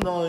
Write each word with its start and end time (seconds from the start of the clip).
dans 0.00 0.24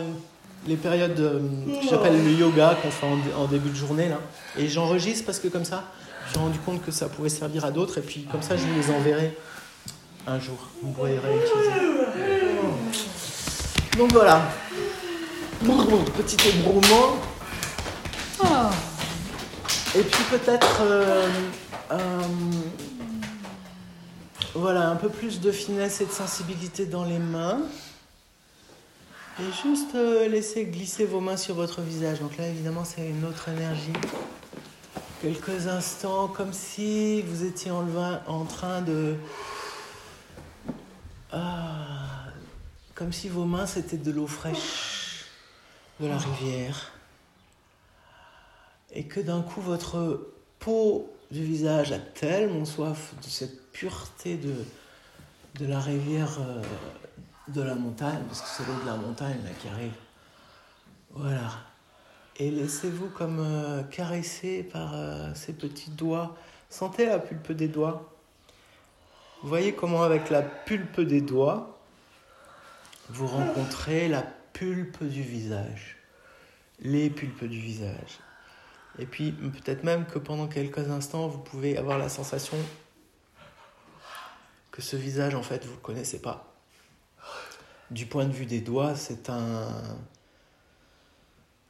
les 0.66 0.76
périodes 0.76 1.18
euh, 1.20 1.40
que 1.80 1.88
j'appelle 1.88 2.24
le 2.24 2.32
yoga 2.32 2.76
qu'on 2.82 2.90
fait 2.90 3.06
en, 3.36 3.46
début 3.46 3.70
de 3.70 3.76
journée 3.76 4.08
là. 4.08 4.20
Et 4.58 4.68
j'enregistre 4.68 5.24
parce 5.26 5.38
que 5.38 5.48
comme 5.48 5.64
ça, 5.64 5.84
je 6.26 6.32
suis 6.32 6.38
rendu 6.38 6.58
compte 6.60 6.84
que 6.84 6.90
ça 6.90 7.08
pouvait 7.08 7.28
servir 7.28 7.64
à 7.64 7.70
d'autres 7.70 7.98
et 7.98 8.02
puis 8.02 8.26
comme 8.30 8.42
ça, 8.42 8.56
je 8.56 8.62
vous 8.62 8.74
les 8.74 8.90
enverrai 8.94 9.36
un 10.26 10.40
jour. 10.40 10.58
Vous 10.82 10.90
pourrez 10.90 11.18
réutiliser. 11.18 11.70
Donc 13.96 14.12
voilà. 14.12 14.42
Petit 16.16 16.36
ébrouement. 16.48 17.16
Et 19.94 20.02
puis 20.02 20.24
peut-être 20.30 20.82
euh, 20.82 21.28
euh, 21.90 21.98
voilà 24.54 24.88
un 24.90 24.96
peu 24.96 25.08
plus 25.08 25.40
de 25.40 25.50
finesse 25.50 26.02
et 26.02 26.06
de 26.06 26.10
sensibilité 26.10 26.84
dans 26.84 27.04
les 27.04 27.18
mains. 27.18 27.60
Et 29.38 29.52
juste 29.62 29.94
euh, 29.94 30.28
laisser 30.28 30.64
glisser 30.64 31.04
vos 31.04 31.20
mains 31.20 31.36
sur 31.36 31.54
votre 31.54 31.82
visage. 31.82 32.20
Donc 32.20 32.38
là 32.38 32.48
évidemment 32.48 32.84
c'est 32.84 33.06
une 33.06 33.22
autre 33.24 33.50
énergie. 33.50 33.92
Quelques 35.20 35.66
instants 35.66 36.28
comme 36.28 36.54
si 36.54 37.20
vous 37.20 37.44
étiez 37.44 37.70
en, 37.70 38.44
train 38.46 38.80
de... 38.80 39.16
Ah, 41.30 42.30
comme 42.94 43.12
si 43.12 43.28
vos 43.28 43.44
mains 43.44 43.66
c'était 43.66 43.98
de 43.98 44.10
l'eau 44.10 44.26
fraîche 44.26 45.26
de 46.00 46.06
la 46.06 46.16
rivière 46.16 46.92
et 48.92 49.04
que 49.04 49.20
d'un 49.20 49.42
coup 49.42 49.60
votre 49.60 50.30
peau 50.58 51.12
du 51.30 51.44
visage 51.44 51.92
a 51.92 51.98
tellement 51.98 52.64
soif 52.64 53.12
de 53.22 53.28
cette 53.28 53.70
pureté 53.72 54.36
de, 54.36 54.54
de 55.58 55.66
la 55.66 55.80
rivière 55.80 56.38
euh, 56.40 56.62
de 57.48 57.62
la 57.62 57.74
montagne, 57.74 58.22
parce 58.26 58.40
que 58.40 58.48
c'est 58.48 58.66
l'eau 58.66 58.80
de 58.80 58.86
la 58.86 58.96
montagne 58.96 59.38
là, 59.44 59.50
qui 59.60 59.68
arrive. 59.68 59.94
Voilà. 61.10 61.52
Et 62.38 62.50
laissez-vous 62.50 63.08
comme 63.08 63.40
euh, 63.40 63.82
caresser 63.84 64.62
par 64.62 64.94
euh, 64.94 65.32
ces 65.34 65.52
petits 65.52 65.90
doigts. 65.90 66.36
Sentez 66.68 67.06
la 67.06 67.18
pulpe 67.18 67.52
des 67.52 67.68
doigts. 67.68 68.12
Vous 69.42 69.48
voyez 69.48 69.74
comment 69.74 70.02
avec 70.02 70.28
la 70.30 70.42
pulpe 70.42 71.00
des 71.00 71.20
doigts, 71.20 71.78
vous 73.08 73.26
rencontrez 73.26 74.08
la 74.08 74.22
pulpe 74.52 75.04
du 75.04 75.22
visage. 75.22 75.96
Les 76.80 77.08
pulpes 77.10 77.44
du 77.44 77.60
visage. 77.60 78.18
Et 78.98 79.06
puis 79.06 79.32
peut-être 79.32 79.84
même 79.84 80.06
que 80.06 80.18
pendant 80.18 80.48
quelques 80.48 80.90
instants, 80.90 81.28
vous 81.28 81.38
pouvez 81.38 81.76
avoir 81.76 81.98
la 81.98 82.08
sensation 82.08 82.56
que 84.70 84.82
ce 84.82 84.96
visage, 84.96 85.34
en 85.34 85.42
fait, 85.42 85.64
vous 85.64 85.70
ne 85.70 85.76
le 85.76 85.82
connaissez 85.82 86.20
pas. 86.20 86.55
Du 87.90 88.06
point 88.06 88.24
de 88.24 88.32
vue 88.32 88.46
des 88.46 88.60
doigts, 88.60 88.96
c'est 88.96 89.30
un, 89.30 89.68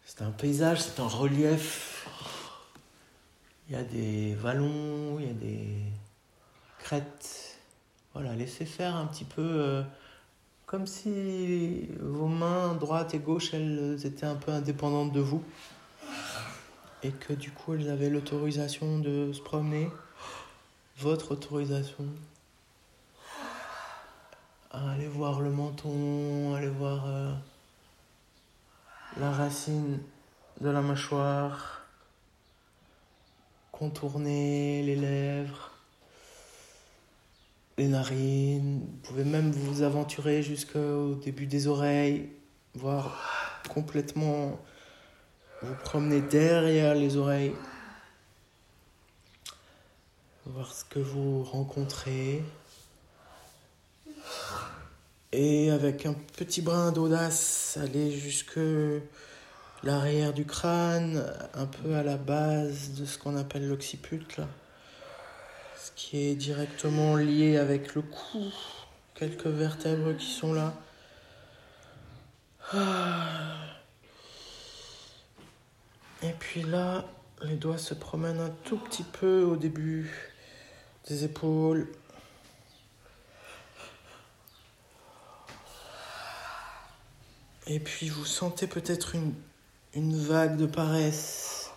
c'est 0.05 0.23
un 0.23 0.31
paysage, 0.31 0.81
c'est 0.81 1.01
un 1.01 1.09
relief. 1.09 2.09
Il 3.69 3.75
y 3.75 3.79
a 3.79 3.83
des 3.83 4.35
vallons, 4.35 5.19
il 5.19 5.27
y 5.27 5.31
a 5.31 5.35
des 5.35 5.69
crêtes. 6.79 7.59
Voilà, 8.15 8.35
laissez 8.35 8.65
faire 8.65 8.97
un 8.97 9.07
petit 9.07 9.25
peu 9.25 9.43
euh, 9.43 9.83
comme 10.65 10.87
si 10.87 11.89
vos 12.01 12.29
mains 12.29 12.75
droite 12.75 13.15
et 13.15 13.19
gauche, 13.19 13.53
elles 13.53 14.05
étaient 14.05 14.27
un 14.27 14.37
peu 14.37 14.53
indépendantes 14.53 15.13
de 15.13 15.21
vous 15.21 15.45
et 17.03 17.11
que 17.11 17.33
du 17.33 17.51
coup 17.51 17.75
elles 17.75 17.91
avaient 17.91 18.11
l'autorisation 18.11 18.99
de 18.99 19.33
se 19.33 19.41
promener, 19.41 19.91
votre 20.99 21.33
autorisation. 21.33 22.07
Allez 24.77 25.09
voir 25.09 25.41
le 25.41 25.49
menton, 25.49 26.55
allez 26.55 26.69
voir 26.69 27.07
euh, 27.07 27.33
la 29.19 29.31
racine 29.31 30.01
de 30.61 30.69
la 30.69 30.83
mâchoire, 30.83 31.87
contourner 33.73 34.83
les 34.83 34.97
lèvres, 34.97 35.71
les 37.79 37.89
narines. 37.89 38.81
Vous 38.81 39.09
pouvez 39.09 39.25
même 39.25 39.51
vous 39.51 39.81
aventurer 39.81 40.43
jusqu'au 40.43 41.15
début 41.15 41.47
des 41.47 41.69
oreilles, 41.69 42.29
voir 42.75 43.63
complètement 43.71 44.59
vous 45.63 45.75
promenez 45.85 46.21
derrière 46.21 46.95
les 46.95 47.17
oreilles. 47.17 47.55
Voir 50.45 50.71
ce 50.71 50.85
que 50.85 50.99
vous 50.99 51.43
rencontrez. 51.45 52.45
Et 55.39 55.71
avec 55.71 56.07
un 56.07 56.15
petit 56.15 56.63
brin 56.63 56.93
d'audace, 56.93 57.79
aller 57.83 58.11
jusque 58.11 58.59
l'arrière 59.83 60.33
du 60.33 60.47
crâne, 60.47 61.31
un 61.53 61.67
peu 61.67 61.95
à 61.95 62.03
la 62.03 62.17
base 62.17 62.95
de 62.99 63.05
ce 63.05 63.19
qu'on 63.19 63.37
appelle 63.37 63.69
l'occiput. 63.69 64.27
Ce 65.77 65.91
qui 65.95 66.17
est 66.29 66.37
directement 66.37 67.17
lié 67.17 67.59
avec 67.59 67.95
le 67.95 68.01
cou. 68.01 68.51
Quelques 69.15 69.47
vertèbres 69.47 70.17
qui 70.17 70.25
sont 70.25 70.55
là. 70.55 70.73
Ah. 72.73 73.59
Et 76.23 76.33
puis 76.39 76.63
là, 76.63 77.05
les 77.43 77.57
doigts 77.57 77.77
se 77.77 77.93
promènent 77.93 78.41
un 78.41 78.55
tout 78.65 78.79
petit 78.79 79.05
peu 79.05 79.43
au 79.43 79.57
début 79.57 80.33
des 81.09 81.25
épaules. 81.25 81.89
Et 87.69 87.81
puis 87.81 88.09
vous 88.09 88.25
sentez 88.25 88.69
peut-être 88.69 89.17
une, 89.17 89.35
vague 90.17 90.57
de 90.57 90.67
paresse 90.67 91.73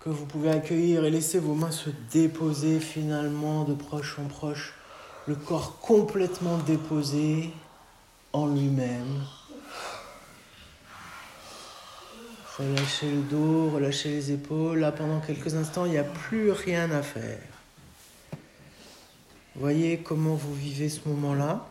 que 0.00 0.08
vous 0.08 0.26
pouvez 0.26 0.50
accueillir 0.50 1.04
et 1.04 1.10
laisser 1.10 1.38
vos 1.38 1.54
mains 1.54 1.70
se 1.70 1.90
déposer 2.12 2.80
finalement 2.80 3.64
de 3.64 3.74
proche 3.74 4.18
en 4.18 4.26
proche, 4.26 4.74
le 5.28 5.36
corps 5.36 5.78
complètement 5.78 6.58
déposé 6.58 7.52
en 8.32 8.48
lui-même. 8.48 9.22
Relâchez 12.58 13.10
le 13.10 13.22
dos, 13.22 13.70
relâchez 13.70 14.08
les 14.08 14.32
épaules. 14.32 14.78
Là, 14.78 14.90
pendant 14.90 15.20
quelques 15.20 15.54
instants, 15.54 15.84
il 15.84 15.92
n'y 15.92 15.98
a 15.98 16.04
plus 16.04 16.50
rien 16.50 16.90
à 16.90 17.02
faire. 17.02 17.42
Voyez 19.54 19.98
comment 19.98 20.34
vous 20.34 20.54
vivez 20.54 20.88
ce 20.88 21.06
moment-là. 21.08 21.68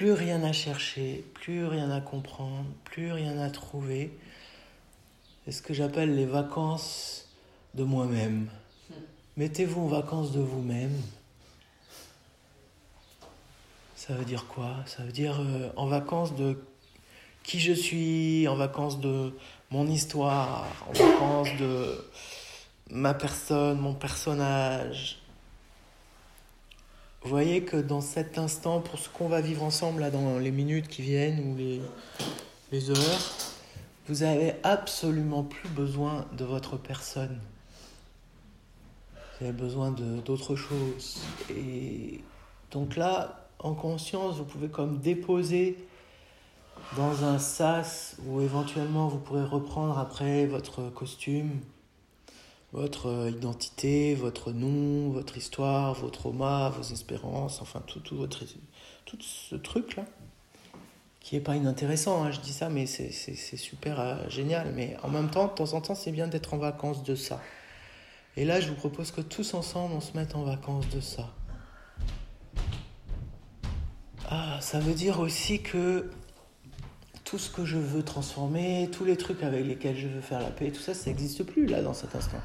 Plus 0.00 0.12
rien 0.12 0.42
à 0.44 0.52
chercher, 0.54 1.26
plus 1.34 1.66
rien 1.66 1.90
à 1.90 2.00
comprendre, 2.00 2.64
plus 2.84 3.12
rien 3.12 3.38
à 3.38 3.50
trouver. 3.50 4.10
C'est 5.44 5.52
ce 5.52 5.60
que 5.60 5.74
j'appelle 5.74 6.16
les 6.16 6.24
vacances 6.24 7.28
de 7.74 7.84
moi-même. 7.84 8.48
Mettez-vous 9.36 9.82
en 9.82 9.88
vacances 9.88 10.32
de 10.32 10.40
vous-même. 10.40 10.96
Ça 13.94 14.14
veut 14.14 14.24
dire 14.24 14.46
quoi? 14.46 14.76
Ça 14.86 15.02
veut 15.02 15.12
dire 15.12 15.38
euh, 15.42 15.68
en 15.76 15.86
vacances 15.86 16.34
de 16.34 16.56
qui 17.42 17.60
je 17.60 17.74
suis, 17.74 18.48
en 18.48 18.56
vacances 18.56 19.00
de 19.00 19.34
mon 19.70 19.86
histoire, 19.86 20.66
en 20.88 20.92
vacances 20.92 21.54
de 21.58 22.02
ma 22.88 23.12
personne, 23.12 23.78
mon 23.78 23.92
personnage. 23.92 25.19
Vous 27.22 27.28
voyez 27.28 27.62
que 27.62 27.76
dans 27.76 28.00
cet 28.00 28.38
instant, 28.38 28.80
pour 28.80 28.98
ce 28.98 29.08
qu'on 29.10 29.28
va 29.28 29.42
vivre 29.42 29.62
ensemble 29.62 30.00
là, 30.00 30.10
dans 30.10 30.38
les 30.38 30.50
minutes 30.50 30.88
qui 30.88 31.02
viennent 31.02 31.52
ou 31.52 31.56
les, 31.56 31.82
les 32.72 32.90
heures, 32.90 33.20
vous 34.08 34.22
avez 34.22 34.54
absolument 34.62 35.42
plus 35.42 35.68
besoin 35.68 36.26
de 36.36 36.44
votre 36.44 36.78
personne. 36.78 37.38
Vous 39.38 39.46
avez 39.46 39.52
besoin 39.52 39.90
d'autre 39.90 40.56
chose. 40.56 41.20
Et 41.50 42.20
donc 42.70 42.96
là, 42.96 43.48
en 43.58 43.74
conscience, 43.74 44.36
vous 44.36 44.44
pouvez 44.44 44.68
comme 44.68 44.98
déposer 44.98 45.76
dans 46.96 47.24
un 47.24 47.38
sas 47.38 48.16
où 48.26 48.40
éventuellement 48.40 49.08
vous 49.08 49.18
pourrez 49.18 49.44
reprendre 49.44 49.98
après 49.98 50.46
votre 50.46 50.90
costume, 50.90 51.60
votre 52.72 53.28
identité, 53.28 54.14
votre 54.14 54.52
nom, 54.52 55.10
votre 55.10 55.36
histoire, 55.36 55.94
vos 55.94 56.10
traumas, 56.10 56.70
vos 56.70 56.82
espérances, 56.82 57.60
enfin 57.60 57.82
tout, 57.86 58.00
tout, 58.00 58.16
votre, 58.16 58.44
tout 59.04 59.18
ce 59.20 59.56
truc-là, 59.56 60.04
qui 61.20 61.34
n'est 61.34 61.40
pas 61.40 61.56
inintéressant, 61.56 62.22
hein, 62.22 62.30
je 62.30 62.40
dis 62.40 62.52
ça, 62.52 62.68
mais 62.68 62.86
c'est 62.86 63.10
super 63.56 64.00
euh, 64.00 64.28
génial. 64.28 64.72
Mais 64.74 64.96
en 65.02 65.08
même 65.08 65.30
temps, 65.30 65.48
de 65.48 65.52
temps 65.52 65.72
en 65.74 65.80
temps, 65.80 65.94
c'est 65.94 66.12
bien 66.12 66.28
d'être 66.28 66.54
en 66.54 66.58
vacances 66.58 67.02
de 67.02 67.14
ça. 67.14 67.40
Et 68.36 68.44
là, 68.44 68.60
je 68.60 68.68
vous 68.68 68.76
propose 68.76 69.10
que 69.10 69.20
tous 69.20 69.54
ensemble, 69.54 69.94
on 69.94 70.00
se 70.00 70.16
mette 70.16 70.34
en 70.36 70.44
vacances 70.44 70.88
de 70.90 71.00
ça. 71.00 71.28
Ah, 74.28 74.58
ça 74.60 74.78
veut 74.78 74.94
dire 74.94 75.18
aussi 75.18 75.60
que 75.60 76.10
tout 77.24 77.38
ce 77.38 77.50
que 77.50 77.64
je 77.64 77.76
veux 77.76 78.04
transformer, 78.04 78.88
tous 78.92 79.04
les 79.04 79.16
trucs 79.16 79.42
avec 79.42 79.66
lesquels 79.66 79.96
je 79.96 80.06
veux 80.06 80.20
faire 80.20 80.40
la 80.40 80.50
paix, 80.50 80.70
tout 80.70 80.80
ça, 80.80 80.94
ça 80.94 81.10
n'existe 81.10 81.42
plus 81.42 81.66
là 81.66 81.82
dans 81.82 81.94
cet 81.94 82.14
instant. 82.14 82.40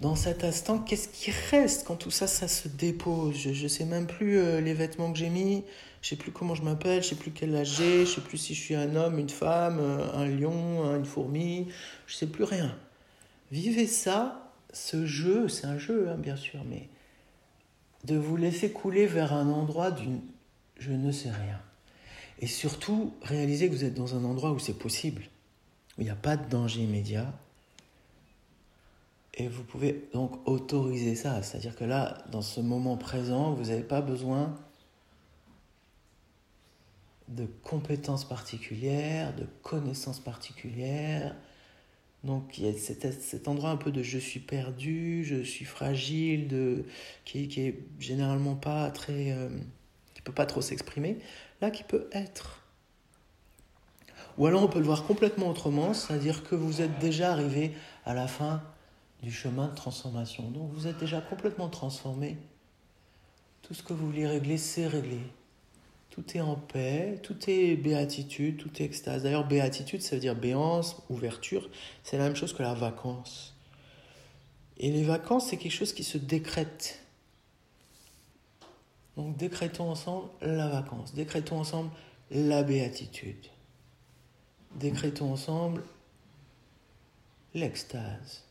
Dans 0.00 0.16
cet 0.16 0.44
instant, 0.44 0.78
qu'est-ce 0.78 1.08
qui 1.08 1.30
reste 1.50 1.86
quand 1.86 1.96
tout 1.96 2.10
ça, 2.10 2.26
ça 2.26 2.48
se 2.48 2.68
dépose? 2.68 3.36
Je 3.36 3.62
ne 3.62 3.68
sais 3.68 3.84
même 3.84 4.06
plus 4.06 4.38
euh, 4.38 4.60
les 4.60 4.72
vêtements 4.72 5.12
que 5.12 5.18
j'ai 5.18 5.28
mis, 5.28 5.62
je 6.00 6.08
sais 6.08 6.16
plus 6.16 6.32
comment 6.32 6.54
je 6.54 6.62
m'appelle, 6.62 7.02
je 7.02 7.08
sais 7.08 7.16
plus 7.16 7.30
quel 7.30 7.54
âge 7.54 7.76
j'ai, 7.76 8.06
je 8.06 8.14
sais 8.14 8.20
plus 8.20 8.38
si 8.38 8.54
je 8.54 8.60
suis 8.60 8.74
un 8.74 8.96
homme, 8.96 9.18
une 9.18 9.28
femme, 9.28 9.78
euh, 9.78 10.12
un 10.14 10.26
lion, 10.26 10.96
une 10.96 11.04
fourmi, 11.04 11.68
je 12.06 12.14
sais 12.14 12.26
plus 12.26 12.44
rien. 12.44 12.74
Vivez 13.52 13.86
ça, 13.86 14.52
ce 14.72 15.04
jeu, 15.04 15.48
c'est 15.48 15.66
un 15.66 15.78
jeu 15.78 16.08
hein, 16.08 16.16
bien 16.16 16.36
sûr, 16.36 16.60
mais 16.68 16.88
de 18.04 18.16
vous 18.16 18.36
laisser 18.36 18.70
couler 18.70 19.06
vers 19.06 19.34
un 19.34 19.50
endroit 19.50 19.90
d'une 19.90 20.20
je 20.78 20.92
ne 20.92 21.12
sais 21.12 21.30
rien. 21.30 21.60
Et 22.38 22.46
surtout, 22.46 23.12
réalisez 23.22 23.68
que 23.68 23.74
vous 23.74 23.84
êtes 23.84 23.94
dans 23.94 24.16
un 24.16 24.24
endroit 24.24 24.52
où 24.52 24.58
c'est 24.58 24.78
possible, 24.78 25.22
où 25.98 26.00
il 26.00 26.04
n'y 26.04 26.10
a 26.10 26.14
pas 26.14 26.38
de 26.38 26.48
danger 26.48 26.80
immédiat, 26.80 27.34
et 29.40 29.48
vous 29.48 29.64
pouvez 29.64 30.08
donc 30.12 30.46
autoriser 30.46 31.14
ça. 31.14 31.42
C'est-à-dire 31.42 31.74
que 31.74 31.84
là, 31.84 32.18
dans 32.30 32.42
ce 32.42 32.60
moment 32.60 32.98
présent, 32.98 33.54
vous 33.54 33.64
n'avez 33.64 33.82
pas 33.82 34.02
besoin 34.02 34.54
de 37.28 37.46
compétences 37.62 38.28
particulières, 38.28 39.34
de 39.34 39.46
connaissances 39.62 40.20
particulières. 40.20 41.34
Donc 42.22 42.58
il 42.58 42.66
y 42.66 42.68
a 42.68 42.72
cet, 42.74 43.48
endroit 43.48 43.70
un 43.70 43.78
peu 43.78 43.90
de 43.90 44.02
je 44.02 44.18
suis 44.18 44.40
perdu, 44.40 45.24
je 45.24 45.42
suis 45.42 45.64
fragile, 45.64 46.48
de, 46.48 46.84
qui, 47.24 47.44
est 47.44 47.78
généralement 47.98 48.56
pas 48.56 48.90
très... 48.90 49.32
Euh, 49.32 49.48
qui 50.12 50.20
peut 50.20 50.32
pas 50.32 50.44
trop 50.44 50.60
s'exprimer, 50.60 51.18
là 51.62 51.70
qui 51.70 51.82
peut 51.82 52.10
être. 52.12 52.62
Ou 54.36 54.46
alors 54.46 54.62
on 54.62 54.68
peut 54.68 54.80
le 54.80 54.84
voir 54.84 55.04
complètement 55.04 55.48
autrement, 55.48 55.94
c'est-à-dire 55.94 56.44
que 56.44 56.54
vous 56.54 56.82
êtes 56.82 56.98
déjà 56.98 57.32
arrivé 57.32 57.72
à 58.04 58.12
la 58.12 58.26
fin 58.26 58.62
du 59.22 59.30
chemin 59.30 59.68
de 59.68 59.74
transformation. 59.74 60.50
Donc 60.50 60.70
vous 60.72 60.86
êtes 60.86 60.98
déjà 60.98 61.20
complètement 61.20 61.68
transformé. 61.68 62.38
Tout 63.62 63.74
ce 63.74 63.82
que 63.82 63.92
vous 63.92 64.06
voulez 64.06 64.26
régler, 64.26 64.58
c'est 64.58 64.86
réglé. 64.86 65.20
Tout 66.10 66.36
est 66.36 66.40
en 66.40 66.56
paix, 66.56 67.20
tout 67.22 67.38
est 67.48 67.76
béatitude, 67.76 68.56
tout 68.56 68.70
est 68.82 68.84
extase. 68.84 69.22
D'ailleurs, 69.22 69.46
béatitude, 69.46 70.02
ça 70.02 70.16
veut 70.16 70.20
dire 70.20 70.34
béance, 70.34 70.96
ouverture. 71.08 71.68
C'est 72.02 72.18
la 72.18 72.24
même 72.24 72.34
chose 72.34 72.52
que 72.52 72.62
la 72.62 72.74
vacance. 72.74 73.54
Et 74.78 74.90
les 74.90 75.04
vacances, 75.04 75.48
c'est 75.48 75.56
quelque 75.56 75.72
chose 75.72 75.92
qui 75.92 76.02
se 76.02 76.18
décrète. 76.18 77.00
Donc 79.16 79.36
décrétons 79.36 79.90
ensemble 79.90 80.28
la 80.40 80.68
vacance, 80.68 81.12
décrétons 81.12 81.58
ensemble 81.58 81.90
la 82.30 82.62
béatitude, 82.62 83.48
décrétons 84.76 85.32
ensemble 85.32 85.82
l'extase 87.52 88.44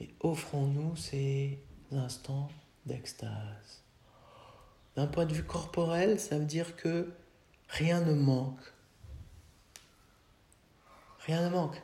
et 0.00 0.14
offrons-nous 0.20 0.96
ces 0.96 1.62
instants 1.92 2.48
d'extase. 2.86 3.82
D'un 4.96 5.06
point 5.06 5.26
de 5.26 5.34
vue 5.34 5.44
corporel, 5.44 6.18
ça 6.18 6.38
veut 6.38 6.44
dire 6.44 6.76
que 6.76 7.12
rien 7.68 8.00
ne 8.00 8.14
manque. 8.14 8.72
Rien 11.20 11.48
ne 11.48 11.54
manque 11.54 11.80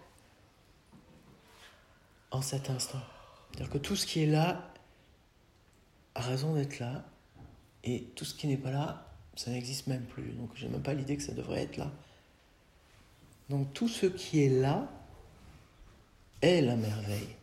en 2.31 2.43
cet 2.43 2.71
instant. 2.71 3.03
C'est-à-dire 3.51 3.73
que 3.73 3.79
tout 3.79 3.95
ce 3.95 4.07
qui 4.07 4.23
est 4.23 4.27
là 4.27 4.73
a 6.15 6.21
raison 6.21 6.55
d'être 6.55 6.79
là, 6.79 7.05
et 7.85 8.05
tout 8.17 8.25
ce 8.25 8.35
qui 8.35 8.47
n'est 8.47 8.57
pas 8.57 8.71
là, 8.71 9.07
ça 9.37 9.51
n'existe 9.51 9.87
même 9.87 10.05
plus. 10.05 10.33
Donc 10.33 10.51
j'ai 10.55 10.69
même 10.69 10.83
pas 10.83 10.95
l'idée 10.95 11.17
que 11.17 11.23
ça 11.23 11.33
devrait 11.33 11.63
être 11.63 11.77
là. 11.77 11.93
Donc 13.51 13.73
tout 13.75 13.89
ce 13.89 14.07
qui 14.07 14.43
est 14.43 14.49
là 14.49 14.89
est 16.41 16.63
la 16.63 16.77
merveille. 16.77 17.37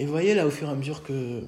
Et 0.00 0.06
vous 0.06 0.12
voyez 0.12 0.32
là 0.32 0.46
au 0.46 0.50
fur 0.50 0.66
et 0.66 0.70
à 0.70 0.74
mesure 0.74 1.02
que, 1.02 1.44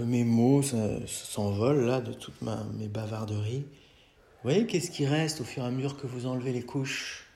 mes 0.00 0.24
mots 0.24 0.62
s'envolent 0.62 1.84
là 1.84 2.00
de 2.00 2.14
toutes 2.14 2.40
mes 2.40 2.88
bavarderies, 2.88 3.66
vous 3.66 4.42
voyez 4.42 4.66
qu'est-ce 4.66 4.90
qui 4.90 5.04
reste 5.04 5.42
au 5.42 5.44
fur 5.44 5.62
et 5.62 5.66
à 5.66 5.70
mesure 5.70 5.98
que 5.98 6.06
vous 6.06 6.24
enlevez 6.24 6.54
les 6.54 6.62
couches? 6.62 7.26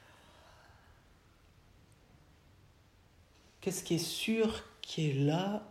Qu'est-ce 3.60 3.82
qui 3.84 3.96
est 3.96 3.98
sûr 3.98 4.64
qui 4.80 5.10
est 5.10 5.12
là? 5.12 5.62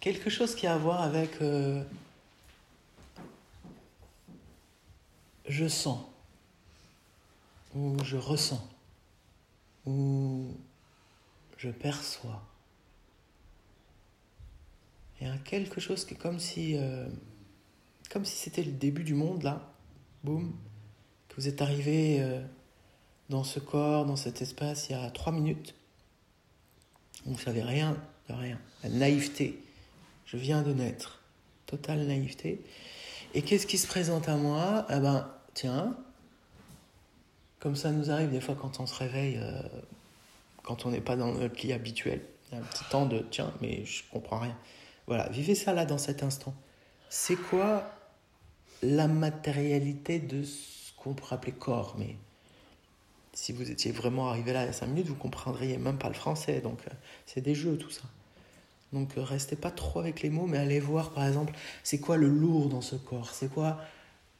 Quelque 0.00 0.28
chose 0.28 0.56
qui 0.56 0.66
a 0.66 0.74
à 0.74 0.78
voir 0.78 1.02
avec 1.02 1.40
euh, 1.40 1.84
je 5.46 5.68
sens 5.68 6.00
ou 7.76 7.96
je 8.02 8.16
ressens 8.16 8.68
où 9.88 10.54
je 11.56 11.70
perçois. 11.70 12.42
Il 15.20 15.26
y 15.26 15.30
a 15.30 15.38
quelque 15.38 15.80
chose 15.80 16.04
qui 16.04 16.14
est 16.14 16.16
comme 16.16 16.38
si, 16.38 16.76
euh, 16.76 17.08
comme 18.10 18.24
si 18.24 18.36
c'était 18.36 18.62
le 18.62 18.72
début 18.72 19.02
du 19.02 19.14
monde 19.14 19.42
là, 19.42 19.72
boum, 20.22 20.54
que 21.28 21.36
vous 21.36 21.48
êtes 21.48 21.60
arrivé 21.62 22.20
euh, 22.20 22.40
dans 23.28 23.44
ce 23.44 23.58
corps, 23.58 24.06
dans 24.06 24.16
cet 24.16 24.42
espace 24.42 24.88
il 24.88 24.92
y 24.92 24.94
a 24.94 25.10
trois 25.10 25.32
minutes. 25.32 25.74
Vous 27.24 27.32
ne 27.32 27.38
savez 27.38 27.62
rien 27.62 27.96
de 28.28 28.34
rien. 28.34 28.60
La 28.84 28.90
naïveté. 28.90 29.58
Je 30.26 30.36
viens 30.36 30.62
de 30.62 30.72
naître. 30.72 31.22
Totale 31.66 32.06
naïveté. 32.06 32.62
Et 33.34 33.42
qu'est-ce 33.42 33.66
qui 33.66 33.78
se 33.78 33.86
présente 33.86 34.28
à 34.28 34.36
moi? 34.36 34.86
Eh 34.90 35.00
ben, 35.00 35.28
tiens, 35.54 35.96
comme 37.58 37.76
ça 37.76 37.90
nous 37.90 38.10
arrive 38.10 38.30
des 38.30 38.40
fois 38.40 38.54
quand 38.54 38.80
on 38.80 38.86
se 38.86 38.94
réveille, 38.94 39.38
euh, 39.40 39.62
quand 40.62 40.86
on 40.86 40.90
n'est 40.90 41.00
pas 41.00 41.16
dans 41.16 41.32
notre 41.32 41.60
lit 41.62 41.72
habituel. 41.72 42.20
Il 42.50 42.54
y 42.54 42.58
a 42.58 42.60
un 42.62 42.64
petit 42.64 42.84
temps 42.90 43.06
de 43.06 43.18
tiens, 43.30 43.52
mais 43.60 43.84
je 43.84 44.02
comprends 44.10 44.38
rien. 44.38 44.56
Voilà, 45.06 45.28
vivez 45.30 45.54
ça 45.54 45.72
là 45.72 45.84
dans 45.84 45.98
cet 45.98 46.22
instant. 46.22 46.54
C'est 47.08 47.36
quoi 47.36 47.90
la 48.82 49.08
matérialité 49.08 50.18
de 50.18 50.42
ce 50.42 50.92
qu'on 50.96 51.14
pourrait 51.14 51.36
appeler 51.36 51.52
corps? 51.52 51.96
Mais 51.98 52.16
si 53.32 53.52
vous 53.52 53.70
étiez 53.70 53.92
vraiment 53.92 54.28
arrivé 54.28 54.52
là 54.52 54.64
il 54.64 54.66
y 54.66 54.70
a 54.70 54.72
5 54.72 54.86
minutes, 54.86 55.06
vous 55.06 55.14
comprendriez 55.14 55.78
même 55.78 55.98
pas 55.98 56.08
le 56.08 56.14
français. 56.14 56.60
Donc 56.60 56.80
euh, 56.86 56.94
c'est 57.26 57.40
des 57.40 57.54
jeux 57.54 57.76
tout 57.76 57.90
ça. 57.90 58.02
Donc 58.92 59.16
euh, 59.18 59.22
restez 59.22 59.56
pas 59.56 59.70
trop 59.70 60.00
avec 60.00 60.22
les 60.22 60.30
mots, 60.30 60.46
mais 60.46 60.58
allez 60.58 60.80
voir 60.80 61.10
par 61.10 61.26
exemple, 61.26 61.54
c'est 61.82 61.98
quoi 61.98 62.16
le 62.16 62.28
lourd 62.28 62.68
dans 62.68 62.80
ce 62.80 62.96
corps? 62.96 63.30
C'est 63.30 63.52
quoi 63.52 63.78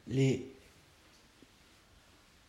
les 0.07 0.51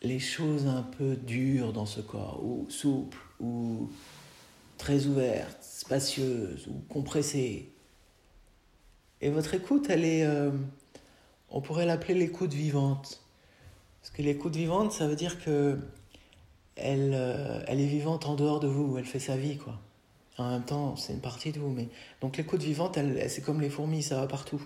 les 0.02 0.18
choses 0.18 0.66
un 0.66 0.82
peu 0.82 1.16
dures 1.16 1.72
dans 1.72 1.86
ce 1.86 2.00
corps, 2.00 2.40
ou 2.42 2.66
souples, 2.70 3.18
ou 3.38 3.90
très 4.78 5.06
ouvertes, 5.06 5.62
spacieuses, 5.62 6.66
ou 6.68 6.80
compressées. 6.88 7.70
Et 9.20 9.28
votre 9.28 9.54
écoute, 9.54 9.88
elle 9.90 10.04
est, 10.04 10.24
euh, 10.24 10.50
on 11.50 11.60
pourrait 11.60 11.86
l'appeler 11.86 12.14
l'écoute 12.14 12.54
vivante. 12.54 13.22
Parce 14.00 14.10
que 14.14 14.22
l'écoute 14.22 14.56
vivante, 14.56 14.92
ça 14.92 15.06
veut 15.06 15.16
dire 15.16 15.42
que 15.44 15.78
elle, 16.76 17.12
euh, 17.14 17.62
elle 17.66 17.80
est 17.80 17.86
vivante 17.86 18.24
en 18.24 18.34
dehors 18.34 18.60
de 18.60 18.68
vous, 18.68 18.96
elle 18.96 19.04
fait 19.04 19.18
sa 19.18 19.36
vie, 19.36 19.58
quoi. 19.58 19.78
En 20.38 20.50
même 20.52 20.64
temps, 20.64 20.96
c'est 20.96 21.12
une 21.12 21.20
partie 21.20 21.52
de 21.52 21.60
vous. 21.60 21.68
Mais... 21.68 21.88
Donc 22.22 22.38
l'écoute 22.38 22.62
vivante, 22.62 22.96
elle 22.96 23.28
c'est 23.28 23.42
comme 23.42 23.60
les 23.60 23.68
fourmis, 23.68 24.02
ça 24.02 24.16
va 24.16 24.26
partout. 24.26 24.62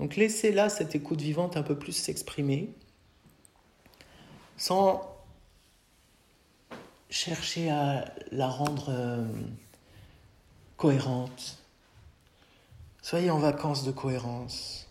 Donc 0.00 0.16
laissez 0.16 0.50
là 0.50 0.68
cette 0.68 0.96
écoute 0.96 1.20
vivante 1.20 1.56
un 1.56 1.62
peu 1.62 1.78
plus 1.78 1.92
s'exprimer 1.92 2.74
sans 4.56 5.16
chercher 7.10 7.70
à 7.70 8.12
la 8.32 8.48
rendre 8.48 8.86
euh, 8.88 9.26
cohérente. 10.76 11.58
Soyez 13.02 13.30
en 13.30 13.38
vacances 13.38 13.84
de 13.84 13.92
cohérence. 13.92 14.88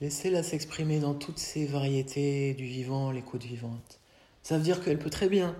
Laissez-la 0.00 0.42
s'exprimer 0.42 1.00
dans 1.00 1.14
toutes 1.14 1.38
ses 1.38 1.66
variétés 1.66 2.54
du 2.54 2.64
vivant, 2.66 3.10
l'écoute 3.10 3.44
vivante. 3.44 3.98
Ça 4.42 4.56
veut 4.58 4.64
dire 4.64 4.82
qu'elle 4.82 4.98
peut 4.98 5.10
très 5.10 5.28
bien 5.28 5.56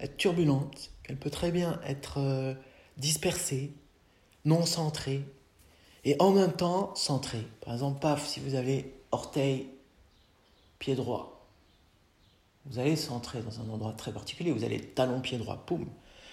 être 0.00 0.16
turbulente, 0.16 0.90
qu'elle 1.02 1.16
peut 1.16 1.30
très 1.30 1.50
bien 1.50 1.80
être 1.84 2.18
euh, 2.18 2.54
dispersée, 2.96 3.72
non 4.44 4.64
centrée, 4.64 5.24
et 6.04 6.16
en 6.20 6.30
même 6.30 6.52
temps 6.52 6.94
centrée. 6.94 7.46
Par 7.60 7.74
exemple, 7.74 8.00
paf, 8.00 8.26
si 8.26 8.40
vous 8.40 8.54
avez 8.54 8.94
orteil, 9.10 9.68
pied 10.78 10.94
droit, 10.94 11.37
vous 12.70 12.78
allez 12.78 12.96
centrer 12.96 13.40
dans 13.40 13.60
un 13.60 13.68
endroit 13.70 13.92
très 13.92 14.12
particulier, 14.12 14.52
vous 14.52 14.64
allez 14.64 14.80
talon 14.80 15.20
pied 15.20 15.38
droit, 15.38 15.64
poum. 15.66 15.86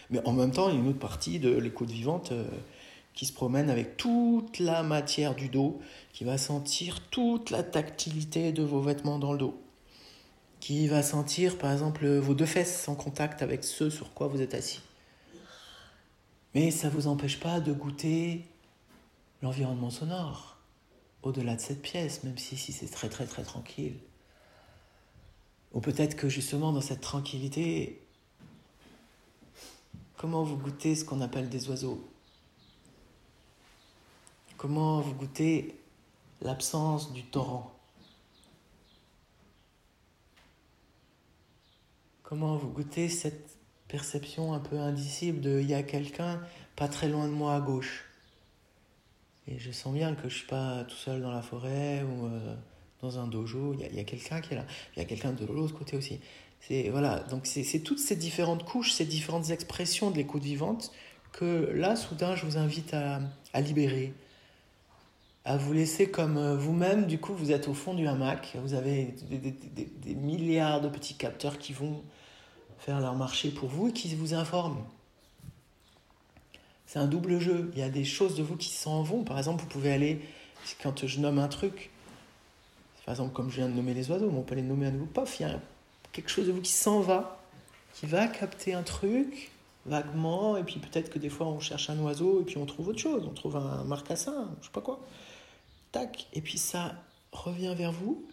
Mais 0.09 0.25
en 0.27 0.33
même 0.33 0.51
temps, 0.51 0.69
il 0.69 0.75
y 0.75 0.77
a 0.77 0.81
une 0.81 0.87
autre 0.89 0.99
partie 0.99 1.39
de 1.39 1.49
l'écoute 1.49 1.89
vivante 1.89 2.31
euh, 2.31 2.45
qui 3.13 3.25
se 3.25 3.33
promène 3.33 3.69
avec 3.69 3.97
toute 3.97 4.59
la 4.59 4.83
matière 4.83 5.35
du 5.35 5.49
dos, 5.49 5.79
qui 6.13 6.25
va 6.25 6.37
sentir 6.37 6.99
toute 7.09 7.49
la 7.49 7.63
tactilité 7.63 8.51
de 8.51 8.63
vos 8.63 8.81
vêtements 8.81 9.17
dans 9.17 9.31
le 9.31 9.37
dos, 9.37 9.61
qui 10.59 10.87
va 10.87 11.01
sentir 11.01 11.57
par 11.57 11.71
exemple 11.71 12.05
vos 12.07 12.33
deux 12.33 12.45
fesses 12.45 12.87
en 12.89 12.95
contact 12.95 13.41
avec 13.41 13.63
ceux 13.63 13.89
sur 13.89 14.13
quoi 14.13 14.27
vous 14.27 14.41
êtes 14.41 14.53
assis. 14.53 14.81
Mais 16.53 16.71
ça 16.71 16.89
ne 16.89 16.93
vous 16.93 17.07
empêche 17.07 17.39
pas 17.39 17.59
de 17.59 17.71
goûter 17.73 18.45
l'environnement 19.41 19.89
sonore 19.89 20.57
au-delà 21.23 21.55
de 21.55 21.61
cette 21.61 21.81
pièce, 21.81 22.23
même 22.23 22.37
si 22.37 22.55
ici 22.55 22.71
c'est 22.71 22.87
très 22.87 23.09
très 23.09 23.25
très 23.25 23.43
tranquille 23.43 23.95
Ou 25.75 25.81
peut-être 25.81 26.15
que 26.15 26.29
justement 26.29 26.71
dans 26.71 26.81
cette 26.81 27.01
tranquillité, 27.01 28.01
comment 30.15 30.43
vous 30.43 30.55
goûtez 30.55 30.95
ce 30.95 31.03
qu'on 31.03 31.19
appelle 31.19 31.49
des 31.49 31.69
oiseaux? 31.69 32.01
Comment 34.57 35.01
vous 35.01 35.13
goûtez 35.13 35.75
l'absence 36.41 37.11
du 37.11 37.23
torrent? 37.23 37.73
Comment 42.23 42.55
vous 42.55 42.69
goûtez 42.69 43.09
cette 43.09 43.57
perception 43.89 44.53
un 44.53 44.59
peu 44.59 44.79
indicible 44.79 45.41
de 45.41 45.59
il 45.59 45.69
y 45.69 45.73
a 45.73 45.83
quelqu'un 45.83 46.41
pas 46.77 46.87
très 46.87 47.09
loin 47.09 47.27
de 47.27 47.33
moi 47.33 47.53
à 47.53 47.59
gauche 47.59 48.05
Et 49.47 49.59
je 49.59 49.71
sens 49.73 49.93
bien 49.93 50.15
que 50.15 50.29
je 50.29 50.37
suis 50.37 50.47
pas 50.47 50.85
tout 50.85 50.95
seul 50.95 51.21
dans 51.21 51.31
la 51.31 51.41
forêt 51.41 52.01
ou 52.03 52.27
euh, 52.27 52.55
dans 53.01 53.19
un 53.19 53.27
dojo, 53.27 53.73
il 53.73 53.95
y 53.95 53.99
a, 53.99 54.03
quelqu'un 54.03 54.41
qui 54.41 54.53
est 54.53 54.57
là, 54.57 54.65
il 54.95 54.99
y 54.99 55.01
a 55.01 55.05
quelqu'un 55.05 55.31
de 55.31 55.45
l'autre 55.45 55.77
côté 55.77 55.97
aussi. 55.97 56.19
C'est 56.61 56.89
voilà, 56.89 57.19
donc 57.19 57.45
c'est 57.45 57.79
toutes 57.79 57.99
ces 57.99 58.15
différentes 58.15 58.63
couches, 58.63 58.91
ces 58.91 59.05
différentes 59.05 59.49
expressions 59.49 60.09
de 60.09 60.15
l'écoute 60.15 60.43
vivante 60.43 60.91
que 61.35 61.69
là, 61.75 61.95
soudain, 61.95 62.35
je 62.35 62.45
vous 62.45 62.57
invite 62.57 62.93
à, 62.93 63.19
libérer, 63.61 64.13
à 65.43 65.57
vous 65.57 65.73
laisser 65.73 66.09
comme 66.09 66.37
euh, 66.37 66.55
vous-même. 66.55 67.07
Du 67.07 67.19
coup, 67.19 67.33
vous 67.33 67.51
êtes 67.51 67.67
au 67.67 67.73
fond 67.73 67.93
du 67.93 68.07
hamac, 68.07 68.55
vous 68.63 68.73
avez 68.73 69.13
des, 69.29 69.51
des, 69.51 70.15
milliards 70.15 70.79
de 70.79 70.87
petits 70.87 71.15
capteurs 71.15 71.57
qui 71.57 71.73
vont 71.73 72.03
faire 72.77 73.01
leur 73.01 73.15
marché 73.15 73.49
pour 73.49 73.67
vous 73.67 73.89
et 73.89 73.91
qui 73.91 74.15
vous 74.15 74.33
informent. 74.33 74.81
C'est 76.85 76.99
un 76.99 77.07
double 77.07 77.39
jeu. 77.39 77.69
Il 77.73 77.79
y 77.79 77.83
a 77.83 77.89
des 77.89 78.05
choses 78.05 78.35
de 78.35 78.43
vous 78.43 78.55
qui 78.55 78.69
s'en 78.69 79.03
vont. 79.03 79.23
Par 79.23 79.37
exemple, 79.37 79.61
vous 79.61 79.67
pouvez 79.67 79.91
aller, 79.91 80.21
quand 80.81 81.05
je 81.05 81.19
nomme 81.19 81.39
un 81.39 81.49
truc, 81.49 81.91
par 83.05 83.13
exemple, 83.13 83.33
comme 83.33 83.49
je 83.49 83.57
viens 83.57 83.69
de 83.69 83.73
nommer 83.73 83.93
les 83.93 84.09
oiseaux, 84.09 84.29
mais 84.31 84.37
on 84.37 84.43
peut 84.43 84.55
les 84.55 84.61
nommer 84.61 84.87
à 84.87 84.91
nouveau, 84.91 85.05
pof, 85.05 85.39
il 85.39 85.43
y 85.43 85.45
a 85.45 85.59
quelque 86.11 86.29
chose 86.29 86.47
de 86.47 86.51
vous 86.51 86.61
qui 86.61 86.71
s'en 86.71 87.01
va, 87.01 87.39
qui 87.93 88.05
va 88.05 88.27
capter 88.27 88.73
un 88.73 88.83
truc 88.83 89.51
vaguement, 89.85 90.57
et 90.57 90.63
puis 90.63 90.79
peut-être 90.79 91.11
que 91.11 91.19
des 91.19 91.29
fois 91.29 91.45
on 91.45 91.59
cherche 91.59 91.89
un 91.89 91.99
oiseau 91.99 92.41
et 92.41 92.43
puis 92.43 92.57
on 92.57 92.65
trouve 92.65 92.89
autre 92.89 92.99
chose, 92.99 93.23
on 93.29 93.33
trouve 93.33 93.57
un 93.57 93.83
marcassin, 93.83 94.49
je 94.61 94.65
sais 94.65 94.71
pas 94.71 94.81
quoi. 94.81 94.99
Tac, 95.91 96.27
et 96.33 96.41
puis 96.41 96.57
ça 96.57 96.95
revient 97.31 97.75
vers 97.77 97.91
vous, 97.91 98.25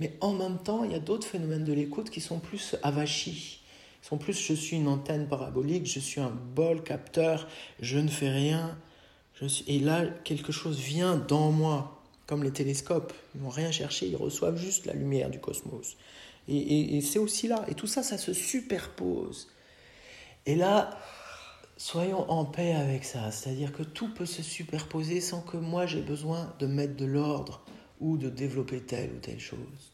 mais 0.00 0.16
en 0.20 0.32
même 0.32 0.58
temps, 0.58 0.84
il 0.84 0.92
y 0.92 0.94
a 0.94 0.98
d'autres 0.98 1.26
phénomènes 1.26 1.64
de 1.64 1.72
l'écoute 1.72 2.10
qui 2.10 2.20
sont 2.20 2.38
plus 2.38 2.76
avachis. 2.82 3.60
Ils 4.02 4.06
sont 4.06 4.18
plus 4.18 4.38
je 4.38 4.52
suis 4.52 4.76
une 4.76 4.88
antenne 4.88 5.26
parabolique, 5.26 5.86
je 5.86 6.00
suis 6.00 6.20
un 6.20 6.30
bol 6.30 6.82
capteur, 6.82 7.48
je 7.80 7.98
ne 7.98 8.08
fais 8.08 8.28
rien. 8.28 8.76
Je 9.34 9.46
suis... 9.46 9.64
Et 9.68 9.78
là, 9.78 10.04
quelque 10.24 10.52
chose 10.52 10.78
vient 10.78 11.16
dans 11.16 11.50
moi 11.50 11.95
comme 12.26 12.42
les 12.42 12.52
télescopes. 12.52 13.12
Ils 13.34 13.40
vont 13.40 13.50
rien 13.50 13.70
chercher, 13.70 14.06
ils 14.06 14.16
reçoivent 14.16 14.58
juste 14.58 14.86
la 14.86 14.92
lumière 14.92 15.30
du 15.30 15.40
cosmos. 15.40 15.96
Et 16.48 17.00
c'est 17.00 17.18
aussi 17.18 17.48
là. 17.48 17.64
Et 17.68 17.74
tout 17.74 17.88
ça, 17.88 18.02
ça 18.02 18.18
se 18.18 18.32
superpose. 18.32 19.48
Et 20.46 20.54
là, 20.54 20.96
soyons 21.76 22.30
en 22.30 22.44
paix 22.44 22.72
avec 22.72 23.04
ça. 23.04 23.30
C'est-à-dire 23.30 23.72
que 23.72 23.82
tout 23.82 24.12
peut 24.14 24.26
se 24.26 24.42
superposer 24.42 25.20
sans 25.20 25.40
que 25.40 25.56
moi 25.56 25.86
j'ai 25.86 26.02
besoin 26.02 26.54
de 26.58 26.66
mettre 26.66 26.96
de 26.96 27.04
l'ordre 27.04 27.64
ou 28.00 28.16
de 28.16 28.28
développer 28.28 28.80
telle 28.80 29.12
ou 29.12 29.18
telle 29.18 29.40
chose. 29.40 29.92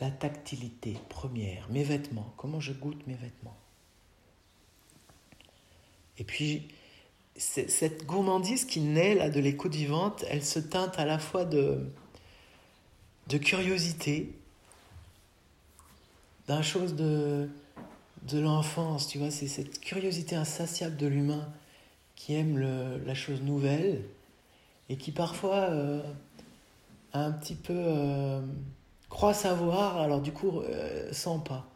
La 0.00 0.10
tactilité 0.10 0.96
première, 1.08 1.68
mes 1.70 1.82
vêtements, 1.82 2.32
comment 2.36 2.60
je 2.60 2.72
goûte 2.72 3.04
mes 3.08 3.16
vêtements? 3.16 3.56
Et 6.18 6.24
puis, 6.24 6.68
cette 7.36 8.04
gourmandise 8.06 8.64
qui 8.64 8.80
naît 8.80 9.14
là 9.14 9.30
de 9.30 9.40
l'écoute 9.40 9.74
vivante, 9.74 10.24
elle 10.28 10.44
se 10.44 10.58
teinte 10.58 10.98
à 10.98 11.04
la 11.04 11.18
fois 11.18 11.44
de, 11.44 11.86
de 13.28 13.38
curiosité, 13.38 14.32
d'un 16.48 16.62
chose 16.62 16.94
de, 16.94 17.48
de 18.24 18.38
l'enfance, 18.40 19.06
tu 19.06 19.18
vois, 19.18 19.30
c'est 19.30 19.46
cette 19.46 19.80
curiosité 19.80 20.34
insatiable 20.34 20.96
de 20.96 21.06
l'humain 21.06 21.48
qui 22.16 22.34
aime 22.34 22.58
la 22.58 23.14
chose 23.14 23.42
nouvelle 23.42 24.02
et 24.88 24.96
qui 24.96 25.12
parfois 25.12 25.70
euh, 25.70 26.02
un 27.12 27.32
petit 27.32 27.54
peu 27.54 27.74
euh, 27.76 28.40
croit 29.08 29.34
savoir, 29.34 29.98
alors 29.98 30.20
du 30.20 30.32
coup 30.32 30.60
euh, 30.60 31.12
sent 31.12 31.40
pas. 31.46 31.66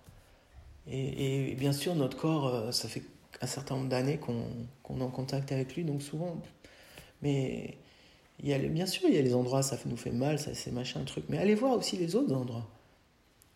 Et, 0.88 1.50
et, 1.50 1.54
bien 1.54 1.72
sûr, 1.72 1.94
notre 1.94 2.16
corps, 2.16 2.48
euh, 2.48 2.72
ça 2.72 2.88
fait 2.88 3.04
un 3.42 3.46
certain 3.46 3.74
nombre 3.74 3.88
d'années 3.88 4.18
qu'on 4.18 4.46
qu 4.84 4.92
est 4.92 5.02
en 5.02 5.10
contact 5.10 5.50
avec 5.52 5.74
lui, 5.74 5.84
donc 5.84 6.00
souvent. 6.00 6.40
Mais 7.20 7.76
il 8.40 8.48
y 8.48 8.54
a, 8.54 8.58
bien 8.58 8.86
sûr, 8.86 9.02
il 9.08 9.14
y 9.14 9.18
a 9.18 9.22
les 9.22 9.34
endroits, 9.34 9.62
ça 9.62 9.76
nous 9.84 9.96
fait 9.96 10.12
mal, 10.12 10.38
ça 10.38 10.54
c'est 10.54 10.70
machin, 10.70 11.02
truc. 11.04 11.24
Mais 11.28 11.38
allez 11.38 11.56
voir 11.56 11.76
aussi 11.76 11.96
les 11.96 12.14
autres 12.14 12.32
endroits. 12.34 12.68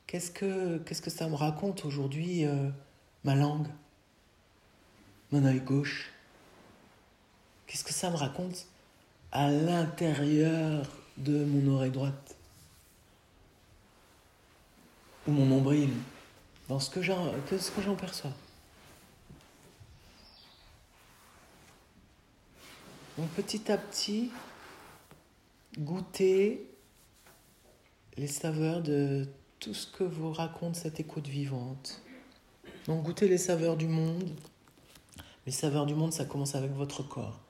Qu'est-ce 0.06 0.30
que, 0.30 0.78
que 0.78 1.10
ça 1.10 1.28
me 1.28 1.36
raconte 1.36 1.84
aujourd'hui, 1.84 2.44
euh, 2.44 2.68
ma 3.24 3.34
langue, 3.36 3.68
mon 5.30 5.44
œil 5.44 5.60
gauche? 5.60 6.12
Qu'est-ce 7.66 7.84
que 7.84 7.92
ça 7.92 8.10
me 8.10 8.16
raconte 8.16 8.66
à 9.32 9.50
l'intérieur 9.50 10.88
de 11.16 11.44
mon 11.44 11.74
oreille 11.74 11.90
droite? 11.90 12.36
Ou 15.28 15.32
mon 15.32 15.46
nombril? 15.46 15.90
Dans 16.68 16.80
ce 16.80 16.90
que 16.90 17.02
j'en, 17.02 17.32
ce 17.50 17.70
que 17.70 17.82
j'en 17.82 17.94
perçois 17.94 18.32
Donc 23.18 23.28
petit 23.30 23.72
à 23.72 23.78
petit, 23.78 24.30
goûter 25.78 26.68
les 28.18 28.26
saveurs 28.26 28.82
de 28.82 29.26
tout 29.58 29.72
ce 29.72 29.86
que 29.86 30.04
vous 30.04 30.32
raconte 30.32 30.76
cette 30.76 31.00
écoute 31.00 31.26
vivante. 31.26 32.02
Donc 32.86 33.02
goûter 33.02 33.26
les 33.26 33.38
saveurs 33.38 33.78
du 33.78 33.88
monde. 33.88 34.28
Les 35.46 35.52
saveurs 35.52 35.86
du 35.86 35.94
monde, 35.94 36.12
ça 36.12 36.26
commence 36.26 36.54
avec 36.54 36.72
votre 36.72 37.02
corps. 37.02 37.40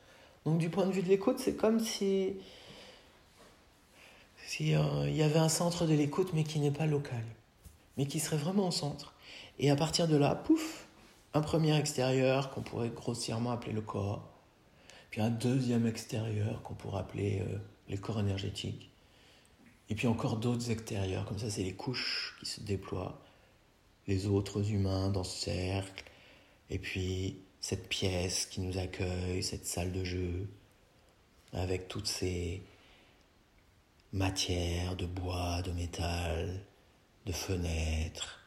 Donc 0.44 0.58
du 0.58 0.70
point 0.70 0.86
de 0.86 0.92
vue 0.92 1.02
de 1.02 1.08
l'écoute, 1.08 1.40
c'est 1.40 1.56
comme 1.56 1.80
si 1.80 2.34
si 4.46 4.76
euh, 4.76 5.10
y 5.10 5.24
avait 5.24 5.40
un 5.40 5.48
centre 5.48 5.86
de 5.86 5.94
l'écoute 5.94 6.30
mais 6.32 6.44
qui 6.44 6.60
n'est 6.60 6.70
pas 6.70 6.86
local, 6.86 7.24
mais 7.96 8.06
qui 8.06 8.20
serait 8.20 8.36
vraiment 8.36 8.68
au 8.68 8.70
centre. 8.70 9.14
Et 9.58 9.72
à 9.72 9.74
partir 9.74 10.06
de 10.06 10.16
là, 10.16 10.36
pouf, 10.36 10.86
un 11.34 11.40
premier 11.40 11.76
extérieur 11.76 12.50
qu'on 12.50 12.62
pourrait 12.62 12.90
grossièrement 12.90 13.50
appeler 13.50 13.72
le 13.72 13.80
corps 13.80 14.35
puis 15.16 15.24
un 15.24 15.30
deuxième 15.30 15.86
extérieur 15.86 16.62
qu'on 16.62 16.74
pourrait 16.74 17.00
appeler 17.00 17.40
euh, 17.40 17.56
les 17.88 17.96
corps 17.96 18.20
énergétiques, 18.20 18.90
et 19.88 19.94
puis 19.94 20.08
encore 20.08 20.36
d'autres 20.36 20.70
extérieurs, 20.70 21.24
comme 21.24 21.38
ça 21.38 21.48
c'est 21.48 21.62
les 21.62 21.72
couches 21.72 22.36
qui 22.38 22.44
se 22.44 22.60
déploient, 22.60 23.18
les 24.08 24.26
autres 24.26 24.70
humains 24.70 25.08
dans 25.08 25.24
ce 25.24 25.44
cercle, 25.44 26.04
et 26.68 26.78
puis 26.78 27.38
cette 27.60 27.88
pièce 27.88 28.44
qui 28.44 28.60
nous 28.60 28.76
accueille, 28.76 29.42
cette 29.42 29.64
salle 29.64 29.90
de 29.90 30.04
jeu, 30.04 30.50
avec 31.54 31.88
toutes 31.88 32.08
ces 32.08 32.62
matières 34.12 34.96
de 34.96 35.06
bois, 35.06 35.62
de 35.62 35.72
métal, 35.72 36.60
de 37.24 37.32
fenêtres, 37.32 38.44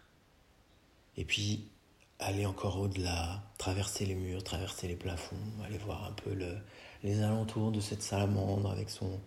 et 1.18 1.26
puis 1.26 1.68
aller 2.20 2.46
encore 2.46 2.80
au-delà, 2.80 3.42
traverser 3.58 4.06
les 4.06 4.16
murs, 4.16 4.44
traverser 4.44 4.88
les 4.88 4.96
plafonds, 4.96 5.36
aller 5.66 5.78
voir 5.78 6.06
un 6.06 6.12
peu 6.12 6.34
le, 6.34 6.58
les 7.04 7.22
alentours 7.22 7.72
de 7.72 7.80
cette 7.80 8.04
salamandre 8.04 8.70
avec 8.72 8.90
son, 8.90 9.20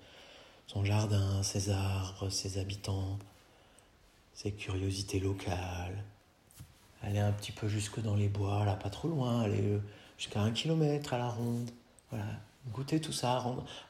jardin, 0.85 1.43
ses 1.43 1.71
arbres, 1.71 2.29
ses 2.29 2.59
habitants, 2.59 3.19
ses 4.35 4.53
curiosités 4.53 5.21
locales, 5.21 6.05
aller 7.03 7.19
un 7.19 7.33
petit 7.33 7.53
peu 7.53 7.69
jusque 7.69 8.01
dans 8.01 8.15
les 8.15 8.29
bois, 8.29 8.65
là 8.65 8.75
pas 8.75 8.91
trop 8.91 9.09
loin, 9.09 9.43
aller 9.43 9.79
jusqu'à 10.19 10.41
un 10.41 10.51
kilomètre 10.53 11.15
à 11.15 11.19
la 11.19 11.29
ronde, 11.29 11.71
voilà, 12.11 12.27
goûtez 12.73 13.01
tout 13.01 13.13
ça, 13.13 13.43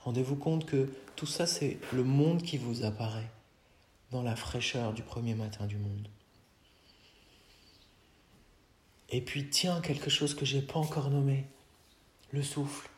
rendez-vous 0.04 0.36
compte 0.36 0.64
que 0.64 0.92
tout 1.16 1.26
ça 1.26 1.46
c'est 1.46 1.78
le 1.92 2.04
monde 2.04 2.42
qui 2.42 2.56
vous 2.56 2.84
apparaît 2.84 3.30
dans 4.10 4.22
la 4.22 4.36
fraîcheur 4.36 4.92
du 4.92 5.02
premier 5.02 5.34
matin 5.34 5.66
du 5.66 5.76
monde. 5.76 6.08
Et 9.12 9.20
puis 9.20 9.48
tiens, 9.50 9.80
quelque 9.82 10.08
chose 10.08 10.34
que 10.34 10.46
j'ai 10.46 10.62
pas 10.62 10.78
encore 10.78 11.10
nommé, 11.10 11.44
le 12.32 12.42
souffle. 12.42 12.88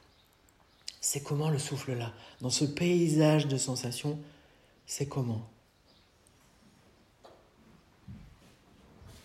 C'est 1.00 1.22
comment 1.22 1.50
le 1.50 1.58
souffle 1.58 1.94
là? 1.94 2.12
Dans 2.40 2.50
ce 2.50 2.64
paysage 2.64 3.48
de 3.48 3.58
sensations, 3.58 4.18
c'est 4.86 5.06
comment? 5.06 5.42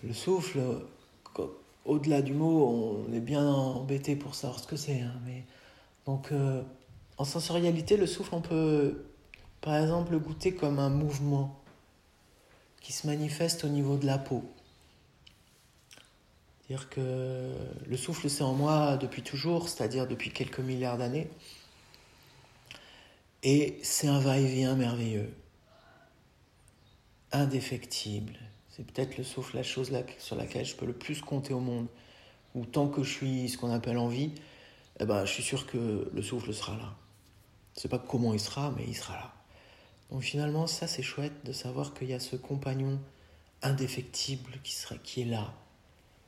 Le 0.04 0.14
souffle, 0.14 0.60
au-delà 1.86 2.24
du 2.24 2.34
mot, 2.34 3.06
on 3.08 3.14
est 3.14 3.20
bien 3.20 3.48
embêté 3.48 4.16
pour 4.16 4.34
savoir 4.34 4.60
ce 4.60 4.66
que 4.66 4.76
c'est. 4.76 5.02
Hein, 5.02 5.14
mais 5.26 5.44
donc, 6.06 6.32
euh, 6.32 6.64
en 7.18 7.26
sensorialité, 7.26 7.98
le 7.98 8.08
souffle, 8.08 8.34
on 8.34 8.42
peut, 8.42 9.06
par 9.62 9.76
exemple, 9.76 10.12
le 10.14 10.20
goûter 10.20 10.56
comme 10.56 10.80
un 10.80 10.90
mouvement 10.90 11.62
qui 12.82 12.94
se 12.94 13.06
manifeste 13.06 13.64
au 13.64 13.68
niveau 13.68 13.98
de 13.98 14.08
la 14.08 14.18
peau. 14.18 14.44
C'est-à-dire 16.70 16.90
que 16.90 17.56
le 17.88 17.98
souffle, 17.98 18.30
c'est 18.30 18.44
en 18.44 18.54
moi 18.54 18.96
depuis 18.98 19.24
toujours, 19.24 19.68
c'est-à-dire 19.68 20.06
depuis 20.06 20.30
quelques 20.30 20.60
milliards 20.60 21.00
d'années. 21.00 21.28
Et 23.42 23.80
c'est 23.82 24.08
un 24.08 24.20
va-et-vient 24.20 24.76
merveilleux, 24.76 25.34
indéfectible. 27.32 28.38
C'est 28.70 28.86
peut-être 28.86 29.18
le 29.18 29.24
souffle, 29.24 29.56
la 29.56 29.64
chose 29.64 29.92
sur 30.20 30.36
laquelle 30.36 30.64
je 30.64 30.76
peux 30.76 30.86
le 30.86 30.94
plus 30.94 31.22
compter 31.22 31.56
au 31.56 31.60
monde. 31.60 31.88
Ou 32.54 32.68
tant 32.68 32.88
que 32.88 33.02
je 33.02 33.10
suis 33.10 33.50
ce 33.50 33.58
qu'on 33.58 33.72
appelle 33.72 33.98
en 33.98 34.08
vie, 34.08 34.32
eh 35.00 35.06
ben, 35.06 35.26
je 35.26 35.32
suis 35.32 35.44
sûr 35.44 35.66
que 35.66 36.12
le 36.14 36.22
souffle 36.22 36.54
sera 36.54 36.74
là. 36.74 36.94
Je 37.74 37.80
ne 37.80 37.82
sais 37.82 37.90
pas 37.90 37.98
comment 37.98 38.32
il 38.36 38.40
sera, 38.40 38.72
mais 38.78 38.86
il 38.88 38.96
sera 38.96 39.16
là. 39.16 39.34
Donc 40.12 40.22
finalement, 40.22 40.68
ça 40.68 40.86
c'est 40.86 41.02
chouette 41.02 41.34
de 41.46 41.52
savoir 41.52 41.96
qu'il 41.96 42.10
y 42.10 42.14
a 42.14 42.20
ce 42.20 42.36
compagnon 42.36 43.00
indéfectible 43.64 44.60
qui, 44.64 44.74
sera, 44.74 44.98
qui 44.98 45.22
est 45.22 45.26
là 45.26 45.52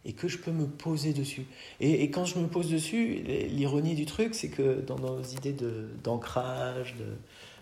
et 0.06 0.14
que 0.14 0.28
je 0.28 0.38
peux 0.38 0.52
me 0.52 0.66
poser 0.68 1.14
dessus. 1.14 1.46
Et, 1.80 2.10
quand 2.10 2.26
je 2.26 2.40
me 2.40 2.48
pose 2.48 2.70
dessus, 2.70 3.22
l'ironie 3.50 3.96
du 3.96 4.06
truc, 4.06 4.34
c'est 4.34 4.50
que 4.50 4.82
dans 4.82 4.98
nos 4.98 5.22
idées 5.22 5.56
d'ancrage, 6.04 6.96
de, 6.98 7.06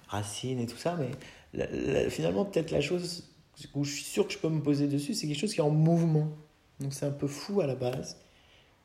racines 0.08 0.60
et 0.60 0.66
tout 0.66 0.78
ça, 0.78 0.98
mais 0.98 2.10
finalement, 2.10 2.46
peut-être 2.46 2.72
la 2.72 2.82
chose 2.82 3.24
où 3.74 3.84
je 3.84 3.92
suis 3.92 4.04
sûr 4.04 4.28
que 4.28 4.34
je 4.34 4.40
peux 4.40 4.50
me 4.50 4.62
poser 4.62 4.88
dessus, 4.88 5.14
c'est 5.14 5.28
quelque 5.28 5.40
chose 5.40 5.54
qui 5.54 5.60
est 5.60 5.64
en 5.64 5.70
mouvement. 5.70 6.30
Donc 6.80 6.94
c'est 6.94 7.06
un 7.06 7.12
peu 7.12 7.28
fou 7.28 7.62
à 7.62 7.68
la 7.68 7.76
base. 7.76 8.18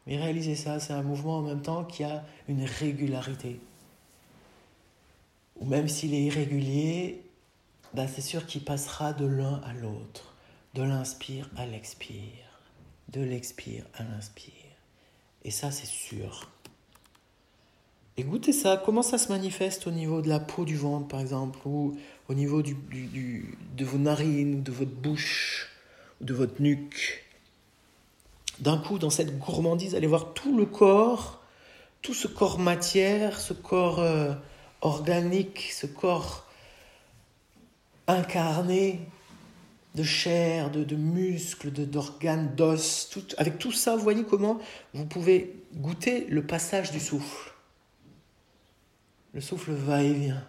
Mais 0.06 0.18
réalisez 0.18 0.54
ça, 0.54 0.80
c'est 0.80 0.92
un 0.92 1.02
mouvement 1.02 1.38
en 1.38 1.42
même 1.42 1.62
temps 1.62 1.84
qui 1.84 2.04
a 2.04 2.24
une 2.48 2.64
régularité. 2.64 3.60
Ou 5.60 5.66
même 5.66 5.88
s'il 5.88 6.12
est 6.12 6.22
irrégulier, 6.22 7.22
bah 7.94 8.06
c'est 8.08 8.20
sûr 8.20 8.44
qu'il 8.44 8.64
passera 8.64 9.12
de 9.12 9.24
l'un 9.24 9.62
à 9.64 9.72
l'autre, 9.72 10.34
de 10.74 10.82
l'inspire 10.82 11.48
à 11.56 11.64
l'expire 11.64 12.53
de 13.08 13.20
l'expire 13.20 13.84
à 13.94 14.02
l'inspire. 14.02 14.52
Et 15.44 15.50
ça, 15.50 15.70
c'est 15.70 15.86
sûr. 15.86 16.50
Et 18.16 18.22
goûtez 18.22 18.52
ça, 18.52 18.80
comment 18.84 19.02
ça 19.02 19.18
se 19.18 19.28
manifeste 19.28 19.86
au 19.86 19.90
niveau 19.90 20.22
de 20.22 20.28
la 20.28 20.38
peau 20.38 20.64
du 20.64 20.76
ventre, 20.76 21.08
par 21.08 21.20
exemple, 21.20 21.58
ou 21.64 21.96
au 22.28 22.34
niveau 22.34 22.62
de 22.62 23.84
vos 23.84 23.98
narines, 23.98 24.62
de 24.62 24.70
votre 24.70 24.92
bouche, 24.92 25.68
ou 26.20 26.24
de 26.24 26.32
votre 26.32 26.62
nuque? 26.62 27.24
D'un 28.60 28.78
coup, 28.78 28.98
dans 28.98 29.10
cette 29.10 29.38
gourmandise, 29.38 29.96
allez 29.96 30.06
voir 30.06 30.32
tout 30.32 30.56
le 30.56 30.64
corps, 30.64 31.42
tout 32.02 32.14
ce 32.14 32.28
corps 32.28 32.60
matière, 32.60 33.40
ce 33.40 33.52
corps 33.52 33.98
euh, 33.98 34.32
organique, 34.80 35.70
ce 35.72 35.86
corps 35.86 36.46
incarné, 38.06 39.00
de 39.94 40.02
chair, 40.02 40.70
de, 40.70 40.82
de 40.82 40.96
muscles, 40.96 41.70
d'organes, 41.70 42.54
d'os. 42.56 43.16
avec 43.38 43.58
tout 43.58 43.72
ça, 43.72 43.96
vous 43.96 44.02
voyez 44.02 44.24
comment 44.24 44.58
vous 44.92 45.06
pouvez 45.06 45.54
goûter 45.74 46.26
le 46.28 46.44
passage 46.44 46.90
du 46.90 47.00
souffle. 47.00 47.52
Le 49.32 49.40
souffle 49.40 49.72
va 49.72 50.02
et 50.02 50.12
vient. 50.12 50.44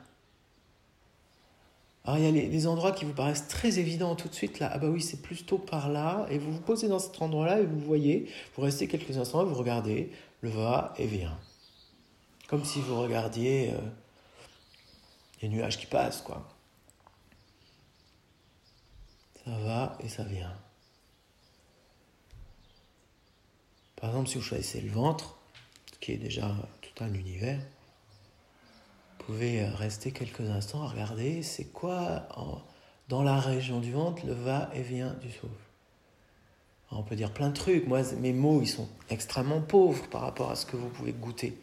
Alors 2.06 2.20
il 2.20 2.24
y 2.24 2.28
a 2.28 2.32
les, 2.32 2.68
endroits 2.68 2.92
qui 2.92 3.04
vous 3.04 3.14
paraissent 3.14 3.48
très 3.48 3.80
évidents 3.80 4.16
tout 4.16 4.28
de 4.28 4.34
suite 4.34 4.60
là. 4.60 4.70
Ah 4.72 4.78
bah 4.78 4.88
oui, 4.88 5.02
c'est 5.02 5.24
plutôt 5.24 5.58
par 5.58 5.90
là. 5.90 6.28
Et 6.30 6.38
vous 6.38 6.52
vous 6.52 6.62
posez 6.62 6.88
dans 6.88 7.00
cet 7.00 7.20
endroit-là 7.20 7.62
et 7.62 7.66
vous 7.66 7.80
voyez, 7.80 8.30
vous 8.56 8.62
restez 8.62 8.88
quelques 8.88 9.18
instants 9.18 9.42
et 9.42 9.46
vous 9.46 9.56
regardez 9.56 10.12
le 10.42 10.50
va 10.50 10.94
et 10.98 11.08
vient. 11.08 11.38
Comme 12.48 12.64
si 12.64 12.80
vous 12.80 13.02
regardiez 13.02 13.72
euh, 13.72 13.78
les 15.42 15.50
nuages 15.50 15.80
qui 15.80 15.88
passent, 15.88 16.22
quoi 16.22 16.48
ça 19.46 19.52
va 19.60 19.98
et 20.02 20.10
ça 20.10 20.24
vient. 20.24 20.54
Par 23.96 24.10
exemple, 24.10 24.30
si 24.30 24.36
vous 24.36 24.44
choisissez 24.44 24.82
le 24.82 24.92
ventre, 24.92 25.38
qui 26.00 26.12
est 26.14 26.18
déjà 26.18 26.54
tout 26.82 27.04
un 27.04 27.14
univers, 27.14 27.60
vous 29.20 29.26
pouvez 29.26 29.66
rester 29.66 30.12
quelques 30.12 30.42
instants 30.42 30.84
à 30.84 30.88
regarder 30.88 31.42
c'est 31.44 31.66
quoi 31.66 32.28
dans 33.08 33.24
la 33.24 33.40
région 33.40 33.80
du 33.80 33.92
ventre 33.92 34.26
le 34.26 34.34
va-et-vient 34.34 35.14
du 35.16 35.32
souffle. 35.32 35.54
On 36.92 37.04
peut 37.04 37.16
dire 37.16 37.34
plein 37.34 37.50
de 37.50 37.54
trucs. 37.54 37.88
Moi, 37.88 38.02
mes 38.20 38.32
mots, 38.32 38.62
ils 38.62 38.68
sont 38.68 38.88
extrêmement 39.10 39.62
pauvres 39.62 40.08
par 40.10 40.22
rapport 40.22 40.52
à 40.52 40.56
ce 40.56 40.66
que 40.66 40.78
vous 40.78 40.90
pouvez 40.90 41.12
goûter. 41.12 41.58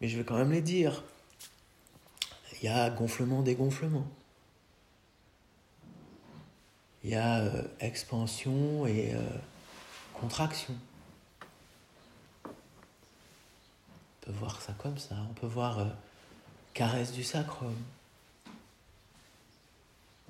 Mais 0.00 0.08
je 0.08 0.18
vais 0.18 0.24
quand 0.24 0.36
même 0.36 0.50
les 0.50 0.62
dire. 0.62 1.04
Il 2.60 2.64
y 2.64 2.68
a 2.68 2.90
gonflement, 2.90 3.42
dégonflement 3.42 4.06
il 7.04 7.10
y 7.10 7.14
a 7.14 7.40
euh, 7.40 7.62
expansion 7.80 8.86
et 8.86 9.14
euh, 9.14 9.20
contraction. 10.14 10.74
On 12.44 12.50
peut 14.20 14.32
voir 14.32 14.60
ça 14.60 14.74
comme 14.78 14.98
ça. 14.98 15.16
On 15.30 15.34
peut 15.34 15.46
voir 15.46 15.78
euh, 15.78 15.86
caresse 16.74 17.12
du 17.12 17.22
sacrum. 17.22 17.74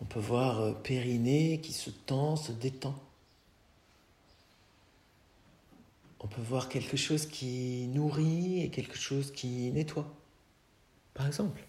On 0.00 0.04
peut 0.04 0.20
voir 0.20 0.76
périnée 0.82 1.60
qui 1.60 1.72
se 1.72 1.90
tend, 1.90 2.36
se 2.36 2.52
détend. 2.52 2.94
On 6.20 6.28
peut 6.28 6.42
voir 6.42 6.68
quelque 6.68 6.96
chose 6.96 7.26
qui 7.26 7.88
nourrit 7.88 8.62
et 8.62 8.70
quelque 8.70 8.96
chose 8.96 9.32
qui 9.32 9.72
nettoie, 9.72 10.06
par 11.14 11.26
exemple. 11.26 11.62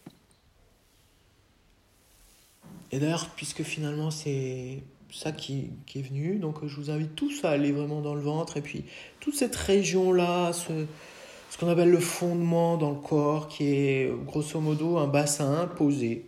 Et 2.92 3.00
d'ailleurs, 3.00 3.30
puisque 3.36 3.64
finalement 3.64 4.12
c'est 4.12 4.84
ça 5.12 5.32
qui, 5.32 5.70
est 5.96 6.02
venu. 6.02 6.38
Donc 6.40 6.66
je 6.66 6.76
vous 6.76 6.90
invite 6.90 7.16
tous 7.16 7.44
à 7.44 7.52
aller 7.52 7.72
vraiment 7.72 8.02
dans 8.02 8.16
le 8.16 8.22
ventre. 8.22 8.58
Et 8.58 8.62
puis 8.62 8.86
toute 9.20 9.36
cette 9.36 9.56
région-là, 9.56 10.54
ce, 10.54 10.86
ce 11.50 11.58
qu'on 11.58 11.68
appelle 11.68 11.92
le 11.92 12.00
fondement 12.00 12.78
dans 12.78 12.92
le 12.92 13.00
corps, 13.00 13.48
qui 13.48 13.66
est 13.66 14.14
grosso 14.26 14.60
modo 14.60 14.98
un 14.98 15.08
bassin 15.08 15.68
posé. 15.78 16.26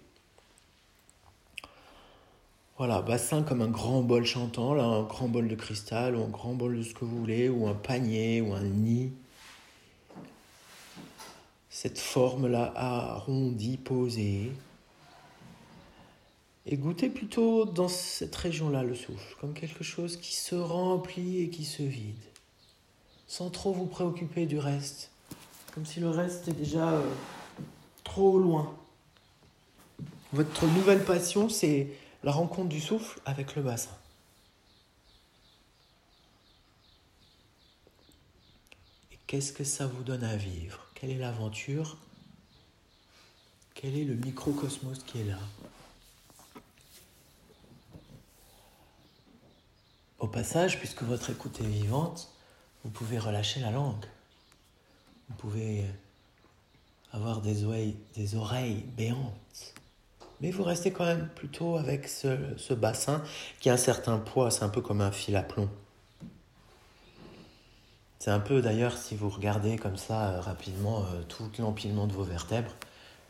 Voilà, 2.77 3.03
bassin 3.03 3.43
comme 3.43 3.61
un 3.61 3.67
grand 3.67 4.01
bol 4.01 4.25
chantant, 4.25 4.73
là, 4.73 4.83
un 4.83 5.03
grand 5.03 5.27
bol 5.27 5.47
de 5.47 5.53
cristal, 5.53 6.15
ou 6.15 6.23
un 6.23 6.29
grand 6.29 6.53
bol 6.53 6.77
de 6.77 6.81
ce 6.81 6.95
que 6.95 7.05
vous 7.05 7.19
voulez, 7.19 7.47
ou 7.47 7.67
un 7.67 7.75
panier, 7.75 8.41
ou 8.41 8.53
un 8.53 8.63
nid. 8.63 9.11
Cette 11.69 11.99
forme-là 11.99 12.73
arrondie, 12.75 13.77
posée. 13.77 14.51
Et 16.67 16.77
goûtez 16.77 17.09
plutôt 17.09 17.65
dans 17.65 17.87
cette 17.87 18.35
région-là 18.35 18.83
le 18.83 18.93
souffle, 18.93 19.35
comme 19.39 19.53
quelque 19.53 19.83
chose 19.83 20.17
qui 20.17 20.35
se 20.35 20.53
remplit 20.55 21.41
et 21.41 21.49
qui 21.49 21.65
se 21.65 21.81
vide, 21.81 22.23
sans 23.27 23.49
trop 23.49 23.73
vous 23.73 23.87
préoccuper 23.87 24.45
du 24.45 24.59
reste, 24.59 25.09
comme 25.73 25.85
si 25.85 25.99
le 25.99 26.09
reste 26.09 26.47
est 26.49 26.53
déjà 26.53 26.91
euh, 26.91 27.09
trop 28.03 28.37
loin. 28.37 28.75
Votre 30.33 30.67
nouvelle 30.67 31.03
passion, 31.03 31.49
c'est 31.49 31.87
la 32.23 32.31
rencontre 32.31 32.69
du 32.69 32.79
souffle 32.79 33.19
avec 33.25 33.55
le 33.55 33.63
bassin. 33.63 33.97
Et 39.11 39.17
qu'est-ce 39.25 39.51
que 39.51 39.63
ça 39.63 39.87
vous 39.87 40.03
donne 40.03 40.23
à 40.23 40.37
vivre? 40.37 40.85
Quelle 40.93 41.09
est 41.09 41.17
l'aventure? 41.17 41.97
Quel 43.73 43.97
est 43.97 44.05
le 44.05 44.13
microcosmos 44.13 44.99
qui 45.03 45.21
est 45.21 45.25
là? 45.25 45.39
Au 50.21 50.27
passage, 50.27 50.77
puisque 50.77 51.01
votre 51.01 51.31
écoute 51.31 51.59
est 51.61 51.67
vivante, 51.67 52.29
vous 52.83 52.91
pouvez 52.91 53.17
relâcher 53.17 53.59
la 53.59 53.71
langue. 53.71 54.05
Vous 55.27 55.35
pouvez 55.35 55.83
avoir 57.11 57.41
des 57.41 57.63
oreilles, 57.63 57.95
des 58.15 58.35
oreilles 58.35 58.85
béantes. 58.95 59.73
Mais 60.39 60.51
vous 60.51 60.61
restez 60.61 60.91
quand 60.91 61.05
même 61.05 61.27
plutôt 61.33 61.75
avec 61.75 62.07
ce, 62.07 62.73
bassin 62.75 63.23
qui 63.59 63.71
a 63.71 63.73
un 63.73 63.77
certain 63.77 64.19
poids. 64.19 64.51
C'est 64.51 64.63
un 64.63 64.69
peu 64.69 64.81
comme 64.81 65.01
un 65.01 65.11
fil 65.11 65.35
à 65.35 65.41
plomb. 65.41 65.69
C'est 68.19 68.29
un 68.29 68.39
peu 68.39 68.61
d'ailleurs, 68.61 68.95
si 68.99 69.15
vous 69.15 69.29
regardez 69.29 69.77
comme 69.77 69.97
ça 69.97 70.33
euh, 70.33 70.39
rapidement 70.39 70.99
euh, 70.99 71.23
tout 71.27 71.49
l'empilement 71.57 72.05
de 72.05 72.13
vos 72.13 72.23
vertèbres, 72.23 72.75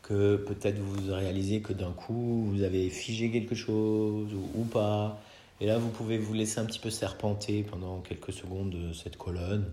que 0.02 0.36
peut-être 0.36 0.78
vous 0.78 1.10
réalisez 1.10 1.62
que 1.62 1.72
d'un 1.72 1.92
coup 1.92 2.50
vous 2.52 2.62
avez 2.62 2.90
figé 2.90 3.30
quelque 3.30 3.54
chose 3.54 4.28
ou 4.54 4.64
pas, 4.64 5.18
et 5.62 5.66
là, 5.66 5.78
vous 5.78 5.90
pouvez 5.90 6.18
vous 6.18 6.34
laisser 6.34 6.58
un 6.58 6.64
petit 6.64 6.80
peu 6.80 6.90
serpenter 6.90 7.62
pendant 7.62 8.00
quelques 8.00 8.32
secondes 8.32 8.76
cette 9.00 9.16
colonne. 9.16 9.72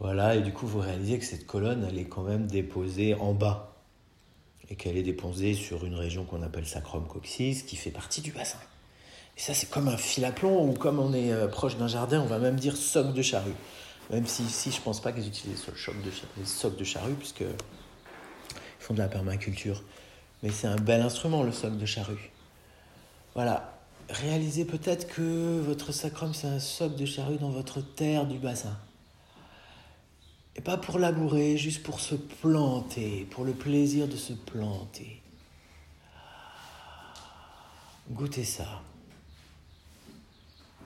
Voilà, 0.00 0.34
et 0.34 0.40
du 0.40 0.50
coup, 0.50 0.66
vous 0.66 0.80
réalisez 0.80 1.18
que 1.18 1.26
cette 1.26 1.46
colonne, 1.46 1.86
elle 1.86 1.98
est 1.98 2.08
quand 2.08 2.22
même 2.22 2.46
déposée 2.46 3.12
en 3.12 3.34
bas. 3.34 3.76
Et 4.70 4.76
qu'elle 4.76 4.96
est 4.96 5.02
déposée 5.02 5.52
sur 5.52 5.84
une 5.84 5.94
région 5.94 6.24
qu'on 6.24 6.40
appelle 6.40 6.64
sacrum 6.66 7.06
coccyx, 7.06 7.64
qui 7.64 7.76
fait 7.76 7.90
partie 7.90 8.22
du 8.22 8.32
bassin. 8.32 8.56
Et 9.36 9.40
ça, 9.40 9.52
c'est 9.52 9.68
comme 9.68 9.88
un 9.88 9.98
fil 9.98 10.24
à 10.24 10.32
plomb, 10.32 10.66
ou 10.66 10.72
comme 10.72 11.00
on 11.00 11.12
est 11.12 11.32
euh, 11.32 11.48
proche 11.48 11.76
d'un 11.76 11.86
jardin, 11.86 12.22
on 12.22 12.26
va 12.26 12.38
même 12.38 12.56
dire 12.58 12.78
soc 12.78 13.12
de 13.12 13.20
charrue. 13.20 13.52
Même 14.08 14.26
si 14.26 14.42
ici, 14.42 14.70
je 14.70 14.80
pense 14.80 15.02
pas 15.02 15.12
qu'ils 15.12 15.28
utilisent 15.28 15.66
le 15.66 15.74
choc 15.74 15.96
de, 16.02 16.10
les 16.38 16.46
socs 16.46 16.78
de 16.78 16.84
charrue, 16.84 17.12
puisque 17.12 17.42
ils 17.42 17.46
font 18.78 18.94
de 18.94 19.00
la 19.00 19.08
permaculture. 19.08 19.82
Mais 20.42 20.48
c'est 20.48 20.66
un 20.66 20.76
bel 20.76 21.02
instrument, 21.02 21.42
le 21.42 21.52
soc 21.52 21.76
de 21.76 21.84
charrue. 21.84 22.30
Voilà, 23.34 23.75
réalisez 24.08 24.64
peut-être 24.64 25.06
que 25.08 25.60
votre 25.60 25.92
sacrum, 25.92 26.34
c'est 26.34 26.46
un 26.46 26.58
soc 26.58 26.96
de 26.96 27.06
charrue 27.06 27.36
dans 27.36 27.50
votre 27.50 27.80
terre 27.80 28.26
du 28.26 28.38
bassin. 28.38 28.76
Et 30.54 30.60
pas 30.60 30.76
pour 30.76 30.98
labourer, 30.98 31.56
juste 31.56 31.82
pour 31.82 32.00
se 32.00 32.14
planter, 32.14 33.26
pour 33.30 33.44
le 33.44 33.52
plaisir 33.52 34.08
de 34.08 34.16
se 34.16 34.32
planter. 34.32 35.20
Goûtez 38.10 38.44
ça. 38.44 38.82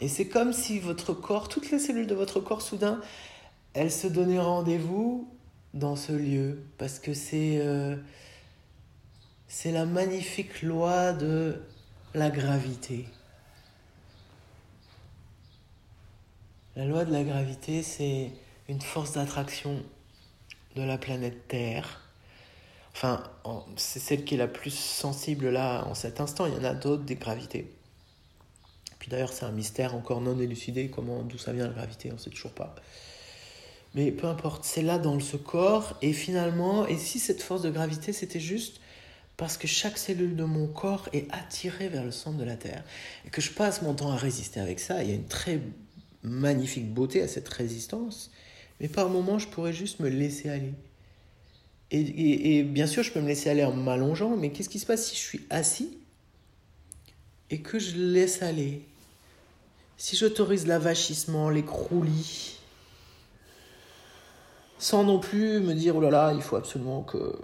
Et 0.01 0.09
c'est 0.09 0.27
comme 0.27 0.53
si 0.53 0.79
votre 0.79 1.13
corps, 1.13 1.49
toutes 1.49 1.71
les 1.71 1.79
cellules 1.79 2.07
de 2.07 2.15
votre 2.15 2.41
corps, 2.41 2.63
soudain, 2.63 3.01
elles 3.75 3.93
se 3.93 4.07
donnaient 4.07 4.41
rendez-vous 4.41 5.29
dans 5.75 5.95
ce 5.95 6.13
lieu. 6.13 6.63
Parce 6.79 6.99
que 6.99 7.15
c'est 7.15 7.59
euh, 7.61 7.97
c'est 9.47 9.73
la 9.73 9.85
magnifique 9.85 10.63
loi 10.63 11.13
de 11.13 11.61
la 12.15 12.31
gravité. 12.31 13.07
La 16.77 16.85
loi 16.85 17.05
de 17.05 17.13
la 17.13 17.23
gravité, 17.23 17.83
c'est 17.83 18.33
une 18.69 18.81
force 18.81 19.13
d'attraction 19.13 19.83
de 20.77 20.83
la 20.83 20.99
planète 20.99 21.47
Terre. 21.49 22.01
Enfin, 22.93 23.23
c'est 23.77 24.01
celle 24.01 24.25
qui 24.25 24.35
est 24.35 24.39
la 24.39 24.49
plus 24.49 24.75
sensible 24.75 25.51
là 25.51 25.85
en 25.85 25.95
cet 25.95 26.21
instant. 26.21 26.47
Il 26.47 26.55
y 26.55 26.57
en 26.57 26.65
a 26.65 26.75
d'autres 26.75 27.05
des 27.05 27.15
gravités. 27.15 27.73
Puis 28.99 29.09
d'ailleurs, 29.09 29.33
c'est 29.33 29.45
un 29.45 29.53
mystère 29.53 29.95
encore 29.95 30.21
non 30.21 30.39
élucidé, 30.39 30.91
comment, 30.91 31.23
d'où 31.23 31.39
ça 31.39 31.53
vient 31.53 31.67
la 31.67 31.73
gravité, 31.73 32.11
on 32.11 32.15
ne 32.15 32.19
sait 32.19 32.31
toujours 32.31 32.53
pas. 32.53 32.75
Mais 33.95 34.13
peu 34.13 34.27
importe, 34.27 34.65
c'est 34.65 34.83
là 34.83 34.99
dans 34.99 35.19
ce 35.21 35.37
corps. 35.37 35.97
Et 36.03 36.13
finalement, 36.13 36.87
et 36.87 36.99
si 36.99 37.19
cette 37.19 37.43
force 37.43 37.63
de 37.63 37.71
gravité, 37.71 38.13
c'était 38.13 38.41
juste 38.41 38.81
parce 39.41 39.57
que 39.57 39.67
chaque 39.67 39.97
cellule 39.97 40.37
de 40.37 40.45
mon 40.45 40.67
corps 40.67 41.09
est 41.15 41.27
attirée 41.33 41.89
vers 41.89 42.05
le 42.05 42.11
centre 42.11 42.37
de 42.37 42.45
la 42.45 42.57
Terre, 42.57 42.85
et 43.27 43.31
que 43.31 43.41
je 43.41 43.51
passe 43.51 43.81
mon 43.81 43.95
temps 43.95 44.13
à 44.13 44.17
résister 44.17 44.61
avec 44.61 44.79
ça, 44.79 45.03
il 45.03 45.09
y 45.09 45.13
a 45.13 45.15
une 45.15 45.29
très 45.29 45.63
magnifique 46.23 46.93
beauté 46.93 47.23
à 47.23 47.27
cette 47.27 47.49
résistance, 47.49 48.31
mais 48.81 48.89
par 48.89 49.09
moments, 49.09 49.39
je 49.39 49.49
pourrais 49.49 49.73
juste 49.73 49.99
me 50.01 50.11
laisser 50.11 50.51
aller. 50.51 50.75
Et, 51.91 52.59
et, 52.59 52.63
bien 52.65 52.87
sûr, 52.87 53.03
je 53.03 53.11
peux 53.11 53.21
me 53.23 53.29
laisser 53.29 53.49
aller 53.49 53.65
en 53.65 53.73
m'allongeant, 53.73 54.37
mais 54.37 54.51
qu'est-ce 54.51 54.69
qui 54.69 54.79
se 54.79 54.85
passe 54.85 55.07
si 55.07 55.17
je 55.17 55.21
suis 55.23 55.47
assis 55.49 55.97
et 57.49 57.63
que 57.63 57.79
je 57.79 57.97
laisse 57.97 58.43
aller? 58.43 58.83
Si 59.97 60.17
j'autorise 60.17 60.67
l'avachissement, 60.67 61.49
les 61.49 61.65
sans 64.79 65.05
non 65.05 65.19
plus 65.19 65.61
me 65.61 65.73
dire, 65.73 65.97
oh 65.97 66.03
là 66.03 66.11
là, 66.11 66.33
il 66.35 66.43
faut 66.43 66.57
absolument 66.57 67.01
que... 67.03 67.39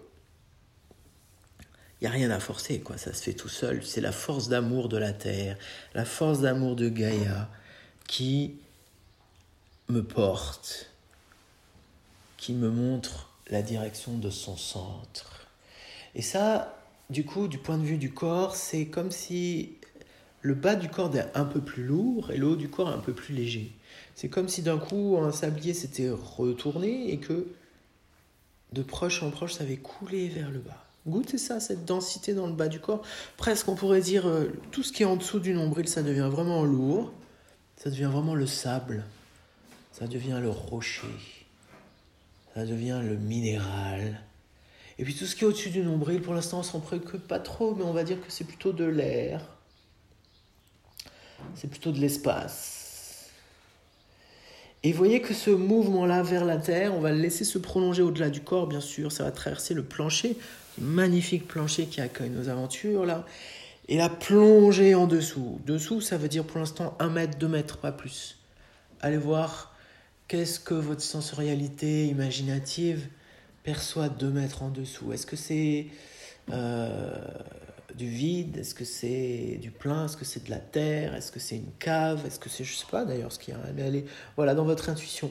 Rien 2.09 2.31
à 2.31 2.40
forcer, 2.40 2.81
quoi, 2.81 2.97
ça 2.99 3.12
se 3.12 3.23
fait 3.23 3.35
tout 3.35 3.49
seul. 3.49 3.85
C'est 3.85 4.01
la 4.01 4.12
force 4.12 4.49
d'amour 4.49 4.88
de 4.88 4.97
la 4.97 5.12
Terre, 5.12 5.57
la 5.95 6.05
force 6.05 6.40
d'amour 6.40 6.77
de 6.77 6.88
Gaïa 6.88 7.49
qui 8.07 8.57
me 9.88 10.03
porte, 10.03 10.90
qui 12.37 12.53
me 12.53 12.71
montre 12.71 13.31
la 13.49 13.62
direction 13.62 14.19
de 14.19 14.31
son 14.31 14.57
centre. 14.57 15.47
Et 16.14 16.23
ça, 16.23 16.79
du 17.11 17.25
coup, 17.25 17.49
du 17.49 17.59
point 17.59 17.79
de 17.79 17.85
vue 17.85 17.99
du 17.99 18.12
corps, 18.12 18.57
c'est 18.57 18.87
comme 18.87 19.11
si 19.11 19.77
le 20.40 20.55
bas 20.55 20.77
du 20.77 20.88
corps 20.88 21.14
est 21.16 21.31
un 21.37 21.45
peu 21.45 21.61
plus 21.61 21.85
lourd 21.85 22.31
et 22.31 22.37
le 22.37 22.47
haut 22.47 22.57
du 22.57 22.69
corps 22.69 22.88
un 22.88 22.99
peu 22.99 23.12
plus 23.12 23.35
léger. 23.35 23.73
C'est 24.14 24.29
comme 24.29 24.49
si 24.49 24.62
d'un 24.62 24.79
coup 24.79 25.19
un 25.21 25.33
sablier 25.33 25.75
s'était 25.75 26.11
retourné 26.11 27.12
et 27.12 27.19
que 27.19 27.49
de 28.73 28.83
proche 28.83 29.23
en 29.23 29.31
proche 29.31 29.55
ça 29.55 29.64
avait 29.64 29.77
coulé 29.77 30.29
vers 30.29 30.51
le 30.51 30.59
bas. 30.59 30.86
Goûtez 31.07 31.38
ça, 31.38 31.61
cette 31.61 31.85
densité 31.85 32.35
dans 32.35 32.47
le 32.47 32.53
bas 32.53 32.69
du 32.69 32.81
corps. 32.81 33.03
Presque 33.37 33.69
on 33.69 33.75
pourrait 33.75 34.01
dire 34.01 34.27
euh, 34.27 34.53
tout 34.73 34.83
ce 34.83 34.92
qui 34.92 35.03
est 35.03 35.07
en 35.07 35.16
dessous 35.16 35.38
du 35.38 35.55
nombril, 35.55 35.88
ça 35.88 36.03
devient 36.03 36.29
vraiment 36.31 36.64
lourd. 36.64 37.12
Ça 37.77 37.90
devient 37.90 38.09
vraiment 38.11 38.35
le 38.35 38.47
sable 38.47 39.05
ça 39.99 40.07
devient 40.07 40.38
le 40.42 40.51
rocher, 40.51 41.07
ça 42.55 42.66
devient 42.66 43.01
le 43.03 43.16
minéral. 43.16 44.21
Et 44.99 45.05
puis 45.05 45.14
tout 45.14 45.25
ce 45.25 45.35
qui 45.35 45.45
est 45.45 45.47
au-dessus 45.47 45.71
du 45.71 45.83
nombril, 45.83 46.21
pour 46.21 46.35
l'instant, 46.35 46.59
on 46.59 46.62
s'en 46.62 46.81
préoccupe 46.81 47.27
pas 47.27 47.38
trop, 47.38 47.75
mais 47.75 47.83
on 47.83 47.95
va 47.95 48.05
dire 48.05 48.21
que 48.21 48.31
c'est 48.31 48.45
plutôt 48.45 48.73
de 48.73 48.85
l'air, 48.85 49.40
c'est 51.55 51.69
plutôt 51.69 51.92
de 51.92 51.99
l'espace. 51.99 53.31
Et 54.83 54.92
voyez 54.92 55.23
que 55.23 55.33
ce 55.33 55.51
mouvement-là 55.51 56.23
vers 56.23 56.45
la 56.45 56.59
Terre, 56.59 56.95
on 56.95 57.01
va 57.01 57.11
le 57.11 57.19
laisser 57.19 57.45
se 57.45 57.59
prolonger 57.59 58.03
au-delà 58.03 58.29
du 58.29 58.42
corps, 58.42 58.66
bien 58.66 58.83
sûr, 58.83 59.11
ça 59.11 59.25
va 59.25 59.31
traverser 59.31 59.73
le 59.73 59.83
plancher, 59.83 60.37
magnifique 60.79 61.47
plancher 61.49 61.87
qui 61.87 62.01
accueille 62.01 62.31
nos 62.31 62.49
aventures, 62.49 63.07
là, 63.07 63.25
et 63.89 63.97
la 63.97 64.09
plonger 64.09 64.95
en 64.95 65.07
dessous. 65.07 65.61
Dessous, 65.65 66.01
ça 66.01 66.17
veut 66.17 66.29
dire 66.29 66.45
pour 66.45 66.59
l'instant 66.59 66.97
un 66.99 67.09
mètre, 67.09 67.39
deux 67.39 67.49
mètres, 67.49 67.79
pas 67.79 67.93
plus. 67.93 68.39
Allez 69.01 69.19
voir 69.19 69.73
Qu'est-ce 70.29 70.59
que 70.59 70.75
votre 70.75 71.03
sensorialité 71.03 72.07
imaginative 72.07 73.07
perçoit 73.62 74.09
deux 74.09 74.31
mètres 74.31 74.65
en 74.65 74.71
dessous 74.71 75.12
Est-ce 75.12 75.25
que 75.25 75.37
c'est 75.37 75.87
euh, 76.51 77.17
du 77.95 78.09
vide? 78.09 78.57
Est-ce 78.57 78.75
que 78.75 78.85
c'est 78.85 79.57
du 79.62 79.71
plein? 79.71 80.07
Est-ce 80.07 80.17
que 80.17 80.25
c'est 80.25 80.45
de 80.45 80.51
la 80.51 80.59
terre? 80.59 81.15
Est-ce 81.15 81.31
que 81.31 81.39
c'est 81.39 81.55
une 81.55 81.71
cave? 81.79 82.27
Est-ce 82.27 82.41
que 82.41 82.49
c'est, 82.49 82.65
je 82.65 82.75
sais 82.75 82.87
pas 82.91 83.05
d'ailleurs 83.05 83.31
ce 83.31 83.39
qu'il 83.39 83.55
y 83.55 83.57
a. 83.57 83.61
Mais 83.77 83.83
allez, 83.83 84.05
voilà, 84.35 84.57
dans 84.57 84.65
votre 84.65 84.89
intuition. 84.89 85.31